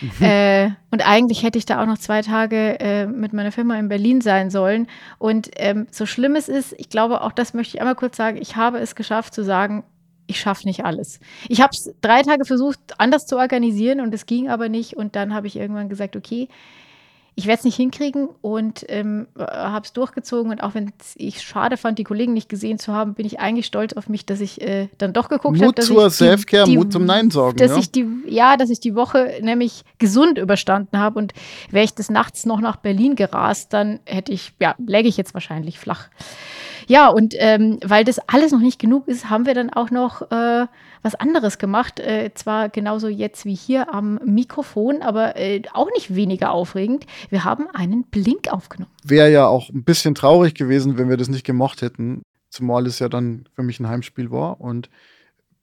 Mhm. 0.00 0.24
äh, 0.24 0.70
und 0.90 1.06
eigentlich 1.06 1.42
hätte 1.42 1.58
ich 1.58 1.66
da 1.66 1.82
auch 1.82 1.86
noch 1.86 1.98
zwei 1.98 2.22
Tage 2.22 2.80
äh, 2.80 3.06
mit 3.06 3.34
meiner 3.34 3.52
Firma 3.52 3.78
in 3.78 3.88
Berlin 3.88 4.22
sein 4.22 4.48
sollen. 4.50 4.86
Und 5.18 5.50
ähm, 5.56 5.86
so 5.90 6.06
schlimm 6.06 6.29
es 6.36 6.48
ist, 6.48 6.74
ich 6.78 6.88
glaube, 6.88 7.22
auch 7.22 7.32
das 7.32 7.54
möchte 7.54 7.76
ich 7.76 7.80
einmal 7.80 7.94
kurz 7.94 8.16
sagen, 8.16 8.38
ich 8.40 8.56
habe 8.56 8.78
es 8.78 8.94
geschafft 8.94 9.34
zu 9.34 9.44
sagen, 9.44 9.84
ich 10.26 10.40
schaffe 10.40 10.66
nicht 10.66 10.84
alles. 10.84 11.18
Ich 11.48 11.60
habe 11.60 11.72
es 11.72 11.92
drei 12.00 12.22
Tage 12.22 12.44
versucht, 12.44 12.78
anders 12.98 13.26
zu 13.26 13.36
organisieren 13.36 14.00
und 14.00 14.14
es 14.14 14.26
ging 14.26 14.48
aber 14.48 14.68
nicht. 14.68 14.96
Und 14.96 15.16
dann 15.16 15.34
habe 15.34 15.48
ich 15.48 15.56
irgendwann 15.56 15.88
gesagt, 15.88 16.14
okay, 16.16 16.48
ich 17.40 17.46
werde 17.46 17.60
es 17.60 17.64
nicht 17.64 17.76
hinkriegen 17.76 18.28
und 18.42 18.84
ähm, 18.88 19.26
habe 19.38 19.86
es 19.86 19.94
durchgezogen. 19.94 20.52
Und 20.52 20.62
auch 20.62 20.74
wenn 20.74 20.92
ich 21.16 21.40
schade 21.40 21.78
fand, 21.78 21.98
die 21.98 22.04
Kollegen 22.04 22.34
nicht 22.34 22.50
gesehen 22.50 22.78
zu 22.78 22.92
haben, 22.92 23.14
bin 23.14 23.24
ich 23.24 23.40
eigentlich 23.40 23.64
stolz 23.64 23.94
auf 23.94 24.10
mich, 24.10 24.26
dass 24.26 24.42
ich 24.42 24.60
äh, 24.60 24.88
dann 24.98 25.14
doch 25.14 25.30
geguckt 25.30 25.56
habe. 25.56 25.64
Mut 25.64 25.78
dass 25.78 25.86
zur 25.86 26.10
Selfcare, 26.10 26.66
die- 26.66 26.76
Mut 26.76 26.92
zum 26.92 27.06
Nein 27.06 27.30
sagen. 27.30 27.56
Dass 27.56 27.70
ja? 27.70 27.78
ich 27.78 27.90
die, 27.90 28.06
ja, 28.26 28.58
dass 28.58 28.68
ich 28.68 28.80
die 28.80 28.94
Woche 28.94 29.38
nämlich 29.40 29.84
gesund 29.98 30.36
überstanden 30.36 30.98
habe 30.98 31.18
und 31.18 31.32
wäre 31.70 31.84
ich 31.86 31.94
des 31.94 32.10
Nachts 32.10 32.44
noch 32.44 32.60
nach 32.60 32.76
Berlin 32.76 33.16
gerast, 33.16 33.72
dann 33.72 34.00
hätte 34.04 34.32
ich, 34.32 34.52
ja, 34.60 34.74
läge 34.86 35.08
ich 35.08 35.16
jetzt 35.16 35.32
wahrscheinlich 35.32 35.78
flach. 35.78 36.08
Ja, 36.88 37.08
und 37.08 37.34
ähm, 37.38 37.78
weil 37.82 38.04
das 38.04 38.18
alles 38.28 38.52
noch 38.52 38.60
nicht 38.60 38.78
genug 38.78 39.08
ist, 39.08 39.30
haben 39.30 39.46
wir 39.46 39.54
dann 39.54 39.70
auch 39.70 39.90
noch 39.90 40.30
äh, 40.30 40.66
was 41.02 41.14
anderes 41.14 41.58
gemacht. 41.58 42.00
Äh, 42.00 42.30
zwar 42.34 42.68
genauso 42.68 43.08
jetzt 43.08 43.44
wie 43.44 43.54
hier 43.54 43.92
am 43.92 44.20
Mikrofon, 44.24 45.02
aber 45.02 45.36
äh, 45.36 45.62
auch 45.72 45.88
nicht 45.94 46.14
weniger 46.14 46.52
aufregend. 46.52 47.06
Wir 47.28 47.44
haben 47.44 47.68
einen 47.72 48.04
Blink 48.04 48.52
aufgenommen. 48.52 48.92
Wäre 49.04 49.30
ja 49.30 49.46
auch 49.46 49.70
ein 49.70 49.84
bisschen 49.84 50.14
traurig 50.14 50.54
gewesen, 50.54 50.98
wenn 50.98 51.08
wir 51.08 51.16
das 51.16 51.28
nicht 51.28 51.44
gemacht 51.44 51.82
hätten. 51.82 52.22
Zumal 52.50 52.86
es 52.86 52.98
ja 52.98 53.08
dann 53.08 53.48
für 53.54 53.62
mich 53.62 53.80
ein 53.80 53.88
Heimspiel 53.88 54.30
war. 54.30 54.60
Und 54.60 54.90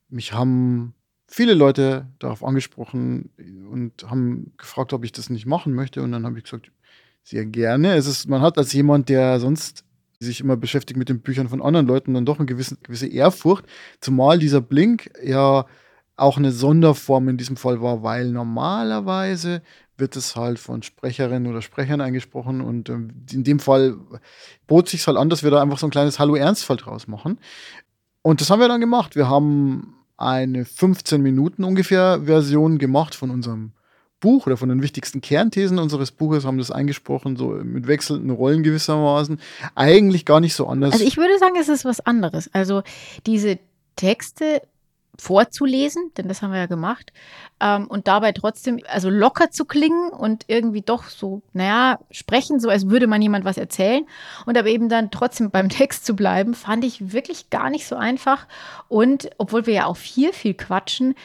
mich 0.10 0.34
haben 0.34 0.94
viele 1.28 1.54
Leute 1.54 2.08
darauf 2.20 2.44
angesprochen 2.44 3.30
und 3.72 4.10
haben 4.10 4.54
gefragt, 4.58 4.94
ob 4.94 5.04
ich 5.04 5.12
das 5.12 5.30
nicht 5.30 5.46
machen 5.46 5.74
möchte. 5.74 6.02
Und 6.02 6.12
dann 6.12 6.26
habe 6.26 6.38
ich 6.38 6.46
gesagt, 6.46 6.72
sehr 7.24 7.46
gerne. 7.46 7.96
Es 7.96 8.08
ist, 8.08 8.28
man 8.30 8.42
hat 8.42 8.58
als 8.58 8.72
jemand, 8.72 9.10
der 9.10 9.40
sonst 9.40 9.84
sich 10.20 10.40
immer 10.42 10.58
beschäftigt 10.58 10.98
mit 10.98 11.10
den 11.10 11.22
Büchern 11.22 11.50
von 11.50 11.62
anderen 11.62 11.88
Leuten, 11.88 12.14
dann 12.14 12.26
doch 12.26 12.38
eine 12.38 12.46
gewisse, 12.46 12.78
gewisse 12.78 13.08
Ehrfurcht. 13.08 13.66
Zumal 14.02 14.40
dieser 14.40 14.62
Blink 14.62 15.12
ja 15.24 15.66
auch 16.16 16.38
eine 16.38 16.52
Sonderform 16.52 17.30
in 17.30 17.38
diesem 17.38 17.58
Fall 17.58 17.82
war, 17.82 18.02
weil 18.02 18.32
normalerweise 18.32 19.62
wird 19.98 20.16
es 20.16 20.36
halt 20.36 20.60
von 20.60 20.82
Sprecherinnen 20.82 21.50
oder 21.50 21.62
Sprechern 21.62 22.02
eingesprochen 22.02 22.62
und 22.62 22.90
ähm, 22.90 23.26
in 23.32 23.44
dem 23.44 23.60
Fall 23.60 23.98
bot 24.66 24.90
sich 24.90 25.06
halt 25.08 25.18
an, 25.18 25.30
dass 25.30 25.44
wir 25.44 25.52
da 25.52 25.62
einfach 25.62 25.78
so 25.78 25.88
ein 25.88 25.92
kleines 25.92 26.20
Hallo 26.20 26.36
Ernstfall 26.36 26.78
draus 26.78 27.08
machen. 27.08 27.40
Und 28.22 28.42
das 28.42 28.50
haben 28.50 28.60
wir 28.60 28.68
dann 28.68 28.82
gemacht. 28.82 29.16
Wir 29.16 29.30
haben 29.30 29.96
eine 30.18 30.66
15 30.66 31.22
Minuten 31.22 31.64
ungefähr 31.64 32.22
Version 32.26 32.80
gemacht 32.80 33.16
von 33.16 33.30
unserem 33.30 33.72
Buch 34.20 34.48
oder 34.48 34.58
von 34.58 34.70
den 34.70 34.82
wichtigsten 34.82 35.22
Kernthesen 35.22 35.80
unseres 35.80 36.12
Buches 36.12 36.46
haben 36.46 36.58
das 36.58 36.72
eingesprochen, 36.72 37.36
so 37.36 37.50
mit 37.50 37.88
wechselnden 37.88 38.32
Rollen 38.32 38.64
gewissermaßen. 38.64 39.40
Eigentlich 39.76 40.26
gar 40.26 40.40
nicht 40.40 40.56
so 40.56 40.68
anders. 40.68 40.94
Also 40.94 41.06
ich 41.06 41.18
würde 41.18 41.38
sagen, 41.38 41.56
es 41.60 41.70
ist 41.70 41.86
was 41.86 42.00
anderes. 42.00 42.50
Also 42.54 42.82
diese 43.26 43.60
Texte 43.96 44.62
vorzulesen, 45.20 46.12
denn 46.16 46.28
das 46.28 46.42
haben 46.42 46.52
wir 46.52 46.60
ja 46.60 46.66
gemacht, 46.68 47.12
ähm, 47.60 47.88
und 47.88 48.08
dabei 48.08 48.32
trotzdem, 48.32 48.80
also 48.88 49.10
locker 49.10 49.50
zu 49.50 49.66
klingen 49.66 50.10
und 50.10 50.46
irgendwie 50.48 50.82
doch 50.82 51.06
so, 51.06 51.42
naja, 51.54 52.00
sprechen, 52.12 52.60
so 52.60 52.70
als 52.70 52.90
würde 52.90 53.08
man 53.08 53.22
jemand 53.22 53.44
was 53.44 53.58
erzählen 53.58 54.06
und 54.46 54.58
aber 54.58 54.68
eben 54.68 54.90
dann 54.90 55.10
trotzdem 55.10 55.50
beim 55.50 55.70
Text 55.70 56.06
zu 56.06 56.16
bleiben, 56.16 56.54
fand 56.54 56.86
ich 56.86 57.14
wirklich 57.14 57.50
gar 57.50 57.70
nicht 57.70 57.88
so 57.88 57.96
einfach. 57.96 58.48
Und 58.88 59.30
obwohl 59.38 59.66
wir 59.66 59.74
ja 59.74 59.86
auch 59.88 59.98
viel, 59.98 60.34
viel 60.34 60.54
quatschen, 60.54 61.16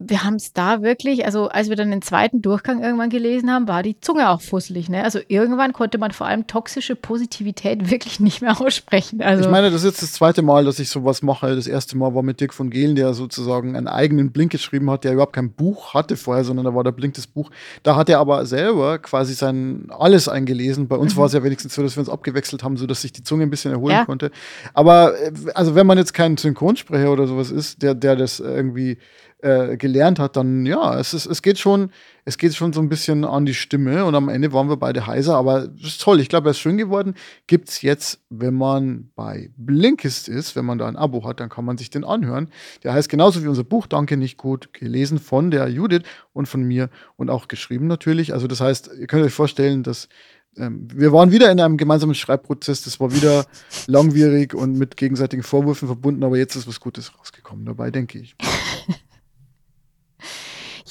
wir 0.00 0.22
haben 0.22 0.34
es 0.34 0.52
da 0.52 0.82
wirklich, 0.82 1.24
also 1.24 1.48
als 1.48 1.68
wir 1.68 1.76
dann 1.76 1.90
den 1.90 2.02
zweiten 2.02 2.40
Durchgang 2.40 2.82
irgendwann 2.82 3.10
gelesen 3.10 3.50
haben, 3.50 3.66
war 3.66 3.82
die 3.82 3.98
Zunge 4.00 4.30
auch 4.30 4.40
fusselig. 4.40 4.88
Ne? 4.88 5.02
Also 5.02 5.18
irgendwann 5.26 5.72
konnte 5.72 5.98
man 5.98 6.12
vor 6.12 6.28
allem 6.28 6.46
toxische 6.46 6.94
Positivität 6.94 7.90
wirklich 7.90 8.20
nicht 8.20 8.40
mehr 8.40 8.60
aussprechen. 8.60 9.20
Also 9.22 9.44
ich 9.44 9.50
meine, 9.50 9.70
das 9.70 9.82
ist 9.82 9.90
jetzt 9.90 10.02
das 10.02 10.12
zweite 10.12 10.42
Mal, 10.42 10.64
dass 10.64 10.78
ich 10.78 10.88
sowas 10.88 11.22
mache. 11.22 11.56
Das 11.56 11.66
erste 11.66 11.96
Mal 11.96 12.14
war 12.14 12.22
mit 12.22 12.40
Dirk 12.40 12.54
von 12.54 12.70
Gehlen, 12.70 12.94
der 12.94 13.12
sozusagen 13.12 13.74
einen 13.74 13.88
eigenen 13.88 14.30
Blink 14.30 14.52
geschrieben 14.52 14.88
hat, 14.88 15.02
der 15.02 15.14
überhaupt 15.14 15.32
kein 15.32 15.50
Buch 15.50 15.94
hatte 15.94 16.16
vorher, 16.16 16.44
sondern 16.44 16.64
da 16.64 16.74
war 16.74 16.84
der 16.84 16.92
Blink 16.92 17.14
das 17.14 17.26
Buch. 17.26 17.50
Da 17.82 17.96
hat 17.96 18.08
er 18.08 18.20
aber 18.20 18.46
selber 18.46 18.98
quasi 19.00 19.34
sein 19.34 19.88
alles 19.90 20.28
eingelesen. 20.28 20.86
Bei 20.86 20.96
uns 20.96 21.14
mhm. 21.14 21.18
war 21.18 21.26
es 21.26 21.32
ja 21.32 21.42
wenigstens 21.42 21.74
so, 21.74 21.82
dass 21.82 21.96
wir 21.96 22.00
uns 22.00 22.08
abgewechselt 22.08 22.62
haben, 22.62 22.76
sodass 22.76 23.02
sich 23.02 23.12
die 23.12 23.24
Zunge 23.24 23.42
ein 23.42 23.50
bisschen 23.50 23.72
erholen 23.72 23.96
ja. 23.96 24.04
konnte. 24.04 24.30
Aber 24.74 25.20
äh, 25.20 25.32
also 25.54 25.74
wenn 25.74 25.88
man 25.88 25.98
jetzt 25.98 26.14
kein 26.14 26.36
Synchronsprecher 26.36 27.10
oder 27.10 27.26
sowas 27.26 27.50
ist, 27.50 27.82
der, 27.82 27.94
der 27.94 28.14
das 28.14 28.38
irgendwie 28.38 28.98
äh, 29.40 29.76
gelernt 29.76 30.18
hat, 30.18 30.36
dann 30.36 30.66
ja, 30.66 30.98
es, 30.98 31.14
ist, 31.14 31.26
es 31.26 31.42
geht 31.42 31.58
schon, 31.58 31.90
es 32.24 32.38
geht 32.38 32.54
schon 32.54 32.72
so 32.72 32.80
ein 32.80 32.88
bisschen 32.88 33.24
an 33.24 33.46
die 33.46 33.54
Stimme 33.54 34.04
und 34.04 34.14
am 34.14 34.28
Ende 34.28 34.52
waren 34.52 34.68
wir 34.68 34.76
beide 34.76 35.06
heiser, 35.06 35.36
aber 35.36 35.68
das 35.68 35.90
ist 35.90 36.00
toll. 36.00 36.18
Ich 36.20 36.28
glaube, 36.28 36.48
er 36.48 36.50
ist 36.50 36.58
schön 36.58 36.76
geworden. 36.76 37.14
Gibt 37.46 37.68
es 37.68 37.82
jetzt, 37.82 38.20
wenn 38.30 38.54
man 38.54 39.10
bei 39.14 39.50
Blinkist 39.56 40.28
ist, 40.28 40.56
wenn 40.56 40.64
man 40.64 40.78
da 40.78 40.88
ein 40.88 40.96
Abo 40.96 41.24
hat, 41.24 41.38
dann 41.38 41.50
kann 41.50 41.64
man 41.64 41.78
sich 41.78 41.88
den 41.88 42.04
anhören. 42.04 42.50
Der 42.82 42.92
heißt 42.92 43.08
genauso 43.08 43.42
wie 43.44 43.48
unser 43.48 43.64
Buch 43.64 43.86
Danke 43.86 44.16
nicht 44.16 44.38
gut, 44.38 44.72
gelesen 44.72 45.18
von 45.18 45.52
der 45.52 45.68
Judith 45.68 46.02
und 46.32 46.46
von 46.46 46.64
mir 46.64 46.90
und 47.16 47.30
auch 47.30 47.46
geschrieben 47.46 47.86
natürlich. 47.86 48.32
Also 48.34 48.48
das 48.48 48.60
heißt, 48.60 48.90
ihr 48.98 49.06
könnt 49.06 49.24
euch 49.24 49.34
vorstellen, 49.34 49.84
dass 49.84 50.08
ähm, 50.56 50.88
wir 50.92 51.12
waren 51.12 51.30
wieder 51.30 51.50
in 51.52 51.60
einem 51.60 51.76
gemeinsamen 51.76 52.14
Schreibprozess. 52.14 52.82
Das 52.82 52.98
war 52.98 53.14
wieder 53.14 53.46
langwierig 53.86 54.52
und 54.54 54.76
mit 54.76 54.96
gegenseitigen 54.96 55.42
Vorwürfen 55.42 55.86
verbunden, 55.86 56.24
aber 56.24 56.36
jetzt 56.36 56.56
ist 56.56 56.66
was 56.66 56.80
Gutes 56.80 57.16
rausgekommen 57.18 57.64
dabei, 57.64 57.90
denke 57.90 58.18
ich. 58.18 58.34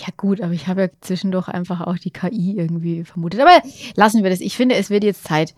Ja, 0.07 0.13
gut, 0.15 0.39
aber 0.39 0.53
ich 0.53 0.67
habe 0.67 0.81
ja 0.83 0.87
zwischendurch 1.01 1.49
einfach 1.49 1.81
auch 1.81 1.97
die 1.97 2.11
KI 2.11 2.55
irgendwie 2.57 3.03
vermutet. 3.03 3.41
Aber 3.41 3.61
lassen 3.95 4.23
wir 4.23 4.29
das. 4.29 4.39
Ich 4.39 4.55
finde, 4.55 4.75
es 4.75 4.89
wird 4.89 5.03
jetzt 5.03 5.25
Zeit. 5.25 5.53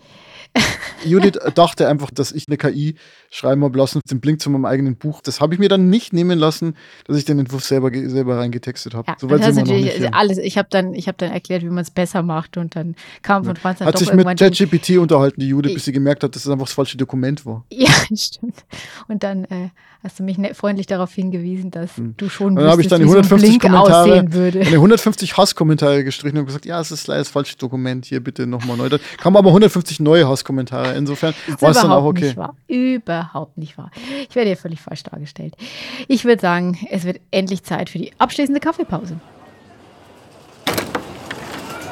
Judith 1.04 1.38
dachte 1.54 1.86
einfach, 1.86 2.10
dass 2.10 2.32
ich 2.32 2.48
eine 2.48 2.56
KI 2.56 2.96
schreiben 3.30 3.62
habe 3.62 3.78
lassen, 3.78 4.00
den 4.10 4.20
Blink 4.20 4.40
zu 4.40 4.50
meinem 4.50 4.64
eigenen 4.64 4.96
Buch. 4.96 5.20
Das 5.22 5.40
habe 5.40 5.54
ich 5.54 5.60
mir 5.60 5.68
dann 5.68 5.88
nicht 5.88 6.12
nehmen 6.12 6.38
lassen, 6.38 6.76
dass 7.06 7.16
ich 7.16 7.24
den 7.24 7.38
Entwurf 7.38 7.64
selber, 7.64 7.90
selber 7.92 8.38
reingetextet 8.38 8.94
habe. 8.94 9.06
Ja, 9.08 9.16
so 9.18 9.30
weit 9.30 9.44
sind 9.44 9.68
wir 9.68 9.74
noch 9.74 9.80
nicht 9.80 10.14
alles. 10.14 10.38
Ich 10.38 10.58
habe 10.58 10.68
dann, 10.70 10.94
hab 10.94 11.16
dann 11.18 11.30
erklärt, 11.30 11.62
wie 11.62 11.68
man 11.68 11.78
es 11.78 11.90
besser 11.90 12.22
macht 12.22 12.56
und 12.56 12.74
dann 12.74 12.96
kam 13.22 13.44
von 13.44 13.54
Franz 13.56 13.78
dann 13.78 13.88
Hat 13.88 13.98
sich 13.98 14.12
mit 14.12 14.26
ChatGPT 14.26 14.98
unterhalten, 14.98 15.40
die 15.40 15.48
Judith, 15.48 15.74
bis 15.74 15.84
sie 15.84 15.92
gemerkt 15.92 16.24
hat, 16.24 16.34
dass 16.34 16.44
es 16.44 16.50
einfach 16.50 16.66
das 16.66 16.74
falsche 16.74 16.96
Dokument 16.96 17.46
war. 17.46 17.64
Ja, 17.80 17.88
stimmt. 18.14 18.66
Und 19.08 19.22
dann 19.22 19.44
äh, 19.44 19.70
hast 20.02 20.18
du 20.18 20.22
mich 20.22 20.36
ne, 20.36 20.54
freundlich 20.54 20.86
darauf 20.86 21.14
hingewiesen, 21.14 21.70
dass 21.70 21.96
hm. 21.96 22.14
du 22.16 22.28
schon 22.28 22.56
dann 22.56 22.68
habe 22.68 22.82
ich 22.82 22.88
dann 22.88 23.00
150 23.00 23.52
so 23.52 23.58
Kommentare, 23.58 24.18
eine 24.18 24.74
150 24.74 25.36
Hasskommentare 25.36 26.04
gestrichen 26.04 26.38
und 26.38 26.46
gesagt, 26.46 26.66
ja, 26.66 26.78
es 26.78 26.90
ist 26.90 27.06
leider 27.06 27.20
das 27.20 27.28
falsche 27.28 27.56
Dokument, 27.56 28.04
hier 28.04 28.20
bitte 28.20 28.46
nochmal 28.46 28.76
neu. 28.76 28.90
Da 28.90 28.98
kamen 29.16 29.36
aber 29.36 29.48
150 29.48 30.00
neue 30.00 30.28
Hasskommentare. 30.28 30.94
Insofern 30.94 31.32
war 31.60 31.70
es 31.70 31.76
dann 31.78 31.90
auch 31.90 32.04
okay. 32.04 32.26
Nicht 32.26 32.36
wahr. 32.36 32.56
Überhaupt 33.20 33.58
nicht 33.58 33.76
wahr. 33.76 33.90
Ich 34.28 34.34
werde 34.34 34.48
hier 34.48 34.56
völlig 34.56 34.80
falsch 34.80 35.02
dargestellt. 35.02 35.54
Ich 36.08 36.24
würde 36.24 36.40
sagen, 36.40 36.78
es 36.90 37.04
wird 37.04 37.20
endlich 37.30 37.62
Zeit 37.64 37.90
für 37.90 37.98
die 37.98 38.12
abschließende 38.18 38.60
Kaffeepause. 38.60 39.20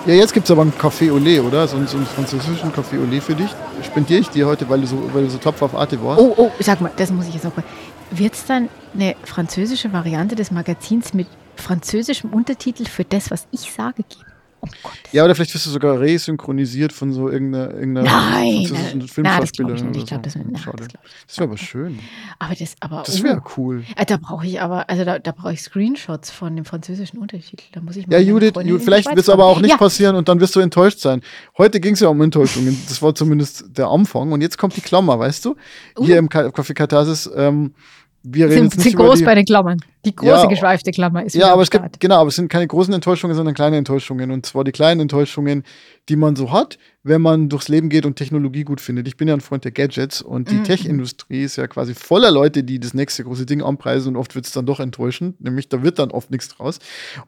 Ja, 0.07 0.14
jetzt 0.14 0.33
gibt 0.33 0.47
es 0.47 0.51
aber 0.51 0.62
einen 0.62 0.73
Café 0.73 1.11
Olé, 1.11 1.43
oder? 1.43 1.69
So, 1.69 1.77
so 1.85 1.99
einen 1.99 2.07
französischen 2.07 2.73
Café 2.73 2.95
Olé 2.95 3.21
für 3.21 3.35
dich. 3.35 3.51
Spendiere 3.85 4.21
ich 4.21 4.31
dir 4.31 4.47
heute, 4.47 4.67
weil 4.71 4.81
du 4.81 4.87
so, 4.87 5.11
weil 5.12 5.25
du 5.25 5.31
so 5.31 5.37
tapfer 5.37 5.67
auf 5.67 5.75
Arte 5.75 6.03
warst. 6.03 6.21
Oh, 6.23 6.33
oh, 6.37 6.51
sag 6.61 6.81
mal, 6.81 6.91
das 6.97 7.11
muss 7.11 7.29
ich 7.29 7.35
jetzt 7.35 7.45
noch 7.45 7.55
mal. 7.55 7.64
Wird 8.11 8.33
es 8.33 8.47
dann 8.47 8.71
eine 8.95 9.17
französische 9.25 9.93
Variante 9.93 10.35
des 10.35 10.51
Magazins 10.51 11.12
mit 11.12 11.27
französischem 11.57 12.31
Untertitel 12.31 12.87
für 12.87 13.05
das, 13.05 13.31
was 13.31 13.47
ich 13.51 13.71
sage, 13.71 14.03
geben? 14.09 14.28
Oh 14.61 14.68
ja, 15.12 15.25
oder 15.25 15.35
vielleicht 15.35 15.55
wirst 15.55 15.66
du 15.66 15.71
sogar 15.71 16.01
resynchronisiert 16.01 16.92
von 16.92 17.12
so 17.12 17.29
irgendeiner, 17.31 17.73
irgendeiner 17.75 18.11
nein, 18.11 18.66
Filmschauspielerin. 19.07 19.94
Ich 19.94 20.07
glaube, 20.07 20.23
das, 20.23 20.35
so. 20.35 20.40
das, 20.40 20.62
das, 20.62 20.88
das 21.27 21.38
wäre 21.38 21.49
aber 21.49 21.57
schön. 21.57 21.99
Aber 22.38 22.55
das, 22.55 22.75
aber 22.81 23.03
das 23.07 23.23
wäre 23.23 23.42
oh, 23.44 23.51
cool. 23.57 23.85
Äh, 23.97 24.05
da 24.05 24.16
brauche 24.16 24.47
ich 24.47 24.61
aber, 24.61 24.90
also 24.90 25.05
da, 25.05 25.18
da 25.18 25.33
brauche 25.33 25.53
ich 25.53 25.62
Screenshots 25.62 26.31
von 26.31 26.57
dem 26.57 26.64
französischen 26.64 27.18
Untertitel. 27.18 27.64
Da 27.73 27.81
muss 27.81 27.97
ich 27.97 28.07
mal 28.07 28.14
ja, 28.14 28.21
Judith, 28.21 28.53
Judith 28.57 28.85
vielleicht 28.85 29.09
wird 29.09 29.18
es 29.18 29.29
aber 29.29 29.47
auch 29.47 29.61
nicht 29.61 29.71
ja. 29.71 29.77
passieren 29.77 30.16
und 30.16 30.29
dann 30.29 30.40
wirst 30.40 30.57
du 30.57 30.61
enttäuscht 30.61 30.99
sein. 30.99 31.23
Heute 31.57 31.81
ging 31.81 31.94
es 31.94 32.01
ja 32.01 32.09
um 32.09 32.21
Enttäuschungen. 32.21 32.77
Das 32.88 33.01
war 33.01 33.14
zumindest 33.14 33.64
der 33.77 33.88
Anfang. 33.88 34.33
Und 34.33 34.40
jetzt 34.40 34.59
kommt 34.59 34.77
die 34.77 34.81
Klammer, 34.81 35.18
weißt 35.18 35.44
du? 35.44 35.57
Uh. 35.99 36.05
Hier 36.05 36.18
im 36.18 36.29
Café 36.29 36.75
Katharsis. 36.75 37.31
Ähm, 37.35 37.75
wir 38.23 38.49
reden 38.49 38.71
sind, 38.71 38.83
sind 38.83 38.97
groß 38.97 39.21
die, 39.21 39.25
bei 39.25 39.35
den 39.35 39.44
Klammern. 39.44 39.79
Die 40.05 40.15
große 40.15 40.31
ja, 40.31 40.47
geschweifte 40.47 40.91
Klammer 40.93 41.25
ist. 41.25 41.35
Ja, 41.35 41.53
aber 41.53 41.63
es 41.63 41.71
gibt, 41.71 41.99
genau, 41.99 42.21
aber 42.21 42.29
es 42.29 42.37
sind 42.37 42.49
keine 42.49 42.67
großen 42.67 42.95
Enttäuschungen, 42.95 43.35
sondern 43.37 43.55
kleine 43.55 43.77
Enttäuschungen. 43.77 44.31
Und 44.31 44.47
zwar 44.47 44.63
die 44.65 44.73
kleinen 44.73 45.01
Enttäuschungen, 45.03 45.65
die 46.09 46.17
man 46.17 46.37
so 46.37 46.53
hat, 46.53 46.79
wenn 47.03 47.21
man 47.21 47.49
durchs 47.49 47.69
Leben 47.69 47.89
geht 47.89 48.07
und 48.07 48.17
Technologie 48.17 48.65
gut 48.65 48.81
findet. 48.81 49.09
Ich 49.09 49.17
bin 49.17 49.29
ja 49.29 49.35
ein 49.35 49.41
Freund 49.41 49.65
der 49.65 49.73
Gadgets 49.73 50.23
und 50.23 50.51
die 50.51 50.57
mhm. 50.57 50.65
Tech-Industrie 50.65 51.43
ist 51.43 51.57
ja 51.57 51.67
quasi 51.67 51.95
voller 51.95 52.31
Leute, 52.31 52.63
die 52.63 52.79
das 52.79 52.95
nächste 52.95 53.25
große 53.25 53.47
Ding 53.47 53.63
anpreisen 53.63 54.15
und 54.15 54.17
oft 54.17 54.35
wird 54.35 54.47
es 54.47 54.53
dann 54.53 54.67
doch 54.67 54.79
enttäuschend. 54.79 55.41
Nämlich, 55.41 55.69
da 55.69 55.83
wird 55.83 55.99
dann 55.99 56.11
oft 56.11 56.31
nichts 56.31 56.49
draus. 56.49 56.79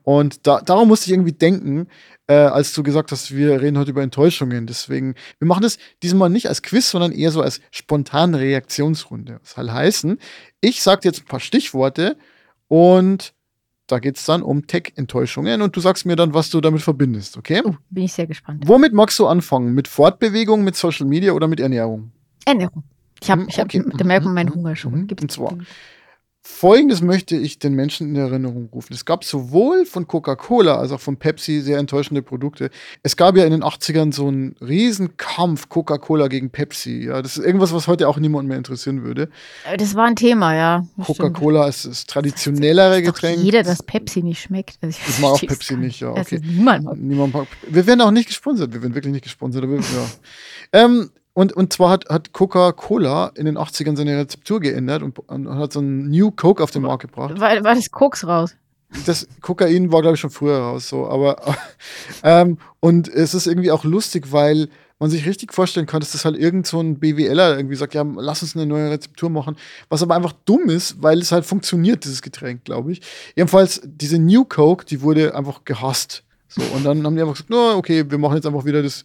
Und 0.03 0.47
da, 0.47 0.61
darum 0.61 0.89
musste 0.89 1.07
ich 1.07 1.13
irgendwie 1.13 1.33
denken, 1.33 1.89
äh, 2.29 2.35
als 2.35 2.73
du 2.73 2.83
gesagt 2.85 3.11
hast, 3.11 3.35
wir 3.35 3.61
reden 3.61 3.79
heute 3.79 3.91
über 3.91 4.03
Enttäuschungen. 4.03 4.67
Deswegen, 4.67 5.15
wir 5.39 5.49
machen 5.49 5.63
das 5.63 5.79
diesmal 6.03 6.31
nicht 6.31 6.49
als 6.49 6.63
Quiz, 6.63 6.91
sondern 6.91 7.11
eher 7.11 7.33
so 7.33 7.43
als 7.43 7.61
spontane 7.73 8.39
Reaktionsrunde. 8.39 9.41
Das 9.43 9.53
soll 9.55 9.71
heißen, 9.71 10.19
ich 10.61 10.83
sage 10.83 11.01
jetzt 11.05 11.23
ein 11.23 11.27
paar 11.27 11.41
Stichworte 11.41 12.17
und 12.71 13.35
da 13.89 13.99
geht 13.99 14.17
es 14.17 14.25
dann 14.25 14.43
um 14.43 14.69
Tech-Enttäuschungen 14.69 15.61
und 15.61 15.75
du 15.75 15.81
sagst 15.81 16.07
mir 16.07 16.15
dann, 16.15 16.33
was 16.35 16.51
du 16.51 16.61
damit 16.61 16.83
verbindest, 16.83 17.37
okay? 17.37 17.63
Oh, 17.65 17.75
bin 17.91 18.05
ich 18.05 18.13
sehr 18.13 18.29
gespannt. 18.29 18.63
Womit 18.65 18.93
magst 18.93 19.19
du 19.19 19.27
anfangen? 19.27 19.75
Mit 19.75 19.89
Fortbewegung, 19.89 20.63
mit 20.63 20.77
Social 20.77 21.07
Media 21.07 21.33
oder 21.33 21.49
mit 21.49 21.59
Ernährung? 21.59 22.13
Ernährung. 22.45 22.85
Ich 23.21 23.29
habe, 23.29 23.47
ich 23.49 23.59
hab, 23.59 23.67
okay. 23.67 23.83
da 23.99 24.05
merkt 24.05 24.25
man 24.25 24.35
meinen 24.35 24.55
Hunger 24.55 24.77
schon. 24.77 24.93
Mhm. 24.93 25.09
Und 25.21 25.33
zwar, 25.33 25.59
Folgendes 26.51 27.01
möchte 27.01 27.37
ich 27.37 27.59
den 27.59 27.75
Menschen 27.75 28.11
in 28.11 28.17
Erinnerung 28.17 28.69
rufen. 28.73 28.93
Es 28.93 29.05
gab 29.05 29.25
sowohl 29.25 29.87
von 29.87 30.07
Coca-Cola 30.07 30.77
als 30.77 30.93
auch 30.93 31.01
von 31.01 31.17
Pepsi 31.17 31.61
sehr 31.61 31.79
enttäuschende 31.79 32.23
Produkte. 32.23 32.71
Es 33.03 33.17
gab 33.17 33.37
ja 33.37 33.45
in 33.45 33.53
den 33.53 33.63
80ern 33.63 34.13
so 34.13 34.29
einen 34.29 34.57
Riesenkampf 34.61 35.69
Coca-Cola 35.69 36.29
gegen 36.29 36.51
Pepsi. 36.51 37.05
Ja, 37.07 37.23
das 37.23 37.39
ist 37.39 37.45
irgendwas, 37.45 37.73
was 37.73 37.89
heute 37.89 38.09
auch 38.09 38.19
niemand 38.19 38.49
mehr 38.49 38.59
interessieren 38.59 39.03
würde. 39.03 39.31
Äh, 39.70 39.79
das 39.79 39.95
war 39.95 40.07
ein 40.07 40.16
Thema, 40.16 40.55
ja. 40.55 40.87
Coca-Cola 41.03 41.66
ist 41.68 41.87
das 41.87 42.05
traditionellere 42.07 43.03
das 43.03 43.14
Getränk. 43.14 43.39
Jeder, 43.39 43.62
dass 43.62 43.83
Pepsi 43.83 44.22
nicht 44.22 44.43
schmeckt. 44.43 44.79
Also 44.83 44.99
ich, 45.01 45.09
ich 45.09 45.18
mag 45.20 45.31
auch 45.33 45.41
Pepsi 45.41 45.77
nicht, 45.77 46.01
ja. 46.01 46.11
Okay. 46.11 46.41
niemand 46.43 46.85
mag. 46.85 46.97
Niemand 46.99 47.33
mag. 47.33 47.47
Wir 47.68 47.87
werden 47.87 48.03
auch 48.03 48.11
nicht 48.11 48.27
gesponsert. 48.27 48.74
Wir 48.74 48.83
werden 48.83 48.95
wirklich 48.95 49.12
nicht 49.12 49.24
gesponsert. 49.24 49.64
ja. 49.64 50.11
ähm, 50.85 51.11
Und, 51.33 51.53
und 51.53 51.72
zwar 51.72 51.91
hat, 51.91 52.09
hat 52.09 52.33
Coca-Cola 52.33 53.33
in 53.37 53.47
den 53.47 53.57
80ern 53.57 53.97
seine 53.97 54.18
Rezeptur 54.18 54.61
geändert 54.61 55.03
und, 55.03 55.18
und 55.18 55.49
hat 55.57 55.72
so 55.72 55.81
ein 55.81 56.09
New 56.09 56.31
Coke 56.33 56.62
auf 56.62 56.70
den 56.70 56.83
Markt 56.83 57.03
gebracht. 57.03 57.41
War, 57.41 57.62
war 57.62 57.74
das 57.74 57.91
Koks 57.91 58.26
raus? 58.26 58.57
Das 59.07 59.28
Kokain 59.41 59.93
war, 59.93 60.03
glaube 60.03 60.16
ich, 60.16 60.20
schon 60.20 60.31
früher 60.31 60.59
raus, 60.59 60.89
so, 60.89 61.07
aber 61.07 61.37
ähm, 62.24 62.59
und 62.81 63.09
es 63.09 63.35
ist 63.35 63.47
irgendwie 63.47 63.70
auch 63.70 63.85
lustig, 63.85 64.33
weil 64.33 64.68
man 64.99 65.11
sich 65.11 65.26
richtig 65.26 65.55
vorstellen 65.55 65.87
kann, 65.87 66.01
dass 66.01 66.12
das 66.12 66.24
halt 66.24 66.37
irgend 66.37 66.66
so 66.66 66.81
ein 66.81 66.99
BWLer 66.99 67.57
irgendwie 67.57 67.76
sagt, 67.76 67.95
ja, 67.95 68.03
lass 68.03 68.43
uns 68.43 68.55
eine 68.55 68.66
neue 68.66 68.91
Rezeptur 68.91 69.31
machen, 69.31 69.57
was 69.89 70.03
aber 70.03 70.14
einfach 70.16 70.35
dumm 70.45 70.68
ist, 70.68 71.03
weil 71.03 71.20
es 71.20 71.33
halt 71.33 71.47
funktioniert, 71.47 72.05
dieses 72.05 72.20
Getränk, 72.20 72.64
glaube 72.64 72.93
ich. 72.93 73.01
Jedenfalls, 73.35 73.81
diese 73.85 74.18
New 74.18 74.45
Coke, 74.45 74.85
die 74.85 75.01
wurde 75.01 75.35
einfach 75.35 75.64
gehasst. 75.64 76.22
So, 76.49 76.61
und 76.74 76.85
dann 76.85 77.05
haben 77.07 77.14
die 77.14 77.22
einfach 77.22 77.35
gesagt, 77.35 77.51
no, 77.51 77.76
okay, 77.76 78.11
wir 78.11 78.18
machen 78.18 78.35
jetzt 78.35 78.47
einfach 78.47 78.64
wieder 78.64 78.83
das 78.83 79.05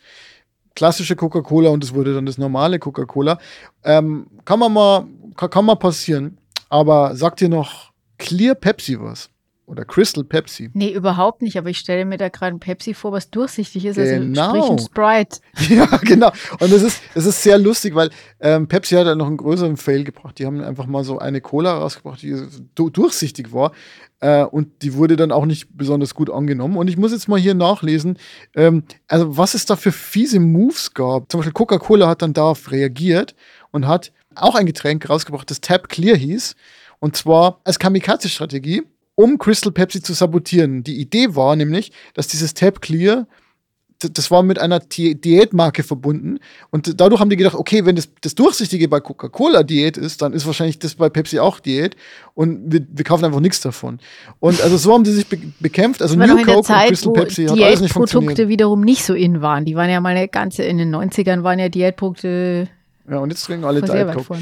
klassische 0.75 1.15
Coca-Cola 1.15 1.69
und 1.69 1.83
es 1.83 1.93
wurde 1.93 2.13
dann 2.13 2.25
das 2.25 2.37
normale 2.37 2.79
Coca-Cola. 2.79 3.39
Ähm, 3.83 4.27
kann 4.45 4.59
man 4.59 4.73
mal, 4.73 5.07
kann, 5.35 5.49
kann 5.49 5.65
mal 5.65 5.75
passieren. 5.75 6.37
Aber 6.69 7.15
sagt 7.15 7.41
ihr 7.41 7.49
noch 7.49 7.91
Clear 8.17 8.55
Pepsi 8.55 8.99
was? 8.99 9.29
Oder 9.67 9.83
Crystal 9.83 10.23
Pepsi. 10.23 10.69
Nee, 10.73 10.91
überhaupt 10.91 11.41
nicht, 11.41 11.57
aber 11.57 11.69
ich 11.71 11.79
stelle 11.79 12.05
mir 12.05 12.17
da 12.17 12.29
gerade 12.29 12.55
ein 12.55 12.59
Pepsi 12.59 12.93
vor, 12.93 13.11
was 13.11 13.31
durchsichtig 13.31 13.85
ist, 13.85 13.97
also 13.97 14.13
Genau. 14.13 14.49
sprich 14.49 14.69
ein 14.69 14.79
Sprite. 14.79 15.39
Ja, 15.75 15.85
genau. 16.03 16.31
Und 16.59 16.71
es 16.71 16.83
ist, 16.83 17.01
es 17.15 17.25
ist 17.25 17.41
sehr 17.41 17.57
lustig, 17.57 17.95
weil 17.95 18.11
ähm, 18.39 18.67
Pepsi 18.67 18.93
hat 18.93 19.07
ja 19.07 19.15
noch 19.15 19.25
einen 19.25 19.37
größeren 19.37 19.75
Fail 19.77 20.03
gebracht. 20.03 20.37
Die 20.37 20.45
haben 20.45 20.61
einfach 20.61 20.85
mal 20.85 21.03
so 21.03 21.17
eine 21.17 21.41
Cola 21.41 21.79
rausgebracht, 21.79 22.21
die 22.21 22.35
du 22.75 22.91
durchsichtig 22.91 23.53
war. 23.53 23.71
Äh, 24.19 24.43
und 24.43 24.83
die 24.83 24.93
wurde 24.93 25.15
dann 25.15 25.31
auch 25.31 25.45
nicht 25.47 25.75
besonders 25.75 26.13
gut 26.13 26.29
angenommen. 26.29 26.77
Und 26.77 26.87
ich 26.87 26.97
muss 26.97 27.11
jetzt 27.11 27.27
mal 27.27 27.39
hier 27.39 27.55
nachlesen, 27.55 28.19
ähm, 28.55 28.83
also 29.07 29.35
was 29.35 29.55
es 29.55 29.65
da 29.65 29.75
für 29.75 29.91
fiese 29.91 30.39
Moves 30.39 30.93
gab. 30.93 31.31
Zum 31.31 31.39
Beispiel 31.39 31.53
Coca-Cola 31.53 32.07
hat 32.07 32.21
dann 32.21 32.33
darauf 32.33 32.71
reagiert 32.71 33.33
und 33.71 33.87
hat 33.87 34.11
auch 34.35 34.53
ein 34.53 34.67
Getränk 34.67 35.09
rausgebracht, 35.09 35.49
das 35.49 35.59
Tab 35.61 35.89
Clear 35.89 36.15
hieß. 36.15 36.55
Und 36.99 37.15
zwar 37.17 37.59
als 37.63 37.77
Kamikaze-Strategie, 37.79 38.83
um 39.15 39.37
Crystal 39.37 39.71
Pepsi 39.71 40.01
zu 40.01 40.13
sabotieren. 40.13 40.83
Die 40.83 40.99
Idee 40.99 41.35
war 41.35 41.55
nämlich, 41.55 41.91
dass 42.13 42.27
dieses 42.27 42.53
Tab 42.53 42.81
Clear 42.81 43.27
das 43.99 44.29
war 44.29 44.43
mit 44.43 44.59
einer 44.59 44.79
Di- 44.79 45.15
Diätmarke 45.15 45.83
verbunden. 45.83 46.39
Und 46.69 46.99
dadurch 46.99 47.21
haben 47.21 47.29
die 47.29 47.37
gedacht, 47.37 47.55
okay, 47.55 47.85
wenn 47.85 47.95
das, 47.95 48.09
das 48.21 48.35
Durchsichtige 48.35 48.87
bei 48.87 48.99
Coca-Cola 48.99 49.63
Diät 49.63 49.97
ist, 49.97 50.21
dann 50.21 50.33
ist 50.33 50.45
wahrscheinlich 50.45 50.79
das 50.79 50.95
bei 50.95 51.09
Pepsi 51.09 51.39
auch 51.39 51.59
Diät. 51.59 51.95
Und 52.33 52.71
wir, 52.71 52.85
wir 52.89 53.05
kaufen 53.05 53.23
einfach 53.25 53.39
nichts 53.39 53.61
davon. 53.61 53.99
Und 54.39 54.61
also 54.61 54.77
so 54.77 54.93
haben 54.93 55.03
die 55.03 55.11
sich 55.11 55.27
be 55.27 55.37
bekämpft. 55.59 56.01
Also 56.01 56.17
New 56.17 56.37
Coke 56.37 56.57
und 56.57 56.65
Zeit, 56.65 56.89
Crystal 56.89 57.09
wo 57.09 57.13
Pepsi 57.13 57.45
hat 57.45 57.59
alles 57.59 57.81
nicht 57.81 57.93
funktioniert. 57.93 58.31
Diätprodukte 58.31 58.49
wiederum 58.49 58.81
nicht 58.81 59.05
so 59.05 59.13
in 59.13 59.41
waren. 59.41 59.65
Die 59.65 59.75
waren 59.75 59.89
ja 59.89 60.01
mal 60.01 60.09
eine 60.09 60.27
ganze, 60.27 60.63
in 60.63 60.77
den 60.77 60.93
90ern 60.93 61.43
waren 61.43 61.59
ja 61.59 61.69
Diätprodukte 61.69 62.67
Ja, 63.09 63.19
und 63.19 63.29
jetzt 63.29 63.45
trinken 63.45 63.65
alle 63.65 63.81
Diet 63.81 64.11
Coke. 64.13 64.37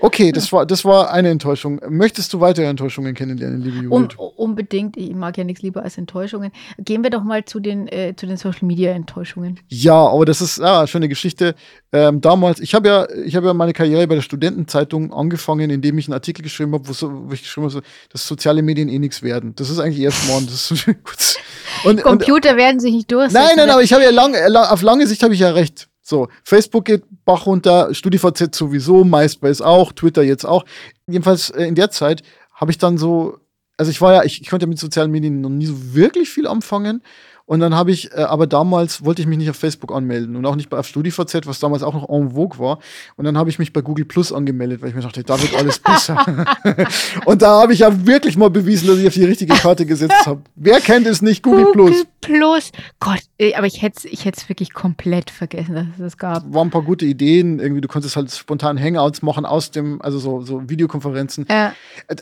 Okay, 0.00 0.30
das 0.30 0.52
war, 0.52 0.64
das 0.64 0.84
war 0.84 1.10
eine 1.10 1.28
Enttäuschung. 1.30 1.80
Möchtest 1.88 2.32
du 2.32 2.40
weitere 2.40 2.66
Enttäuschungen 2.66 3.14
kennenlernen, 3.14 3.60
liebe 3.62 3.88
Um, 3.90 4.02
Judith? 4.02 4.16
unbedingt, 4.36 4.96
ich 4.96 5.12
mag 5.14 5.36
ja 5.36 5.42
nichts 5.44 5.62
lieber 5.62 5.82
als 5.82 5.98
Enttäuschungen. 5.98 6.52
Gehen 6.78 7.02
wir 7.02 7.10
doch 7.10 7.24
mal 7.24 7.44
zu 7.44 7.58
den, 7.58 7.88
äh, 7.88 8.14
zu 8.16 8.26
den 8.26 8.36
Social 8.36 8.66
Media 8.66 8.92
Enttäuschungen. 8.92 9.58
Ja, 9.68 9.94
aber 9.94 10.24
das 10.24 10.40
ist 10.40 10.58
ja 10.58 10.86
schon 10.86 11.00
eine 11.00 11.08
Geschichte. 11.08 11.54
Ähm, 11.92 12.20
damals, 12.20 12.60
ich 12.60 12.74
habe 12.74 12.88
ja, 12.88 13.08
ich 13.24 13.34
habe 13.34 13.46
ja 13.48 13.54
meine 13.54 13.72
Karriere 13.72 14.06
bei 14.06 14.14
der 14.14 14.22
Studentenzeitung 14.22 15.12
angefangen, 15.12 15.70
indem 15.70 15.98
ich 15.98 16.06
einen 16.06 16.14
Artikel 16.14 16.42
geschrieben 16.42 16.74
habe, 16.74 16.88
wo, 16.88 17.32
ich 17.32 17.42
geschrieben 17.42 17.68
habe, 17.68 17.82
dass 18.12 18.26
soziale 18.26 18.62
Medien 18.62 18.88
eh 18.88 18.98
nichts 19.00 19.22
werden. 19.22 19.54
Das 19.56 19.68
ist 19.68 19.78
eigentlich 19.80 20.00
erst 20.00 20.26
morgen. 20.28 20.46
Das 20.46 20.70
ist 20.70 20.86
kurz. 21.04 21.36
Und, 21.84 21.96
und, 21.96 22.02
Computer 22.02 22.56
werden 22.56 22.78
sich 22.80 22.92
nicht 22.94 23.10
durchsetzen. 23.10 23.34
nein, 23.44 23.56
nein, 23.56 23.70
aber 23.70 23.82
ich 23.82 23.92
habe 23.92 24.02
ja 24.04 24.10
lang, 24.10 24.34
la- 24.48 24.70
auf 24.70 24.82
lange 24.82 25.06
Sicht 25.06 25.22
habe 25.22 25.34
ich 25.34 25.40
ja 25.40 25.50
recht. 25.50 25.88
So, 26.08 26.28
Facebook 26.42 26.86
geht 26.86 27.04
Bach 27.26 27.44
runter, 27.44 27.92
StudiVZ 27.92 28.54
sowieso, 28.54 29.04
MySpace 29.04 29.60
auch, 29.60 29.92
Twitter 29.92 30.22
jetzt 30.22 30.46
auch. 30.46 30.64
Jedenfalls 31.06 31.50
äh, 31.50 31.66
in 31.66 31.74
der 31.74 31.90
Zeit 31.90 32.22
habe 32.54 32.70
ich 32.70 32.78
dann 32.78 32.96
so, 32.96 33.40
also 33.76 33.90
ich 33.90 34.00
war 34.00 34.14
ja, 34.14 34.24
ich, 34.24 34.40
ich 34.40 34.48
konnte 34.48 34.66
mit 34.66 34.78
sozialen 34.78 35.10
Medien 35.10 35.42
noch 35.42 35.50
nie 35.50 35.66
so 35.66 35.94
wirklich 35.94 36.30
viel 36.30 36.46
anfangen. 36.46 37.02
Und 37.48 37.60
dann 37.60 37.74
habe 37.74 37.90
ich, 37.92 38.12
äh, 38.12 38.16
aber 38.24 38.46
damals 38.46 39.02
wollte 39.06 39.22
ich 39.22 39.26
mich 39.26 39.38
nicht 39.38 39.48
auf 39.48 39.56
Facebook 39.56 39.90
anmelden 39.90 40.36
und 40.36 40.44
auch 40.44 40.54
nicht 40.54 40.68
bei 40.68 40.82
StudiVZ, 40.82 41.46
was 41.46 41.60
damals 41.60 41.82
auch 41.82 41.94
noch 41.94 42.06
en 42.10 42.32
vogue 42.32 42.58
war. 42.58 42.78
Und 43.16 43.24
dann 43.24 43.38
habe 43.38 43.48
ich 43.48 43.58
mich 43.58 43.72
bei 43.72 43.80
Google 43.80 44.04
Plus 44.04 44.34
angemeldet, 44.34 44.82
weil 44.82 44.90
ich 44.90 44.94
mir 44.94 45.00
dachte, 45.00 45.24
da 45.24 45.40
wird 45.40 45.56
alles 45.56 45.78
besser. 45.78 46.26
und 47.24 47.40
da 47.40 47.62
habe 47.62 47.72
ich 47.72 47.78
ja 47.78 48.06
wirklich 48.06 48.36
mal 48.36 48.50
bewiesen, 48.50 48.86
dass 48.88 48.98
ich 48.98 49.06
auf 49.06 49.14
die 49.14 49.24
richtige 49.24 49.54
Karte 49.54 49.86
gesetzt 49.86 50.26
habe. 50.26 50.42
Wer 50.56 50.78
kennt 50.80 51.06
es 51.06 51.22
nicht, 51.22 51.42
Google, 51.42 51.72
Plus? 51.72 51.90
Google 51.90 52.06
Plus. 52.20 52.70
Gott, 53.00 53.20
äh, 53.38 53.54
aber 53.54 53.66
ich 53.66 53.80
hätte 53.80 53.96
es 53.96 54.04
ich 54.04 54.26
hätt's 54.26 54.48
wirklich 54.50 54.74
komplett 54.74 55.30
vergessen, 55.30 55.74
dass 55.74 55.86
es 55.92 55.98
das 55.98 56.16
gab. 56.18 56.52
waren 56.52 56.68
ein 56.68 56.70
paar 56.70 56.82
gute 56.82 57.06
Ideen. 57.06 57.60
Irgendwie, 57.60 57.80
du 57.80 57.88
konntest 57.88 58.14
halt 58.16 58.30
spontan 58.30 58.78
Hangouts 58.78 59.22
machen 59.22 59.46
aus 59.46 59.70
dem, 59.70 60.02
also 60.02 60.18
so, 60.18 60.42
so 60.42 60.68
Videokonferenzen. 60.68 61.48
Äh, 61.48 61.70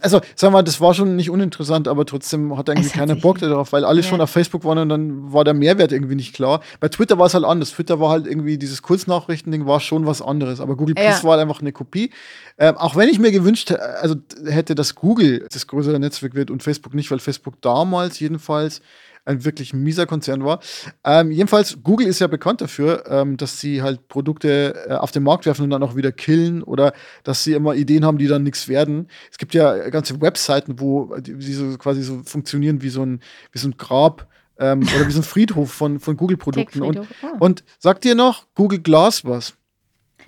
Also, 0.03 0.21
sag 0.37 0.53
mal, 0.53 0.63
das 0.63 0.81
war 0.81 0.95
schon 0.95 1.17
nicht 1.17 1.31
uninteressant, 1.31 1.89
aber 1.89 2.07
trotzdem 2.07 2.57
hat 2.57 2.69
irgendwie 2.69 2.91
keiner 2.91 3.17
Bock 3.17 3.39
darauf, 3.41 3.73
weil 3.73 3.85
alle 3.85 4.03
Ja. 4.03 4.07
schon 4.07 4.21
auf 4.21 4.31
Facebook 4.31 4.63
waren 4.65 4.79
und 4.79 4.89
dann 4.89 5.16
war 5.33 5.45
der 5.45 5.55
Mehrwert 5.55 5.93
irgendwie 5.93 6.15
nicht 6.15 6.35
klar. 6.35 6.61
Bei 6.81 6.89
Twitter 6.89 7.19
war 7.19 7.27
es 7.27 7.35
halt 7.35 7.45
anders. 7.45 7.73
Twitter 7.73 8.01
war 8.01 8.11
halt 8.11 8.27
irgendwie, 8.27 8.59
dieses 8.59 8.83
Kurznachrichten-Ding 8.83 9.67
war 9.67 9.81
schon 9.81 10.07
was 10.07 10.23
anderes. 10.23 10.61
Aber 10.61 10.77
Google 10.77 10.95
Plus 10.95 11.07
Ja. 11.07 11.25
war 11.25 11.33
halt 11.33 11.43
einfach 11.43 11.61
eine 11.61 11.73
Kopie. 11.73 12.11
Ähm, 12.59 12.77
auch 12.77 12.97
wenn 12.97 13.09
ich 13.09 13.19
mir 13.19 13.33
gewünscht 13.33 13.73
also 13.73 14.17
hätte, 14.47 14.75
dass 14.75 14.95
Google 14.95 15.47
das 15.51 15.67
größere 15.67 15.99
Netzwerk 15.99 16.35
wird 16.35 16.51
und 16.51 16.63
Facebook 16.63 16.95
nicht, 16.95 17.11
weil 17.11 17.19
Facebook 17.19 17.61
damals 17.61 18.19
jedenfalls 18.21 18.81
ein 19.27 19.45
wirklich 19.45 19.75
mieser 19.75 20.07
Konzern 20.07 20.45
war. 20.45 20.61
Ähm, 21.05 21.33
jedenfalls, 21.33 21.79
Google 21.83 22.07
ist 22.07 22.21
ja 22.21 22.29
bekannt 22.29 22.61
dafür, 22.61 23.05
ähm, 23.09 23.37
dass 23.37 23.61
sie 23.61 23.83
halt 23.83 24.07
Produkte 24.09 24.87
äh, 24.89 24.93
auf 24.95 25.11
den 25.11 25.25
Markt 25.25 25.47
werfen 25.47 25.63
und 25.63 25.71
dann 25.71 25.83
auch 25.83 25.97
wieder 25.97 26.13
killen 26.13 26.63
oder 26.63 26.93
dass 27.25 27.43
sie 27.43 27.53
immer 27.53 27.75
Ideen 27.75 28.05
haben, 28.05 28.19
die 28.19 28.29
dann 28.29 28.45
nichts 28.45 28.69
werden. 28.69 29.09
Es 29.31 29.39
gibt 29.39 29.53
ja 29.53 29.91
ganze 29.91 30.21
Webseiten, 30.21 30.79
wo 30.79 31.17
die, 31.19 31.37
die 31.37 31.53
so 31.53 31.77
quasi 31.77 32.03
so 32.03 32.23
funktionieren 32.25 32.83
wie 32.83 32.89
so 32.89 33.03
ein, 33.05 33.21
wie 33.51 33.59
so 33.59 33.69
ein 33.69 33.77
Grab 33.77 34.29
ähm, 34.59 34.83
oder 34.97 35.07
wie 35.07 35.13
so 35.13 35.21
ein 35.21 35.25
Friedhof 35.25 35.71
von, 35.73 36.01
von 36.01 36.17
Google-Produkten. 36.17 36.83
Und. 36.83 36.99
Ah. 37.23 37.37
und 37.39 37.65
sagt 37.79 38.05
ihr 38.05 38.15
noch 38.15 38.47
Google 38.55 38.81
Glass 38.81 39.25
was? 39.25 39.55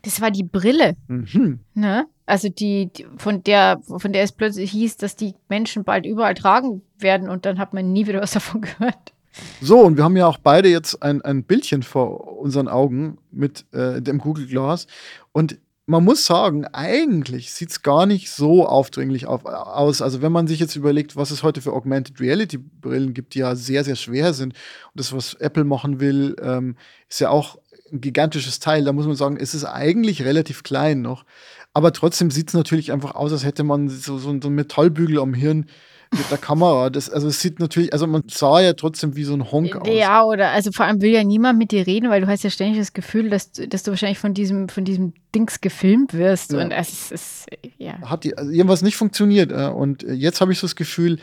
Das 0.03 0.21
war 0.21 0.31
die 0.31 0.45
Brille, 0.45 0.97
Mhm. 1.09 1.61
ne? 1.75 2.07
Also 2.25 2.49
die, 2.51 2.91
die 2.93 3.07
von 3.17 3.43
der, 3.43 3.81
von 3.87 4.13
der 4.13 4.23
es 4.23 4.33
plötzlich 4.33 4.71
hieß, 4.73 4.99
dass 4.99 5.17
die 5.17 5.35
Menschen 5.49 5.83
bald 5.85 6.05
überall 6.05 6.35
tragen 6.35 6.83
werden 6.99 7.29
und 7.31 7.47
dann 7.47 7.59
hat 7.59 7.73
man 7.73 7.93
nie 7.93 8.07
wieder 8.07 8.21
was 8.21 8.31
davon 8.33 8.61
gehört. 8.61 9.13
So, 9.61 9.81
und 9.81 9.97
wir 9.97 10.05
haben 10.05 10.17
ja 10.17 10.27
auch 10.27 10.39
beide 10.39 10.69
jetzt 10.69 11.03
ein, 11.03 11.23
ein 11.23 11.45
Bildchen 11.45 11.83
vor 11.83 12.39
unseren 12.39 12.69
Augen 12.69 13.19
mit 13.31 13.65
äh, 13.73 14.03
dem 14.03 14.19
Google 14.19 14.47
Glass. 14.47 14.87
Und 15.33 15.59
man 15.89 16.05
muss 16.05 16.27
sagen, 16.27 16.67
eigentlich 16.67 17.51
sieht 17.55 17.71
es 17.71 17.83
gar 17.83 18.05
nicht 18.05 18.31
so 18.31 18.67
aufdringlich 18.67 19.27
auf, 19.27 19.47
aus. 19.47 20.03
Also, 20.03 20.21
wenn 20.21 20.33
man 20.33 20.47
sich 20.47 20.61
jetzt 20.61 20.77
überlegt, 20.77 21.17
was 21.17 21.31
es 21.31 21.43
heute 21.43 21.63
für 21.63 21.73
Augmented 21.73 22.21
Reality 22.21 22.59
Brillen 22.59 23.15
gibt, 23.15 23.33
die 23.33 23.39
ja 23.39 23.57
sehr, 23.57 23.85
sehr 23.85 23.97
schwer 23.97 24.35
sind. 24.35 24.53
Und 24.53 24.93
das, 25.01 25.15
was 25.15 25.33
Apple 25.35 25.65
machen 25.65 25.99
will, 25.99 26.37
ähm, 26.43 26.77
ist 27.09 27.21
ja 27.21 27.31
auch 27.31 27.59
ein 27.91 28.03
gigantisches 28.03 28.61
Teil. 28.61 28.85
Da 28.85 28.93
muss 28.93 29.07
man 29.07 29.17
sagen, 29.17 29.39
es 29.41 29.55
ist 29.55 29.65
eigentlich 29.65 30.23
relativ 30.27 30.63
klein 30.63 31.01
noch. 31.01 31.25
Aber 31.73 31.91
trotzdem 31.95 32.31
sieht 32.31 32.49
es 32.49 32.55
natürlich 32.55 32.93
einfach 32.93 33.15
aus, 33.15 33.33
als 33.33 33.45
hätte 33.45 33.65
man 33.65 33.89
so, 33.89 34.19
so, 34.19 34.39
so 34.43 34.49
einen 34.49 34.55
Metallbügel 34.57 35.19
am 35.19 35.33
Hirn 35.33 35.71
mit 36.11 36.31
der 36.31 36.39
Kamera. 36.39 36.91
Das, 36.91 37.11
also 37.11 37.29
es 37.29 37.41
sieht 37.41 37.61
natürlich, 37.61 37.93
also 37.93 38.07
man 38.07 38.23
sah 38.29 38.61
ja 38.61 38.73
trotzdem 38.73 39.15
wie 39.17 39.25
so 39.25 39.35
ein 39.35 39.51
Honk 39.51 39.77
aus. 39.77 39.89
Ja, 39.91 40.25
oder 40.25 40.51
also 40.51 40.73
vor 40.73 40.87
allem 40.87 41.01
will 41.01 41.11
ja 41.11 41.23
niemand 41.25 41.59
mit 41.59 41.71
dir 41.73 41.87
reden, 41.87 42.09
weil 42.11 42.21
du 42.21 42.27
hast 42.27 42.45
ja 42.45 42.51
ständig 42.51 42.79
das 42.79 42.93
Gefühl, 42.93 43.31
dass, 43.31 43.53
du- 43.53 43.69
dass 43.69 43.83
du 43.83 43.91
wahrscheinlich 43.91 44.19
von 44.19 44.35
diesem, 44.35 44.69
von 44.69 44.85
diesem 44.85 45.13
Dings 45.35 45.61
gefilmt 45.61 46.15
wirst. 46.15 46.53
Ja. 46.53 46.61
Und 46.63 46.71
es 46.71 47.11
ist, 47.13 47.47
ja. 47.79 48.01
Hat 48.03 48.25
die, 48.25 48.37
also 48.37 48.51
irgendwas 48.51 48.83
nicht 48.83 48.97
funktioniert. 48.97 49.53
äh, 49.53 49.67
Und 49.67 50.03
äh, 50.05 50.13
jetzt 50.13 50.41
habe 50.41 50.53
ich 50.53 50.59
so 50.59 50.67
das 50.67 50.77
Gefühl, 50.77 51.19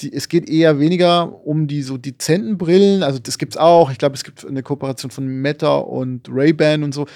die, 0.00 0.12
es 0.12 0.28
geht 0.28 0.46
eher 0.48 0.78
weniger 0.78 1.46
um 1.46 1.66
die 1.66 1.82
so 1.82 1.96
dezenten 1.96 2.58
Brillen. 2.58 3.02
Also 3.02 3.18
das 3.18 3.38
gibt's 3.38 3.56
auch. 3.56 3.90
Ich 3.90 3.96
glaube, 3.96 4.14
es 4.14 4.24
gibt 4.24 4.46
eine 4.46 4.62
Kooperation 4.62 5.10
von 5.10 5.26
Meta 5.26 5.76
und 5.76 6.28
Ray-Ban 6.30 6.82
und 6.82 6.92
so. 6.92 7.06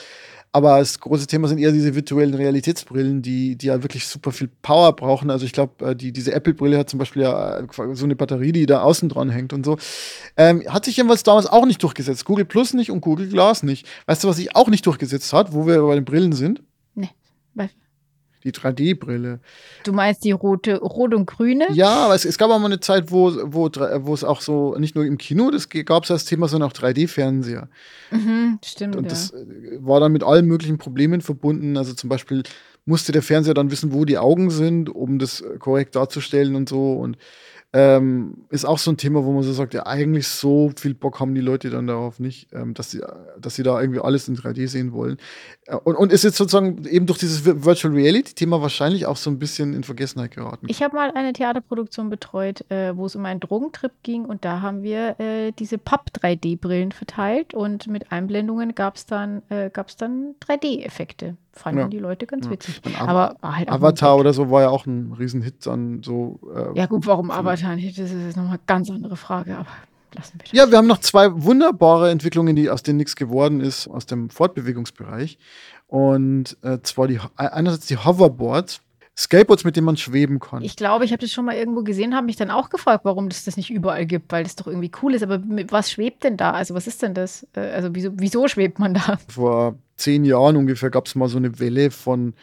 Aber 0.53 0.80
das 0.80 0.98
große 0.98 1.28
Thema 1.28 1.46
sind 1.46 1.59
eher 1.59 1.70
diese 1.70 1.94
virtuellen 1.94 2.34
Realitätsbrillen, 2.34 3.22
die, 3.22 3.55
die 3.55 3.66
ja 3.66 3.82
wirklich 3.84 4.07
super 4.07 4.32
viel 4.32 4.48
Power 4.62 4.96
brauchen. 4.96 5.30
Also 5.30 5.46
ich 5.46 5.53
glaube, 5.53 5.90
äh, 5.90 5.94
die, 5.94 6.12
diese 6.12 6.32
Apple-Brille 6.32 6.76
hat 6.76 6.90
zum 6.90 6.98
Beispiel 6.98 7.22
ja 7.22 7.59
äh, 7.61 7.66
so 7.92 8.05
eine 8.05 8.16
Batterie, 8.16 8.51
die 8.51 8.66
da 8.66 8.82
außen 8.82 9.09
dran 9.09 9.30
hängt 9.30 9.53
und 9.53 9.64
so. 9.64 9.78
Ähm, 10.36 10.64
hat 10.68 10.84
sich 10.84 10.96
jedenfalls 10.96 11.22
damals 11.22 11.46
auch 11.46 11.66
nicht 11.66 11.82
durchgesetzt. 11.82 12.24
Google 12.24 12.44
Plus 12.44 12.74
nicht 12.74 12.90
und 12.90 13.01
Google 13.01 13.28
Glass 13.28 13.62
nicht. 13.62 13.86
Weißt 14.07 14.24
du, 14.24 14.28
was 14.28 14.36
sich 14.36 14.57
auch 14.57 14.68
nicht 14.68 14.84
durchgesetzt 14.86 15.32
hat, 15.32 15.53
wo 15.53 15.68
wir 15.68 15.80
bei 15.82 15.94
den 15.94 16.05
Brillen 16.05 16.32
sind? 16.32 16.62
Ne. 17.55 17.70
Die 18.45 18.53
3D-Brille. 18.53 19.41
Du 19.84 19.93
meinst 19.93 20.24
die 20.24 20.30
rote, 20.30 20.78
rot 20.78 21.14
und 21.14 21.26
grüne? 21.26 21.66
Ja, 21.72 22.07
aber 22.07 22.14
es, 22.14 22.24
es 22.24 22.38
gab 22.38 22.51
auch 22.51 22.59
mal 22.59 22.66
eine 22.66 22.80
Zeit, 22.80 23.11
wo, 23.11 23.32
wo, 23.53 23.70
wo 23.70 24.14
es 24.14 24.24
auch 24.24 24.41
so, 24.41 24.76
nicht 24.78 24.95
nur 24.95 25.05
im 25.05 25.18
Kino, 25.18 25.51
das 25.51 25.68
gab 25.68 26.05
es 26.05 26.09
das 26.09 26.24
Thema, 26.24 26.49
sondern 26.49 26.70
auch 26.70 26.74
3D-Fernseher. 26.74 27.68
Mhm, 28.11 28.59
stimmt. 28.64 28.97
Und 28.97 29.05
ja. 29.05 29.11
das 29.11 29.32
äh, 29.32 29.45
war 29.80 30.01
dann 30.01 30.12
mit 30.12 30.24
allen 30.24 30.47
möglichen 30.47 30.78
Problemen 30.78 31.20
verbunden. 31.20 31.76
Also 31.76 31.93
zum 31.93 32.09
Beispiel 32.09 32.43
musste 32.86 33.12
der 33.12 33.22
Fernseher 33.22 33.55
dann 33.55 33.70
wissen, 33.70 33.93
wo 33.93 34.05
die 34.05 34.18
Augen 34.18 34.51
sind, 34.51 34.88
um 34.88 35.18
das 35.18 35.41
äh, 35.41 35.59
korrekt 35.59 35.95
darzustellen 35.97 36.55
und 36.57 36.68
so. 36.68 36.95
Und 36.95 37.18
ähm, 37.72 38.46
ist 38.48 38.64
auch 38.64 38.78
so 38.78 38.90
ein 38.90 38.96
Thema, 38.96 39.24
wo 39.24 39.30
man 39.32 39.44
so 39.44 39.52
sagt, 39.52 39.74
ja, 39.74 39.86
eigentlich 39.86 40.26
so 40.26 40.72
viel 40.76 40.94
Bock 40.94 41.20
haben 41.20 41.36
die 41.36 41.40
Leute 41.40 41.70
dann 41.70 41.86
darauf 41.86 42.18
nicht, 42.18 42.52
ähm, 42.52 42.74
dass, 42.74 42.90
sie, 42.90 43.00
dass 43.38 43.54
sie 43.54 43.62
da 43.62 43.80
irgendwie 43.80 44.00
alles 44.00 44.26
in 44.26 44.36
3D 44.36 44.66
sehen 44.66 44.92
wollen. 44.92 45.18
Äh, 45.66 45.76
und, 45.76 45.94
und 45.94 46.12
ist 46.12 46.24
jetzt 46.24 46.36
sozusagen 46.36 46.84
eben 46.86 47.06
durch 47.06 47.20
dieses 47.20 47.44
Virtual 47.44 47.94
Reality-Thema 47.94 48.60
wahrscheinlich 48.60 49.06
auch 49.06 49.16
so 49.16 49.30
ein 49.30 49.38
bisschen 49.38 49.72
in 49.72 49.84
Vergessenheit 49.84 50.32
geraten. 50.32 50.66
Ich 50.68 50.82
habe 50.82 50.96
mal 50.96 51.12
eine 51.12 51.32
Theaterproduktion 51.32 52.10
betreut, 52.10 52.68
äh, 52.70 52.96
wo 52.96 53.06
es 53.06 53.14
um 53.14 53.24
einen 53.24 53.38
Drogentrip 53.38 53.92
ging 54.02 54.24
und 54.24 54.44
da 54.44 54.62
haben 54.62 54.82
wir 54.82 55.20
äh, 55.20 55.52
diese 55.52 55.78
Papp-3D-Brillen 55.78 56.90
verteilt 56.90 57.54
und 57.54 57.86
mit 57.86 58.10
Einblendungen 58.10 58.74
gab 58.74 58.96
es 58.96 59.06
dann, 59.06 59.42
äh, 59.48 59.70
dann 59.98 60.34
3D-Effekte 60.40 61.36
fanden 61.53 61.80
ja. 61.80 61.88
die 61.88 61.98
Leute 61.98 62.26
ganz 62.26 62.46
ja. 62.46 62.53
witzig. 62.53 62.80
Aber 62.98 63.36
halt 63.42 63.70
Avatar 63.70 64.16
oder 64.16 64.32
so 64.32 64.51
war 64.51 64.62
ja 64.62 64.68
auch 64.70 64.86
ein 64.86 65.12
Riesenhit 65.18 65.66
dann 65.66 66.03
so. 66.03 66.40
Äh, 66.55 66.78
ja, 66.78 66.86
gut, 66.86 67.07
warum 67.07 67.30
Avatar 67.30 67.70
ein 67.70 67.78
Hit 67.78 67.98
ist, 67.98 68.12
ist 68.12 68.36
nochmal 68.36 68.55
eine 68.55 68.61
ganz 68.66 68.90
andere 68.90 69.16
Frage, 69.16 69.57
aber 69.57 69.68
lassen 70.14 70.34
wir 70.34 70.44
das. 70.44 70.53
Ja, 70.53 70.70
wir 70.70 70.78
haben 70.78 70.86
noch 70.86 71.01
zwei 71.01 71.30
wunderbare 71.32 72.11
Entwicklungen, 72.11 72.57
die 72.57 72.70
aus 72.70 72.82
denen 72.82 72.98
nichts 72.98 73.16
geworden 73.16 73.61
ist, 73.61 73.88
aus 73.88 74.07
dem 74.07 74.30
Fortbewegungsbereich. 74.30 75.38
Und 75.86 76.57
äh, 76.62 76.78
zwar 76.82 77.09
die 77.09 77.20
einerseits 77.36 77.86
die 77.86 77.96
Hoverboards. 77.96 78.80
Skateboards, 79.16 79.64
mit 79.64 79.76
denen 79.76 79.84
man 79.84 79.98
schweben 79.98 80.40
kann. 80.40 80.62
Ich 80.62 80.76
glaube, 80.76 81.05
ich 81.05 81.12
habe 81.12 81.20
das 81.20 81.30
schon 81.30 81.44
mal 81.44 81.55
irgendwo 81.55 81.82
gesehen, 81.82 82.14
habe 82.14 82.24
mich 82.24 82.36
dann 82.36 82.51
auch 82.51 82.70
gefragt, 82.70 83.05
warum 83.05 83.26
es 83.26 83.44
das 83.44 83.59
nicht 83.59 83.68
überall 83.70 84.07
gibt, 84.07 84.32
weil 84.32 84.44
das 84.44 84.57
doch 84.57 84.66
irgendwie 84.66 84.90
cool 85.03 85.12
ist. 85.12 85.22
Aber 85.22 85.42
was 85.68 85.90
schwebt 85.90 86.24
denn 86.24 86.38
da? 86.38 86.53
Also 86.53 86.74
was 86.74 86.86
ist 86.86 87.03
denn 87.03 87.12
das? 87.12 87.46
Äh, 87.55 87.61
also 87.61 87.90
wieso, 87.92 88.12
wieso 88.14 88.48
schwebt 88.48 88.78
man 88.78 88.94
da? 88.94 89.18
Vor 89.28 89.74
zehn 90.01 90.24
Jahren 90.24 90.57
ungefähr 90.57 90.90
gab 90.90 91.07
es 91.07 91.14
mal 91.14 91.28
so 91.28 91.38
eine 91.38 91.59
Welle 91.59 91.90
von 91.90 92.34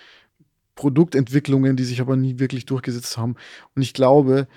Produktentwicklungen, 0.75 1.75
die 1.75 1.83
sich 1.83 2.01
aber 2.01 2.15
nie 2.15 2.39
wirklich 2.39 2.65
durchgesetzt 2.65 3.17
haben. 3.17 3.35
Und 3.75 3.81
ich 3.81 3.93
glaube, 3.93 4.47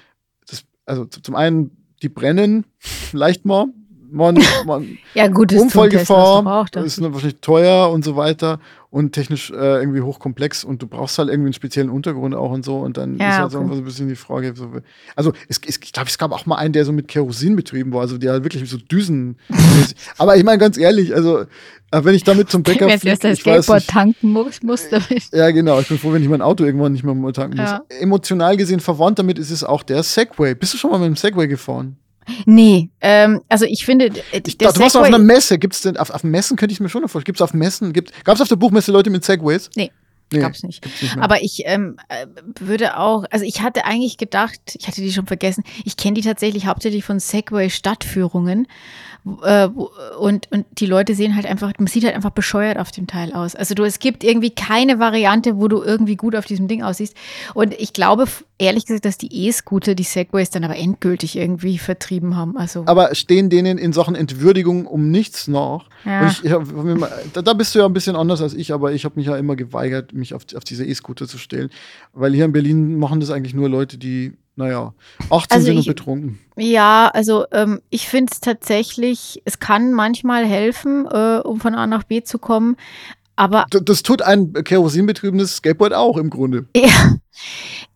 das, 0.47 0.65
also 0.87 1.05
zum 1.07 1.35
einen, 1.35 1.77
die 2.03 2.09
brennen 2.09 2.67
leicht 3.13 3.45
mal. 3.45 3.67
Man, 4.11 4.39
man 4.67 4.99
ja, 5.15 5.29
gut, 5.29 5.53
Unfallgefahr 5.53 6.67
ist 6.85 7.01
wahrscheinlich 7.01 7.41
teuer 7.41 7.91
und 7.91 8.05
so 8.05 8.17
weiter 8.17 8.59
und 8.91 9.13
technisch 9.13 9.51
äh, 9.51 9.79
irgendwie 9.79 10.01
hochkomplex 10.01 10.65
und 10.65 10.83
du 10.83 10.89
brauchst 10.89 11.17
halt 11.19 11.29
irgendwie 11.29 11.49
einen 11.49 11.53
speziellen 11.53 11.91
Untergrund 11.91 12.35
auch 12.35 12.51
und 12.51 12.65
so 12.65 12.79
und 12.79 12.97
dann 12.97 13.19
ja, 13.19 13.29
ist 13.29 13.35
halt 13.39 13.55
okay. 13.55 13.67
so 13.69 13.81
ein 13.81 13.85
bisschen 13.85 14.09
die 14.09 14.17
Frage. 14.17 14.53
So, 14.57 14.69
also 15.15 15.33
es, 15.49 15.61
es, 15.65 15.79
ich 15.81 15.93
glaube, 15.93 16.09
es 16.09 16.19
gab 16.19 16.33
auch 16.33 16.45
mal 16.47 16.57
einen, 16.57 16.73
der 16.73 16.85
so 16.85 16.93
mit 16.93 17.07
Kerosin 17.07 17.55
betrieben 17.55 17.93
war, 17.93 18.01
also 18.01 18.19
der 18.19 18.33
halt 18.33 18.45
wirklich 18.45 18.69
so 18.69 18.79
Düsen. 18.79 19.37
aber 20.19 20.37
ich 20.37 20.43
meine 20.43 20.59
ganz 20.59 20.77
ehrlich, 20.77 21.15
also 21.15 21.45
äh, 21.93 22.05
wenn 22.05 22.15
ich 22.15 22.25
damit 22.25 22.51
zum 22.51 22.65
Bäcker 22.65 22.89
fliege, 22.89 23.09
jetzt 23.09 23.23
das 23.23 23.39
Skateboard 23.39 23.87
tanken 23.87 24.33
muss, 24.33 24.63
muss. 24.63 24.89
Ja, 25.33 25.51
genau. 25.51 25.79
Ich 25.81 25.89
bin 25.89 25.99
froh, 25.99 26.13
wenn 26.13 26.23
ich 26.23 26.29
mein 26.29 26.43
Auto 26.43 26.65
irgendwann 26.65 26.93
nicht 26.93 27.05
mehr 27.05 27.15
mal 27.15 27.33
tanken 27.33 27.59
muss. 27.59 27.71
Ja. 27.71 27.83
Emotional 28.01 28.57
gesehen 28.57 28.81
verwandt 28.81 29.19
damit 29.19 29.39
ist 29.39 29.51
es 29.51 29.63
auch 29.63 29.83
der 29.83 30.03
Segway. 30.03 30.55
Bist 30.55 30.75
du 30.75 30.79
schon 30.79 30.91
mal 30.91 30.99
mit 30.99 31.07
dem 31.07 31.17
Segway 31.17 31.47
gefahren? 31.47 31.97
Nee, 32.47 32.91
ähm, 33.01 33.41
also 33.49 33.65
ich 33.65 33.85
finde. 33.85 34.07
Äh, 34.07 34.43
ich 34.47 34.59
dachte, 34.59 34.75
du 34.75 34.81
warst 34.81 34.97
auf 34.97 35.05
einer 35.05 35.19
Messe. 35.19 35.59
Gibt 35.59 35.75
es 35.75 35.83
denn, 35.83 35.97
auf, 35.97 36.11
auf 36.11 36.23
Messen 36.23 36.57
könnte 36.57 36.73
ich 36.73 36.81
mir 36.81 36.89
schon 36.89 37.03
noch 37.03 37.11
vorstellen. 37.11 37.27
Gibt 37.27 37.39
es 37.39 37.43
auf 37.43 37.55
Messen, 37.55 37.93
gab 37.93 38.35
es 38.35 38.41
auf 38.41 38.49
der 38.49 38.57
Buchmesse 38.57 38.93
Leute 38.93 39.11
mit 39.11 39.25
Segways? 39.25 39.71
Nee. 39.75 39.91
Nee, 40.33 40.41
gab's 40.41 40.63
nicht. 40.63 40.85
nicht 41.03 41.19
Aber 41.19 41.43
ich 41.43 41.63
ähm, 41.65 41.97
äh, 42.09 42.27
würde 42.61 42.97
auch, 42.99 43.25
also 43.31 43.45
ich 43.45 43.63
hatte 43.63 43.85
eigentlich 43.85 44.17
gedacht, 44.17 44.61
ich 44.79 44.87
hatte 44.87 45.01
die 45.01 45.13
schon 45.13 45.27
vergessen, 45.27 45.65
ich 45.85 45.97
kenne 45.97 46.15
die 46.15 46.21
tatsächlich 46.21 46.67
hauptsächlich 46.67 47.05
von 47.05 47.19
Segway 47.19 47.69
Stadtführungen. 47.69 48.69
Äh, 49.43 49.69
und, 50.19 50.51
und 50.51 50.67
die 50.73 50.87
Leute 50.87 51.15
sehen 51.15 51.37
halt 51.37 51.47
einfach, 51.47 51.73
man 51.79 51.87
sieht 51.87 52.05
halt 52.05 52.15
einfach 52.15 52.31
bescheuert 52.31 52.79
auf 52.79 52.91
dem 52.91 53.07
Teil 53.07 53.33
aus. 53.33 53.55
Also 53.55 53.75
du, 53.75 53.85
es 53.85 53.99
gibt 53.99 54.25
irgendwie 54.25 54.51
keine 54.51 54.99
Variante, 54.99 55.59
wo 55.59 55.69
du 55.69 55.83
irgendwie 55.83 56.17
gut 56.17 56.35
auf 56.35 56.47
diesem 56.47 56.69
Ding 56.69 56.83
aussiehst. 56.83 57.15
Und 57.55 57.75
ich 57.75 57.93
glaube, 57.93 58.27
ehrlich 58.59 58.87
gesagt, 58.87 59.05
dass 59.05 59.19
die 59.19 59.47
E-Scooter 59.47 59.95
die 59.95 60.05
Segways 60.05 60.51
dann 60.51 60.65
aber 60.65 60.77
endgültig 60.77 61.37
irgendwie 61.37 61.79
vertrieben 61.79 62.37
haben. 62.37 62.57
Also 62.57 62.85
aber 62.87 63.15
stehen 63.15 63.51
denen 63.51 63.79
in 63.79 63.93
Sachen 63.93 64.15
Entwürdigung 64.15 64.87
um 64.87 65.11
nichts 65.11 65.49
nach? 65.49 65.89
Ja. 66.05 66.27
Ich, 66.27 66.45
ich 66.45 66.53
hab, 66.53 66.65
da, 67.35 67.43
da, 67.43 67.53
bist 67.53 67.75
du 67.75 67.81
ja 67.81 67.87
ein 67.87 67.93
bisschen 67.93 68.17
anders 68.17 68.41
als 68.41 68.55
ich, 68.55 68.73
aber 68.73 68.93
ich 68.93 69.05
habe 69.05 69.17
mich 69.17 69.27
ja 69.27 69.37
immer 69.37 69.57
geweigert, 69.57 70.15
mich 70.15 70.33
auf, 70.35 70.43
auf 70.55 70.65
diese 70.65 70.85
E-Scooter 70.85 71.27
zu 71.29 71.37
stellen. 71.37 71.71
Weil 72.15 72.35
hier 72.35 72.47
in 72.47 72.53
Berlin 72.53 72.99
machen 72.99 73.21
das 73.21 73.31
eigentlich 73.31 73.55
nur 73.55 73.69
Leute, 73.69 73.99
die 73.99 74.33
naja, 74.61 74.93
18 75.31 75.57
also 75.57 75.67
sind 75.67 75.79
ich, 75.79 75.87
betrunken. 75.87 76.39
Ja, 76.57 77.11
also 77.13 77.47
ähm, 77.51 77.81
ich 77.89 78.09
finde 78.09 78.33
es 78.33 78.41
tatsächlich, 78.41 79.41
es 79.45 79.59
kann 79.59 79.93
manchmal 79.93 80.45
helfen, 80.45 81.07
äh, 81.11 81.41
um 81.43 81.61
von 81.61 81.75
A 81.75 81.87
nach 81.87 82.05
B 82.05 82.23
zu 82.23 82.39
kommen. 82.39 82.77
Aber 83.37 83.65
das, 83.71 83.83
das 83.85 84.03
tut 84.03 84.21
ein 84.21 84.53
kerosinbetriebenes 84.53 85.57
Skateboard 85.57 85.95
auch 85.95 86.19
im 86.19 86.29
Grunde. 86.29 86.67
Ja, 86.77 87.17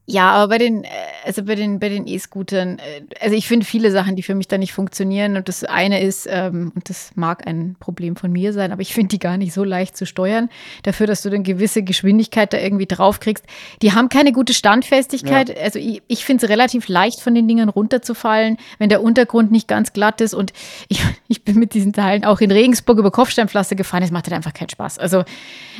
ja, 0.07 0.32
aber 0.32 0.48
bei 0.48 0.59
den, 0.59 0.84
äh, 0.84 0.88
also 1.24 1.42
bei 1.44 1.55
den, 1.55 1.78
bei 1.78 1.88
den 1.88 2.07
E-Scootern, 2.07 2.78
äh, 2.78 3.02
also 3.22 3.34
ich 3.34 3.48
finde 3.48 3.64
viele 3.64 3.90
Sachen, 3.90 4.16
die 4.16 4.22
für 4.22 4.34
mich 4.34 4.48
da 4.48 4.59
nicht 4.59 4.74
funktionieren. 4.74 5.36
Und 5.36 5.48
das 5.48 5.64
eine 5.64 6.02
ist, 6.02 6.28
ähm, 6.30 6.72
und 6.74 6.90
das 6.90 7.12
mag 7.14 7.46
ein 7.46 7.76
Problem 7.80 8.14
von 8.14 8.30
mir 8.30 8.52
sein, 8.52 8.70
aber 8.70 8.82
ich 8.82 8.92
finde 8.92 9.09
die 9.09 9.18
gar 9.18 9.38
nicht 9.38 9.55
so 9.55 9.64
leicht 9.64 9.96
zu 9.96 10.05
steuern. 10.05 10.50
Dafür, 10.82 11.07
dass 11.07 11.22
du 11.22 11.30
eine 11.30 11.42
gewisse 11.42 11.82
Geschwindigkeit 11.82 12.52
da 12.52 12.59
irgendwie 12.59 12.84
draufkriegst. 12.84 13.46
Die 13.80 13.92
haben 13.92 14.11
keine 14.11 14.32
gute 14.32 14.52
Standfestigkeit. 14.52 15.48
Ja. 15.48 15.55
Also 15.62 15.78
ich, 15.78 16.02
ich 16.07 16.24
finde 16.26 16.44
es 16.44 16.50
relativ 16.50 16.88
leicht, 16.88 17.22
von 17.22 17.34
den 17.34 17.48
Dingern 17.48 17.70
runterzufallen, 17.70 18.59
wenn 18.78 18.90
der 18.90 19.02
Untergrund 19.02 19.52
nicht 19.52 19.68
ganz 19.68 19.94
glatt 19.94 20.20
ist. 20.20 20.34
Und 20.34 20.52
ich, 20.88 21.02
ich 21.28 21.44
bin 21.44 21.59
mit 21.59 21.72
diesen 21.72 21.94
Teilen 21.94 22.26
auch 22.26 22.42
in 22.42 22.50
Regensburg 22.50 22.98
über 22.98 23.11
Kopfsteinpflaster 23.11 23.74
gefahren. 23.74 24.02
Es 24.02 24.11
macht 24.11 24.26
halt 24.26 24.36
einfach 24.36 24.52
keinen 24.52 24.68
Spaß. 24.68 24.98
Also, 24.98 25.24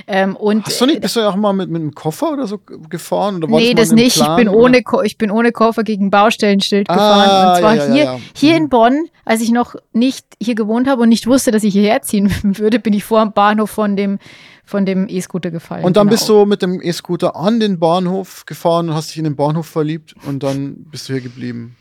ähm, 0.07 0.35
und, 0.35 0.65
Hast 0.65 0.81
du 0.81 0.87
nicht, 0.87 1.03
bist 1.03 1.15
du 1.15 1.21
ja 1.21 1.29
auch 1.29 1.37
mal 1.37 1.53
mit, 1.53 1.69
mit 1.69 1.83
einem 1.83 1.95
Koffer 1.95 2.33
oder 2.33 2.47
so 2.47 2.59
gefahren? 2.89 3.45
Oder 3.45 3.49
nee, 3.49 3.75
das 3.75 3.93
nicht 3.93 4.14
ich, 4.17 4.37
bin 4.37 4.49
ohne, 4.49 4.83
ich 5.05 5.19
bin 5.19 5.31
ohne 5.31 5.53
Koffer 5.53 5.83
gegen 5.85 6.11
Baustellenschild 6.11 6.89
ah, 6.91 6.95
gefahren. 6.95 7.49
Und 7.49 7.59
zwar 7.61 7.75
ja, 7.75 7.93
hier, 7.93 8.05
ja, 8.05 8.21
hier 8.35 8.53
mhm. 8.53 8.57
in 8.57 8.69
Bonn, 8.69 9.09
als 9.25 9.41
ich 9.41 9.51
noch 9.51 9.75
nicht 9.93 10.27
hier 10.41 10.55
gewohnt 10.55 10.89
habe 10.89 11.03
und 11.03 11.09
nicht 11.09 11.27
wusste, 11.27 11.51
dass 11.51 11.63
ich 11.65 11.73
hierher 11.73 12.03
ziehen 12.03 12.33
würde, 12.43 12.79
bin 12.79 12.93
ich 12.93 13.05
vor 13.05 13.23
dem 13.23 13.33
Bahnhof 13.33 13.71
von 13.71 13.97
dem 13.97 14.19
von 14.67 14.87
dem 14.87 15.09
E-Scooter 15.09 15.51
gefallen. 15.51 15.85
Und 15.85 15.99
dann 15.99 16.07
genau. 16.07 16.17
bist 16.17 16.29
du 16.29 16.47
mit 16.47 16.63
dem 16.63 16.81
E-Scooter 16.81 17.37
an 17.37 17.61
den 17.61 17.79
Bahnhof 17.79 18.47
gefahren 18.47 18.89
und 18.89 18.95
hast 18.95 19.11
dich 19.11 19.19
in 19.19 19.25
den 19.25 19.37
Bahnhof 19.37 19.67
verliebt 19.67 20.15
und 20.27 20.43
dann 20.43 20.85
bist 20.91 21.09
du 21.09 21.13
hier 21.13 21.23
geblieben. 21.23 21.77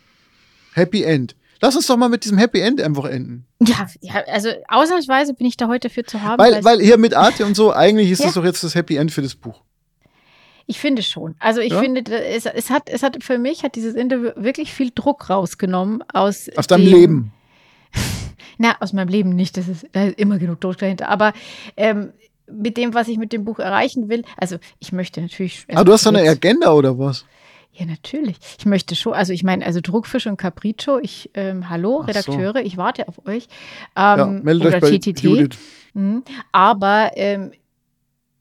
Happy 0.73 1.03
End. 1.03 1.35
Lass 1.61 1.77
uns 1.77 1.87
doch 1.87 1.95
mal 1.95 2.09
mit 2.09 2.25
diesem 2.25 2.37
Happy 2.37 2.59
End 2.59 2.81
einfach 2.81 3.05
enden. 3.05 3.45
Ja, 3.65 3.87
ja 4.01 4.15
also 4.27 4.49
ausnahmsweise 4.67 5.33
bin 5.33 5.47
ich 5.47 5.55
da 5.55 5.69
heute 5.69 5.89
für 5.89 6.03
zu 6.03 6.21
haben. 6.21 6.37
Weil, 6.37 6.61
weil 6.65 6.81
hier 6.81 6.97
mit 6.97 7.13
Arte 7.13 7.45
und 7.45 7.55
so, 7.55 7.71
eigentlich 7.71 8.11
ist 8.11 8.19
ja. 8.19 8.25
das 8.25 8.35
doch 8.35 8.43
jetzt 8.43 8.65
das 8.65 8.75
Happy 8.75 8.97
End 8.97 9.13
für 9.13 9.21
das 9.21 9.35
Buch. 9.35 9.61
Ich 10.65 10.79
finde 10.79 11.03
schon. 11.03 11.35
Also 11.39 11.61
ich 11.61 11.73
ja? 11.73 11.79
finde, 11.79 12.03
es, 12.11 12.45
es, 12.45 12.69
hat, 12.69 12.89
es 12.89 13.03
hat 13.03 13.23
für 13.23 13.37
mich 13.37 13.63
hat 13.63 13.75
dieses 13.75 13.95
Interview 13.95 14.31
wirklich 14.35 14.73
viel 14.73 14.91
Druck 14.93 15.29
rausgenommen 15.29 16.03
aus. 16.13 16.49
Aus 16.55 16.67
deinem 16.67 16.85
dem, 16.85 16.93
Leben. 16.93 17.33
Na, 18.57 18.75
aus 18.79 18.93
meinem 18.93 19.09
Leben 19.09 19.29
nicht. 19.29 19.57
Das 19.57 19.67
ist, 19.67 19.87
da 19.91 20.05
ist 20.05 20.19
immer 20.19 20.37
genug 20.39 20.61
Druck 20.61 20.77
dahinter. 20.77 21.09
Aber 21.09 21.33
ähm, 21.75 22.13
mit 22.51 22.77
dem, 22.77 22.93
was 22.93 23.07
ich 23.07 23.17
mit 23.17 23.33
dem 23.33 23.45
Buch 23.45 23.59
erreichen 23.59 24.09
will, 24.09 24.23
also 24.37 24.57
ich 24.79 24.91
möchte 24.91 25.21
natürlich. 25.21 25.65
Ah, 25.73 25.83
du 25.83 25.91
hast 25.91 26.07
eine 26.07 26.21
Agenda 26.21 26.71
oder 26.73 26.97
was? 26.97 27.25
Ja, 27.73 27.87
natürlich. 27.87 28.37
Ich 28.59 28.65
möchte 28.67 28.95
schon, 28.95 29.13
also 29.13 29.33
ich 29.33 29.43
meine, 29.43 29.65
also 29.65 29.81
Druckfisch 29.81 30.27
und 30.27 30.37
Capriccio, 30.37 30.99
ich, 30.99 31.31
ähm, 31.33 31.69
hallo, 31.69 31.97
Redakteure, 31.97 32.53
so. 32.53 32.59
ich 32.59 32.77
warte 32.77 33.07
auf 33.07 33.25
euch. 33.25 33.47
Ähm, 33.95 34.17
ja, 34.17 34.25
meldet 34.27 34.67
oder 34.67 34.75
euch 34.75 34.81
bei 34.81 34.97
TTT. 34.99 35.21
Judith. 35.21 35.57
Mhm. 35.93 36.23
Aber 36.51 37.11
ähm, 37.15 37.51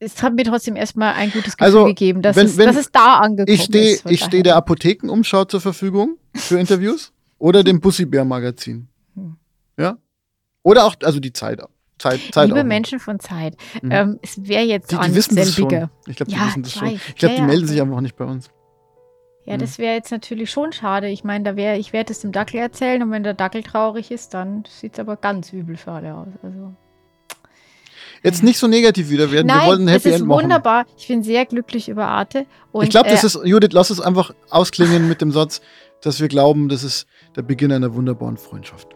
es 0.03 0.21
hat 0.21 0.35
mir 0.35 0.43
trotzdem 0.43 0.75
erstmal 0.75 1.13
ein 1.13 1.31
gutes 1.31 1.57
Gefühl 1.57 1.65
also, 1.65 1.85
gegeben, 1.85 2.21
dass, 2.21 2.35
wenn, 2.35 2.45
es, 2.45 2.57
wenn 2.57 2.67
dass 2.67 2.77
es 2.77 2.91
da 2.91 3.17
angekommen 3.19 3.53
ich 3.53 3.63
steh, 3.63 3.93
ist. 3.93 4.09
Ich 4.09 4.23
stehe 4.23 4.43
der 4.43 4.55
Apothekenumschau 4.55 5.45
zur 5.45 5.61
Verfügung 5.61 6.17
für 6.35 6.59
Interviews 6.59 7.11
oder 7.39 7.63
dem 7.63 7.81
Pussybär-Magazin. 7.81 8.87
Hm. 9.15 9.37
Ja? 9.77 9.97
Oder 10.63 10.85
auch, 10.85 10.95
also 11.03 11.19
die 11.19 11.33
Zeit. 11.33 11.61
Zeit, 11.99 12.19
Zeit 12.31 12.49
Liebe 12.49 12.63
Menschen 12.63 12.99
von 12.99 13.19
Zeit. 13.19 13.55
Mhm. 13.81 13.91
Ähm, 13.91 14.19
es 14.21 14.47
wäre 14.47 14.63
jetzt 14.63 14.91
die, 14.91 14.97
die 14.97 15.15
wissen 15.15 15.35
das 15.35 15.53
schon. 15.53 15.89
Ich 16.07 16.15
glaube, 16.15 16.31
die 16.31 16.37
ja, 16.37 16.47
wissen 16.47 16.63
das 16.63 16.73
schon. 16.73 16.87
Ich 16.89 17.15
glaube, 17.15 17.35
die 17.35 17.41
ja, 17.41 17.47
melden 17.47 17.67
sich 17.67 17.81
einfach 17.81 18.01
nicht 18.01 18.15
bei 18.15 18.25
uns. 18.25 18.49
Ja, 19.45 19.57
das 19.57 19.77
wäre 19.77 19.93
jetzt 19.95 20.11
natürlich 20.11 20.49
schon 20.49 20.71
schade. 20.71 21.09
Ich 21.09 21.23
meine, 21.25 21.43
da 21.43 21.55
wäre, 21.57 21.77
ich 21.77 21.91
werde 21.91 22.13
es 22.13 22.21
dem 22.21 22.31
Dackel 22.31 22.59
erzählen 22.59 23.03
und 23.03 23.11
wenn 23.11 23.23
der 23.23 23.33
Dackel 23.33 23.61
traurig 23.61 24.09
ist, 24.09 24.33
dann 24.33 24.63
sieht 24.69 24.93
es 24.93 24.99
aber 24.99 25.17
ganz 25.17 25.51
übel 25.51 25.75
für 25.75 25.91
alle 25.91 26.15
aus. 26.15 26.27
Also. 26.41 26.73
Jetzt 28.23 28.41
nicht 28.41 28.57
so 28.57 28.67
negativ 28.67 29.09
wieder 29.09 29.31
werden. 29.31 29.47
Nein, 29.47 29.61
wir 29.61 29.67
wollen 29.67 29.81
ein 29.83 29.87
Happy 29.89 30.09
es 30.09 30.15
ist 30.15 30.21
End 30.21 30.29
machen. 30.29 30.43
wunderbar. 30.43 30.85
Ich 30.97 31.07
bin 31.07 31.23
sehr 31.23 31.45
glücklich 31.45 31.89
über 31.89 32.07
Arte. 32.07 32.45
Und, 32.71 32.85
ich 32.85 32.89
glaube, 32.89 33.09
das 33.09 33.23
äh, 33.23 33.27
ist, 33.27 33.39
Judith, 33.43 33.71
lass 33.73 33.89
es 33.89 33.99
einfach 33.99 34.33
ausklingen 34.49 35.09
mit 35.09 35.21
dem 35.21 35.31
Satz, 35.31 35.61
dass 36.01 36.21
wir 36.21 36.29
glauben, 36.29 36.69
das 36.69 36.83
ist 36.83 37.05
der 37.35 37.41
Beginn 37.41 37.71
einer 37.71 37.93
wunderbaren 37.93 38.37
Freundschaft. 38.37 38.87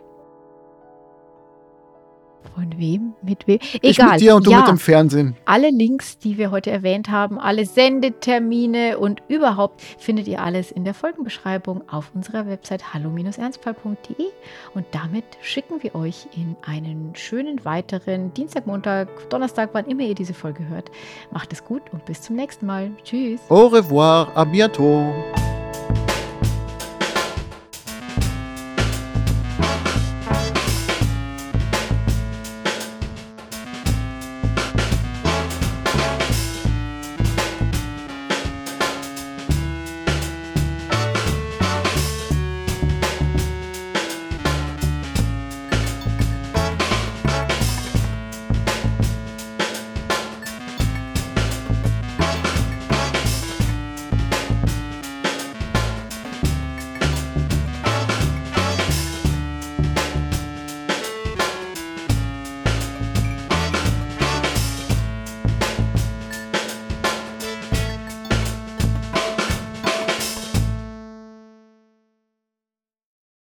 Von 2.55 2.77
wem? 2.77 3.13
Mit 3.21 3.47
wem? 3.47 3.59
Egal. 3.81 3.81
Ich 3.81 3.97
mit 3.99 4.21
dir 4.21 4.35
und 4.35 4.47
du 4.47 4.51
ja, 4.51 4.59
mit 4.59 4.67
dem 4.67 4.77
Fernsehen. 4.77 5.35
Alle 5.45 5.69
Links, 5.69 6.17
die 6.17 6.37
wir 6.37 6.51
heute 6.51 6.71
erwähnt 6.71 7.09
haben, 7.09 7.39
alle 7.39 7.65
Sendetermine 7.65 8.97
und 8.97 9.21
überhaupt 9.27 9.81
findet 9.81 10.27
ihr 10.27 10.41
alles 10.41 10.71
in 10.71 10.83
der 10.83 10.93
Folgenbeschreibung 10.93 11.83
auf 11.89 12.11
unserer 12.15 12.47
Website 12.47 12.93
hallo-ernstfall.de. 12.93 14.25
Und 14.73 14.85
damit 14.91 15.25
schicken 15.41 15.83
wir 15.83 15.95
euch 15.95 16.27
in 16.35 16.55
einen 16.65 17.13
schönen 17.15 17.63
weiteren 17.65 18.33
Dienstag, 18.33 18.65
Montag, 18.67 19.07
Donnerstag, 19.29 19.69
wann 19.73 19.85
immer 19.85 20.03
ihr 20.03 20.15
diese 20.15 20.33
Folge 20.33 20.67
hört. 20.67 20.89
Macht 21.31 21.53
es 21.53 21.63
gut 21.63 21.81
und 21.91 22.05
bis 22.05 22.21
zum 22.21 22.35
nächsten 22.35 22.65
Mal. 22.65 22.91
Tschüss. 23.03 23.41
Au 23.49 23.67
revoir, 23.67 24.35
à 24.35 24.45
bientôt. 24.45 25.13